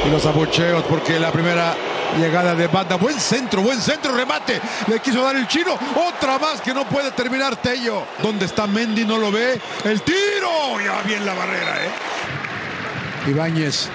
Y 0.06 0.10
los 0.10 0.24
abucheos 0.24 0.82
porque 0.84 1.20
la 1.20 1.32
primera 1.32 1.74
llegada 2.18 2.54
de 2.54 2.66
banda, 2.68 2.96
buen 2.96 3.20
centro, 3.20 3.60
buen 3.60 3.82
centro, 3.82 4.16
remate, 4.16 4.58
le 4.86 5.00
quiso 5.00 5.22
dar 5.22 5.36
el 5.36 5.46
chino, 5.48 5.74
otra 6.08 6.38
más 6.38 6.62
que 6.62 6.72
no 6.72 6.88
puede 6.88 7.10
terminar 7.10 7.56
Tello. 7.56 8.04
¿Dónde 8.22 8.46
está 8.46 8.66
Mendy? 8.66 9.04
No 9.04 9.18
lo 9.18 9.30
ve. 9.30 9.60
El 9.84 10.00
tiro, 10.00 10.80
ya 10.82 11.02
bien 11.02 11.26
la 11.26 11.34
barrera, 11.34 11.76
¿eh? 11.84 13.30
Ibáñez, 13.30 13.90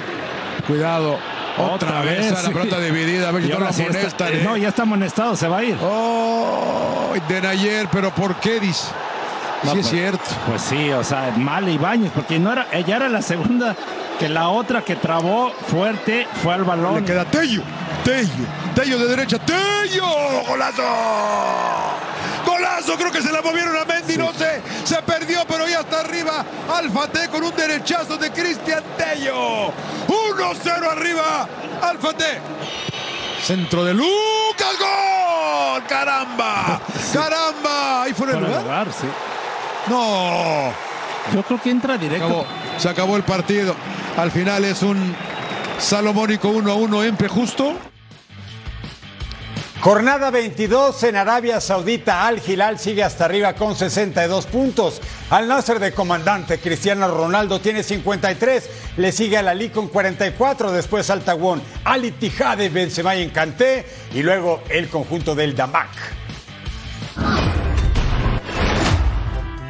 cuidado. 0.63 1.17
Otra, 1.57 2.01
vez, 2.01 2.31
a 2.31 2.41
la 2.41 2.47
sí. 2.47 2.53
pelota 2.53 2.79
dividida, 2.79 3.29
a 3.29 3.31
ver 3.31 3.43
si 3.43 3.49
no 3.49 3.59
lo 3.59 3.71
sí 3.71 3.83
amonestan, 3.83 4.33
¿eh? 4.33 4.41
No, 4.43 4.57
ya 4.57 4.69
está 4.69 4.81
amonestado, 4.83 5.35
se 5.35 5.47
va 5.47 5.59
a 5.59 5.63
ir. 5.63 5.77
Oh, 5.83 7.13
de 7.27 7.47
ayer, 7.47 7.87
pero 7.91 8.09
¿por 8.13 8.35
qué 8.37 8.59
dice? 8.59 8.87
No, 9.63 9.73
sí 9.73 9.79
es 9.79 9.87
pues- 9.87 9.99
cierto. 9.99 10.23
Pues 10.47 10.61
sí, 10.61 10.91
o 10.91 11.03
sea, 11.03 11.31
mal 11.37 11.69
Ibáñez, 11.69 12.11
porque 12.13 12.39
no 12.39 12.51
era, 12.51 12.67
ella 12.71 12.95
era 12.95 13.09
la 13.09 13.21
segunda, 13.21 13.75
que 14.19 14.29
la 14.29 14.49
otra 14.49 14.81
que 14.81 14.95
trabó 14.95 15.51
fuerte 15.67 16.27
fue 16.41 16.53
al 16.53 16.63
balón. 16.63 16.95
Le 16.95 17.03
queda 17.05 17.25
Tello, 17.25 17.61
Tello, 18.03 18.45
Tello 18.75 18.97
de 18.97 19.07
derecha, 19.07 19.37
Tello, 19.39 20.05
golazo. 20.47 20.83
Creo 22.85 23.11
que 23.11 23.21
se 23.21 23.31
la 23.31 23.41
movieron 23.41 23.75
a 23.75 23.85
Mendy, 23.85 24.17
no 24.17 24.31
sé, 24.33 24.61
se 24.83 25.01
perdió, 25.01 25.39
pero 25.47 25.67
ya 25.67 25.79
está 25.79 26.01
arriba. 26.01 26.45
Alfate 26.73 27.27
con 27.29 27.43
un 27.43 27.55
derechazo 27.55 28.17
de 28.17 28.31
Cristian 28.31 28.83
Tello. 28.97 29.71
1-0 30.07 30.91
arriba, 30.91 31.47
Alfate. 31.81 32.39
Centro 33.41 33.83
de 33.83 33.93
Lucas, 33.93 34.75
gol, 34.79 35.83
caramba, 35.87 36.79
caramba. 37.13 38.03
Ahí 38.03 38.13
fue 38.13 38.29
en 38.31 38.37
el 38.37 38.43
lugar. 38.43 38.61
lugar, 38.63 38.87
sí. 38.93 39.07
No. 39.87 40.71
Yo 41.33 41.41
creo 41.43 41.61
que 41.61 41.71
entra 41.71 41.97
directo. 41.97 42.25
Acabó, 42.25 42.45
se 42.77 42.89
acabó 42.89 43.17
el 43.17 43.23
partido. 43.23 43.75
Al 44.17 44.31
final 44.31 44.63
es 44.65 44.81
un 44.83 45.15
salomónico 45.79 46.49
1 46.49 46.71
a 46.71 46.75
1 46.75 47.03
Empe 47.03 47.27
justo. 47.27 47.73
Jornada 49.83 50.31
22 50.31 51.03
en 51.03 51.17
Arabia 51.17 51.59
Saudita. 51.59 52.25
Al 52.25 52.41
Hilal 52.47 52.79
sigue 52.79 53.03
hasta 53.03 53.25
arriba 53.25 53.51
con 53.51 53.75
62 53.75 54.45
puntos. 54.45 55.01
Al 55.29 55.49
Nasser 55.49 55.77
de 55.77 55.91
comandante 55.91 56.57
Cristiano 56.57 57.05
Ronaldo 57.09 57.59
tiene 57.59 57.83
53. 57.83 58.69
Le 58.95 59.11
sigue 59.11 59.37
Al 59.37 59.49
Ali 59.49 59.67
con 59.67 59.89
44. 59.89 60.71
Después 60.71 61.09
Al 61.09 61.25
Tawón, 61.25 61.61
Al 61.83 62.05
Ittihad 62.05 62.59
Benzema 62.71 63.13
y 63.17 63.23
Encanté. 63.23 63.85
Y 64.13 64.23
luego 64.23 64.61
el 64.69 64.87
conjunto 64.87 65.35
del 65.35 65.53
Damak. 65.53 65.89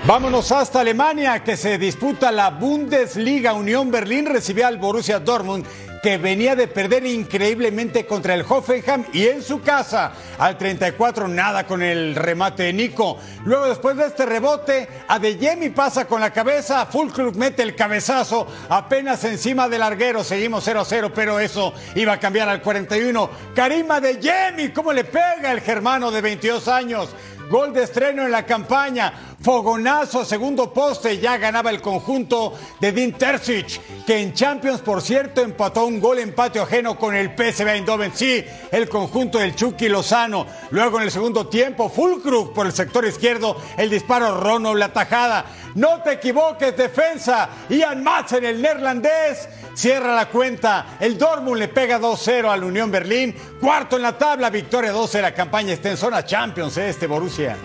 Vámonos 0.06 0.52
hasta 0.52 0.82
Alemania, 0.82 1.44
que 1.44 1.58
se 1.58 1.80
disputa 1.80 2.32
la 2.32 2.52
Bundesliga. 2.52 3.54
Unión 3.54 3.90
Berlín 3.90 4.28
recibe 4.28 4.64
al 4.64 4.78
Borussia 4.78 5.18
Dortmund 5.18 5.66
que 6.04 6.18
venía 6.18 6.54
de 6.54 6.68
perder 6.68 7.06
increíblemente 7.06 8.06
contra 8.06 8.34
el 8.34 8.46
Hoffenheim 8.48 9.06
y 9.14 9.26
en 9.26 9.42
su 9.42 9.62
casa 9.62 10.12
al 10.38 10.58
34 10.58 11.30
nada 11.30 11.66
con 11.66 11.82
el 11.82 12.14
remate 12.14 12.64
de 12.64 12.74
Nico. 12.74 13.18
Luego 13.46 13.68
después 13.68 13.96
de 13.96 14.08
este 14.08 14.26
rebote, 14.26 14.90
Adeyemi 15.08 15.70
pasa 15.70 16.04
con 16.04 16.20
la 16.20 16.34
cabeza, 16.34 16.86
Full 16.88 17.10
Club 17.12 17.38
mete 17.38 17.64
el 17.64 17.74
cabezazo 17.74 18.46
apenas 18.68 19.24
encima 19.24 19.70
del 19.70 19.80
larguero, 19.80 20.26
seguimos 20.26 20.66
0 20.66 20.82
a 20.82 20.86
0, 20.86 21.12
pero 21.16 21.40
eso 21.40 21.74
iba 21.96 22.12
a 22.12 22.20
cambiar 22.20 22.50
al 22.50 22.62
41. 22.62 23.30
Karim 23.56 23.90
Adeyemi, 23.90 24.74
¿cómo 24.74 24.92
le 24.92 25.06
pega 25.06 25.54
el 25.54 25.62
germano 25.62 26.12
de 26.12 26.20
22 26.20 26.68
años? 26.68 27.16
Gol 27.50 27.74
de 27.74 27.84
estreno 27.84 28.24
en 28.24 28.32
la 28.32 28.46
campaña. 28.46 29.14
Fogonazo, 29.42 30.24
segundo 30.24 30.72
poste, 30.72 31.20
ya 31.20 31.38
ganaba 31.38 31.70
el 31.70 31.82
conjunto 31.82 32.54
de 32.80 32.94
Dean 32.94 33.12
Terzic, 33.12 34.06
que 34.06 34.22
en 34.22 34.34
Champions, 34.34 34.80
por 34.80 35.02
cierto, 35.02 35.42
empató 35.42 35.86
un 35.86 36.00
gol 36.00 36.20
en 36.20 36.34
patio 36.34 36.64
ajeno 36.64 36.98
con 36.98 37.14
el 37.14 37.32
PSV 37.36 37.68
Eindhoven. 37.68 38.14
Sí, 38.16 38.44
el 38.72 38.88
conjunto 38.88 39.40
del 39.40 39.56
Chucky 39.56 39.90
Lozano. 39.90 40.48
Luego 40.72 40.98
en 40.98 41.04
el 41.04 41.12
segundo 41.12 41.48
tiempo, 41.48 41.90
Fulcrug 41.90 42.54
por 42.54 42.68
el 42.68 42.72
sector 42.72 43.06
izquierdo, 43.06 43.58
el 43.78 43.90
disparo 43.90 44.40
Rono, 44.40 44.74
la 44.76 44.94
tajada. 44.94 45.46
No 45.76 46.02
te 46.02 46.14
equivoques, 46.14 46.78
defensa. 46.78 47.50
Ian 47.70 48.04
Madsen, 48.04 48.46
el 48.46 48.62
neerlandés, 48.62 49.50
cierra 49.74 50.16
la 50.16 50.28
cuenta. 50.28 50.98
El 51.00 51.18
Dortmund 51.18 51.58
le 51.58 51.68
pega 51.68 52.00
2-0 52.00 52.50
al 52.50 52.64
Unión 52.64 52.92
Berlín. 52.92 53.36
Cuarto 53.60 53.96
en 53.96 54.04
la 54.04 54.18
tabla, 54.18 54.50
victoria 54.50 54.92
12. 54.92 55.22
La 55.22 55.34
campaña 55.34 55.74
está 55.74 55.90
en 55.90 55.98
zona 55.98 56.26
Champions, 56.26 56.78
¿eh? 56.78 56.90
este 56.90 57.08
Borussia. 57.08 57.58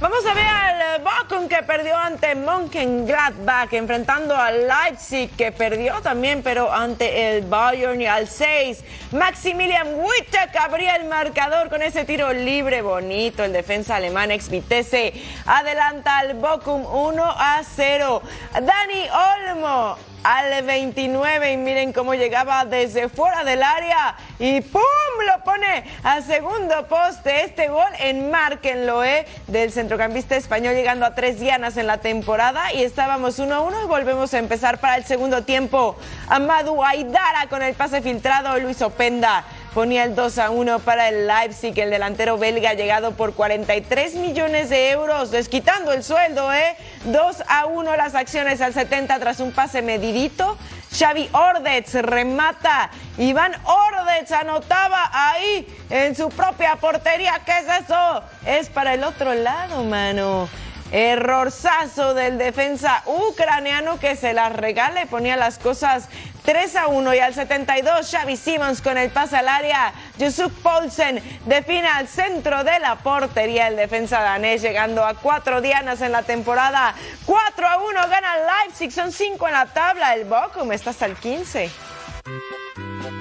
Vamos 0.00 0.24
a 0.24 0.32
ver 0.32 0.46
al 0.46 1.02
Bochum 1.02 1.46
que 1.46 1.62
perdió 1.62 1.94
ante 1.94 2.34
Mönchengladbach, 2.34 3.70
enfrentando 3.74 4.34
al 4.34 4.66
Leipzig 4.66 5.30
que 5.36 5.52
perdió 5.52 6.00
también, 6.00 6.42
pero 6.42 6.72
ante 6.72 7.36
el 7.36 7.44
Bayern 7.44 8.06
al 8.06 8.26
6. 8.26 8.82
Maximilian 9.12 9.88
Wittek 9.96 10.56
abría 10.56 10.96
el 10.96 11.06
marcador 11.06 11.68
con 11.68 11.82
ese 11.82 12.06
tiro 12.06 12.32
libre 12.32 12.80
bonito. 12.80 13.44
El 13.44 13.52
defensa 13.52 13.96
alemán 13.96 14.30
ex 14.30 14.48
Vitesse 14.48 15.12
adelanta 15.44 16.16
al 16.16 16.32
Bochum 16.32 16.82
1 16.86 17.22
a 17.22 17.60
0. 17.62 18.22
Dani 18.54 19.06
Olmo 19.10 19.98
al 20.22 20.62
29 20.62 21.52
y 21.52 21.56
miren 21.56 21.92
cómo 21.92 22.14
llegaba 22.14 22.64
desde 22.64 23.08
fuera 23.08 23.44
del 23.44 23.62
área 23.62 24.16
y 24.38 24.60
¡pum! 24.60 24.82
lo 25.26 25.44
pone 25.44 25.84
a 26.02 26.20
segundo 26.22 26.86
poste. 26.88 27.44
Este 27.44 27.68
gol 27.68 27.88
en 27.98 28.30
Marquenloe 28.30 29.26
del 29.46 29.72
centrocampista 29.72 30.36
español 30.36 30.74
llegando 30.74 31.06
a 31.06 31.14
tres 31.14 31.40
dianas 31.40 31.76
en 31.76 31.86
la 31.86 31.98
temporada 31.98 32.72
y 32.72 32.82
estábamos 32.82 33.38
1 33.38 33.54
a 33.54 33.60
1 33.60 33.84
y 33.84 33.86
volvemos 33.86 34.32
a 34.34 34.38
empezar 34.38 34.78
para 34.78 34.96
el 34.96 35.04
segundo 35.04 35.42
tiempo. 35.44 35.96
Amadu 36.28 36.82
Aidara 36.82 37.46
con 37.48 37.62
el 37.62 37.74
pase 37.74 38.02
filtrado, 38.02 38.58
Luis 38.58 38.80
Openda 38.82 39.44
ponía 39.74 40.04
el 40.04 40.14
2 40.14 40.38
a 40.38 40.50
1 40.50 40.78
para 40.80 41.08
el 41.08 41.26
Leipzig. 41.26 41.78
El 41.78 41.90
delantero 41.90 42.38
belga 42.38 42.74
llegado 42.74 43.12
por 43.12 43.34
43 43.34 44.14
millones 44.16 44.70
de 44.70 44.90
euros, 44.90 45.30
desquitando 45.30 45.92
el 45.92 46.02
sueldo, 46.02 46.52
¿eh? 46.52 46.76
2 47.04 47.44
a 47.48 47.66
1 47.66 47.96
las 47.96 48.14
acciones 48.14 48.60
al 48.60 48.74
70 48.74 49.18
tras 49.18 49.40
un 49.40 49.52
pase 49.52 49.82
medidito. 49.82 50.56
Xavi 50.96 51.28
Ordetz 51.32 51.94
remata. 51.94 52.90
Iván 53.16 53.52
Ordetz 53.64 54.32
anotaba 54.32 55.10
ahí 55.12 55.66
en 55.88 56.16
su 56.16 56.28
propia 56.30 56.76
portería. 56.76 57.40
¿Qué 57.44 57.52
es 57.52 57.84
eso? 57.84 58.22
Es 58.44 58.68
para 58.68 58.94
el 58.94 59.04
otro 59.04 59.34
lado, 59.34 59.84
mano. 59.84 60.48
Errorzazo 60.92 62.14
del 62.14 62.36
defensa 62.36 63.02
ucraniano 63.06 64.00
que 64.00 64.16
se 64.16 64.32
las 64.32 64.52
regala 64.52 65.02
y 65.02 65.06
ponía 65.06 65.36
las 65.36 65.58
cosas 65.58 66.08
3 66.44 66.76
a 66.76 66.86
1 66.88 67.14
y 67.14 67.18
al 67.20 67.32
72 67.34 68.10
Xavi 68.10 68.36
Simons 68.36 68.82
con 68.82 68.98
el 68.98 69.10
pase 69.10 69.36
al 69.36 69.48
área. 69.48 69.92
Yusuf 70.18 70.52
Paulsen 70.62 71.22
define 71.46 71.86
al 71.86 72.08
centro 72.08 72.64
de 72.64 72.78
la 72.80 72.96
portería 72.96 73.68
el 73.68 73.76
defensa 73.76 74.20
danés 74.20 74.62
llegando 74.62 75.04
a 75.04 75.14
cuatro 75.14 75.60
dianas 75.60 76.00
en 76.00 76.12
la 76.12 76.22
temporada. 76.22 76.94
4 77.26 77.66
a 77.68 77.76
1 77.78 78.08
gana 78.08 78.28
Leipzig, 78.64 78.90
son 78.90 79.12
5 79.12 79.46
en 79.46 79.54
la 79.54 79.66
tabla. 79.66 80.14
El 80.14 80.24
Bochum 80.24 80.72
está 80.72 80.90
hasta 80.90 81.06
el 81.06 81.14
15. 81.14 81.70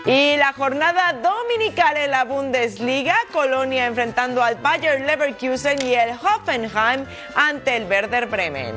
Y 0.09 0.37
la 0.37 0.53
jornada 0.53 1.13
dominical 1.21 1.95
en 1.95 2.09
la 2.09 2.23
Bundesliga, 2.23 3.15
Colonia 3.31 3.85
enfrentando 3.85 4.41
al 4.41 4.55
Bayer 4.55 5.01
Leverkusen 5.01 5.79
y 5.85 5.93
el 5.93 6.09
Hoffenheim 6.13 7.05
ante 7.35 7.77
el 7.77 7.85
Werder 7.85 8.25
Bremen. 8.25 8.73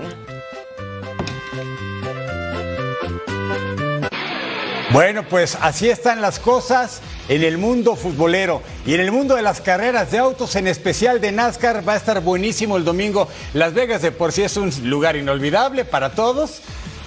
Bueno, 4.93 5.23
pues 5.23 5.57
así 5.63 5.89
están 5.89 6.21
las 6.21 6.39
cosas 6.39 7.01
en 7.31 7.43
el 7.43 7.57
mundo 7.57 7.97
futbolero 7.97 8.61
y 8.85 8.93
en 8.93 9.01
el 9.01 9.11
mundo 9.11 9.35
de 9.35 9.41
las 9.41 9.63
carreras 9.63 10.11
de 10.11 10.19
autos, 10.19 10.55
en 10.57 10.67
especial 10.67 11.19
de 11.19 11.33
NASCAR, 11.33 11.89
va 11.89 11.95
a 11.95 11.97
estar 11.97 12.21
buenísimo 12.21 12.77
el 12.77 12.85
domingo. 12.85 13.27
Las 13.55 13.73
Vegas 13.73 14.03
de 14.03 14.13
por 14.13 14.33
sí 14.33 14.43
es 14.43 14.59
un 14.59 14.71
lugar 14.91 15.17
inolvidable 15.17 15.87
para 15.87 16.11
todos. 16.11 16.61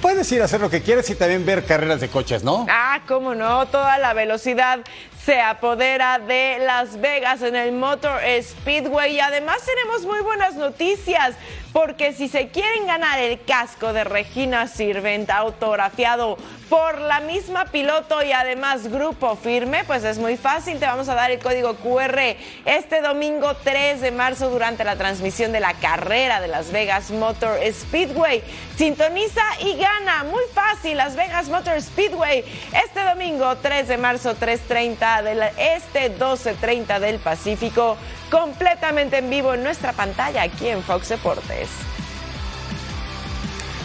Puedes 0.05 0.31
ir 0.31 0.43
a 0.43 0.45
hacer 0.45 0.61
lo 0.61 0.69
que 0.69 0.83
quieras 0.83 1.09
y 1.09 1.15
también 1.15 1.47
ver 1.47 1.65
carreras 1.65 1.99
de 1.99 2.09
coches, 2.09 2.43
¿no? 2.43 2.67
Ah, 2.69 3.01
cómo 3.07 3.33
no, 3.33 3.65
toda 3.65 3.97
la 3.97 4.13
velocidad 4.13 4.81
se 5.25 5.41
apodera 5.41 6.19
de 6.19 6.59
Las 6.59 7.01
Vegas 7.01 7.41
en 7.41 7.55
el 7.55 7.71
Motor 7.71 8.21
Speedway. 8.39 9.15
Y 9.15 9.19
además 9.19 9.65
tenemos 9.65 10.05
muy 10.05 10.21
buenas 10.21 10.53
noticias 10.53 11.33
porque 11.75 12.13
si 12.13 12.29
se 12.29 12.47
quieren 12.47 12.87
ganar 12.87 13.19
el 13.19 13.43
casco 13.43 13.91
de 13.91 14.05
Regina 14.05 14.65
Sirvent 14.65 15.29
autografiado 15.29 16.37
por 16.69 17.01
la 17.01 17.19
misma 17.19 17.65
piloto 17.65 18.23
y 18.23 18.31
además 18.31 18.87
grupo 18.87 19.35
firme, 19.35 19.83
pues 19.83 20.05
es 20.05 20.17
muy 20.17 20.37
fácil, 20.37 20.79
te 20.79 20.85
vamos 20.85 21.09
a 21.09 21.15
dar 21.15 21.31
el 21.31 21.39
código 21.39 21.75
QR 21.75 22.37
este 22.63 23.01
domingo 23.01 23.57
3 23.57 23.99
de 23.99 24.11
marzo 24.11 24.49
durante 24.49 24.85
la 24.85 24.95
transmisión 24.95 25.51
de 25.51 25.59
la 25.59 25.73
carrera 25.73 26.39
de 26.39 26.47
Las 26.47 26.71
Vegas 26.71 27.11
Motor 27.11 27.59
Speedway. 27.69 28.41
Sintoniza 28.77 29.43
y 29.59 29.75
gana, 29.75 30.23
muy 30.23 30.43
fácil, 30.53 30.95
Las 30.95 31.17
Vegas 31.17 31.49
Motor 31.49 31.81
Speedway. 31.81 32.45
Este 32.85 33.03
domingo 33.03 33.57
3 33.57 33.89
de 33.89 33.97
marzo 33.97 34.33
3.30 34.37 35.23
del 35.23 35.41
este, 35.57 36.17
12.30 36.17 36.99
del 36.99 37.19
Pacífico, 37.19 37.97
completamente 38.35 39.19
en 39.19 39.29
vivo 39.29 39.53
en 39.53 39.63
nuestra 39.63 39.93
pantalla 39.93 40.41
aquí 40.41 40.67
en 40.67 40.83
Fox 40.83 41.07
Deportes. 41.07 41.69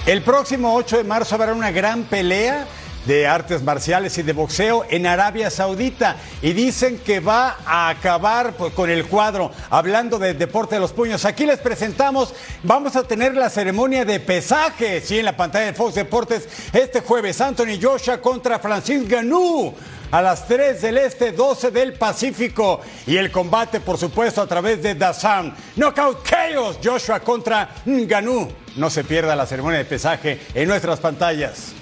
El 0.07 0.23
próximo 0.23 0.75
8 0.75 0.97
de 0.97 1.05
marzo 1.05 1.37
habrá 1.37 1.55
una 1.55 1.71
gran 1.71 2.03
pelea 2.03 2.67
de 3.07 3.27
artes 3.27 3.63
marciales 3.63 4.17
y 4.19 4.23
de 4.23 4.33
boxeo 4.33 4.85
en 4.89 5.07
Arabia 5.07 5.51
Saudita 5.51 6.17
y 6.43 6.53
dicen 6.53 6.99
que 6.99 7.21
va 7.21 7.57
a 7.65 7.89
acabar 7.89 8.55
pues, 8.55 8.73
con 8.75 8.91
el 8.91 9.07
cuadro. 9.07 9.51
Hablando 9.71 10.19
del 10.19 10.39
deporte 10.39 10.77
de 10.77 10.81
los 10.81 10.93
puños, 10.93 11.25
aquí 11.25 11.47
les 11.47 11.59
presentamos, 11.59 12.35
vamos 12.63 12.97
a 12.97 13.03
tener 13.05 13.35
la 13.35 13.51
ceremonia 13.51 14.05
de 14.05 14.21
pesaje, 14.21 15.01
sí, 15.01 15.19
en 15.19 15.25
la 15.25 15.37
pantalla 15.37 15.67
de 15.67 15.75
Fox 15.75 15.95
Deportes 15.95 16.49
este 16.73 17.01
jueves, 17.01 17.41
Anthony 17.41 17.79
Joshua 17.81 18.21
contra 18.21 18.59
Francis 18.59 19.09
Ganú 19.09 19.75
a 20.11 20.21
las 20.21 20.47
3 20.47 20.83
del 20.83 20.99
Este, 20.99 21.33
12 21.33 21.71
del 21.71 21.93
Pacífico. 21.95 22.81
Y 23.07 23.17
el 23.17 23.31
combate, 23.31 23.81
por 23.81 23.99
supuesto, 23.99 24.43
a 24.43 24.47
través 24.47 24.83
de 24.83 24.95
Dazan. 24.95 25.55
Knockout 25.77 26.27
Chaos, 26.29 26.79
Joshua 26.83 27.21
contra 27.21 27.71
Ganú. 27.85 28.51
No 28.77 28.91
se 28.91 29.05
pierda 29.05 29.37
la 29.37 29.47
ceremonia 29.47 29.79
de 29.79 29.85
pesaje 29.85 30.41
en 30.55 30.69
nuestras 30.69 31.01
pantallas. 31.01 31.80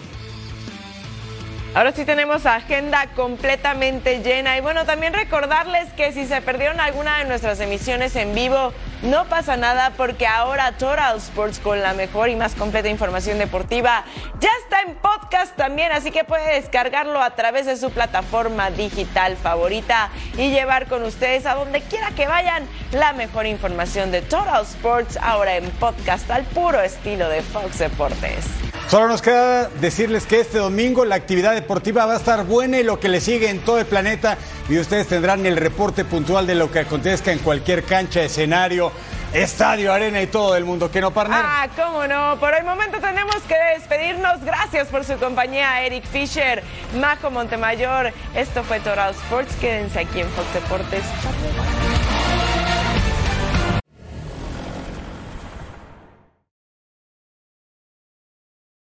Ahora 1.75 1.93
sí 1.93 2.05
tenemos 2.05 2.47
agenda 2.47 3.07
completamente 3.15 4.23
llena. 4.23 4.57
Y 4.57 4.61
bueno, 4.61 4.85
también 4.85 5.13
recordarles 5.13 5.93
que 5.93 6.13
si 6.13 6.27
se 6.27 6.41
perdieron 6.41 6.81
alguna 6.81 7.19
de 7.19 7.27
nuestras 7.27 7.61
emisiones 7.61 8.17
en 8.17 8.35
vivo, 8.35 8.73
no 9.03 9.27
pasa 9.27 9.57
nada 9.57 9.93
porque 9.97 10.27
ahora 10.27 10.73
Total 10.73 11.17
Sports 11.19 11.61
con 11.61 11.81
la 11.81 11.95
mejor 11.95 12.29
y 12.29 12.37
más 12.37 12.55
completa 12.55 12.89
información 12.89 13.39
deportiva 13.39 14.05
ya 14.41 14.51
está 14.63 14.83
en 14.83 14.95
podcast 14.97 15.57
también, 15.57 15.93
así 15.93 16.11
que 16.11 16.25
puede 16.25 16.55
descargarlo 16.55 17.21
a 17.21 17.35
través 17.35 17.67
de 17.67 17.77
su 17.77 17.91
plataforma 17.91 18.71
digital 18.71 19.37
favorita 19.37 20.11
y 20.37 20.51
llevar 20.51 20.87
con 20.87 21.03
ustedes 21.03 21.47
a 21.47 21.55
donde 21.55 21.81
quiera 21.83 22.11
que 22.13 22.27
vayan 22.27 22.65
la 22.93 23.13
mejor 23.13 23.47
información 23.47 24.11
de 24.11 24.23
Total 24.23 24.63
Sports 24.63 25.19
ahora 25.21 25.57
en 25.57 25.69
podcast 25.73 26.31
al 26.31 26.45
puro 26.45 26.81
estilo 26.81 27.29
de 27.29 27.43
Fox 27.43 27.79
Deportes. 27.79 28.47
Solo 28.89 29.07
nos 29.07 29.21
queda 29.21 29.69
decirles 29.81 30.25
que 30.25 30.41
este 30.41 30.57
domingo 30.57 31.05
la 31.05 31.17
actividad 31.17 31.53
deportiva 31.53 32.07
va 32.07 32.15
a 32.15 32.17
estar 32.17 32.47
buena 32.47 32.81
y 32.81 32.83
lo 32.83 32.99
que 32.99 33.11
le 33.11 33.21
sigue 33.21 33.51
en 33.51 33.61
todo 33.61 33.79
el 33.79 33.85
planeta 33.85 34.39
y 34.71 34.79
ustedes 34.79 35.09
tendrán 35.09 35.45
el 35.45 35.59
reporte 35.59 36.07
puntual 36.07 36.47
de 36.47 36.55
lo 36.55 36.71
que 36.71 36.79
acontezca 36.79 37.31
en 37.31 37.39
cualquier 37.41 37.85
cancha, 37.85 38.23
escenario, 38.23 38.88
estadio, 39.33 39.93
arena 39.93 40.21
y 40.23 40.27
todo 40.27 40.57
el 40.57 40.65
mundo. 40.65 40.91
¿Que 40.91 41.01
no, 41.01 41.11
partner? 41.11 41.41
Ah, 41.43 41.69
cómo 41.77 42.07
no. 42.07 42.39
Por 42.39 42.55
el 42.55 42.65
momento 42.65 42.99
tenemos 43.01 43.37
que 43.47 43.57
despedirnos. 43.77 44.43
Gracias 44.43 44.89
por 44.89 45.05
su 45.05 45.17
compañía, 45.19 45.83
Eric 45.83 46.05
Fisher, 46.05 46.63
Majo 46.97 47.31
Montemayor. 47.31 48.13
Esto 48.35 48.63
fue 48.65 48.81
Toral 48.81 49.15
Sports. 49.15 49.55
Quédense 49.61 50.01
aquí 50.01 50.21
en 50.21 50.29
Fox 50.31 50.53
Deportes. 50.55 51.05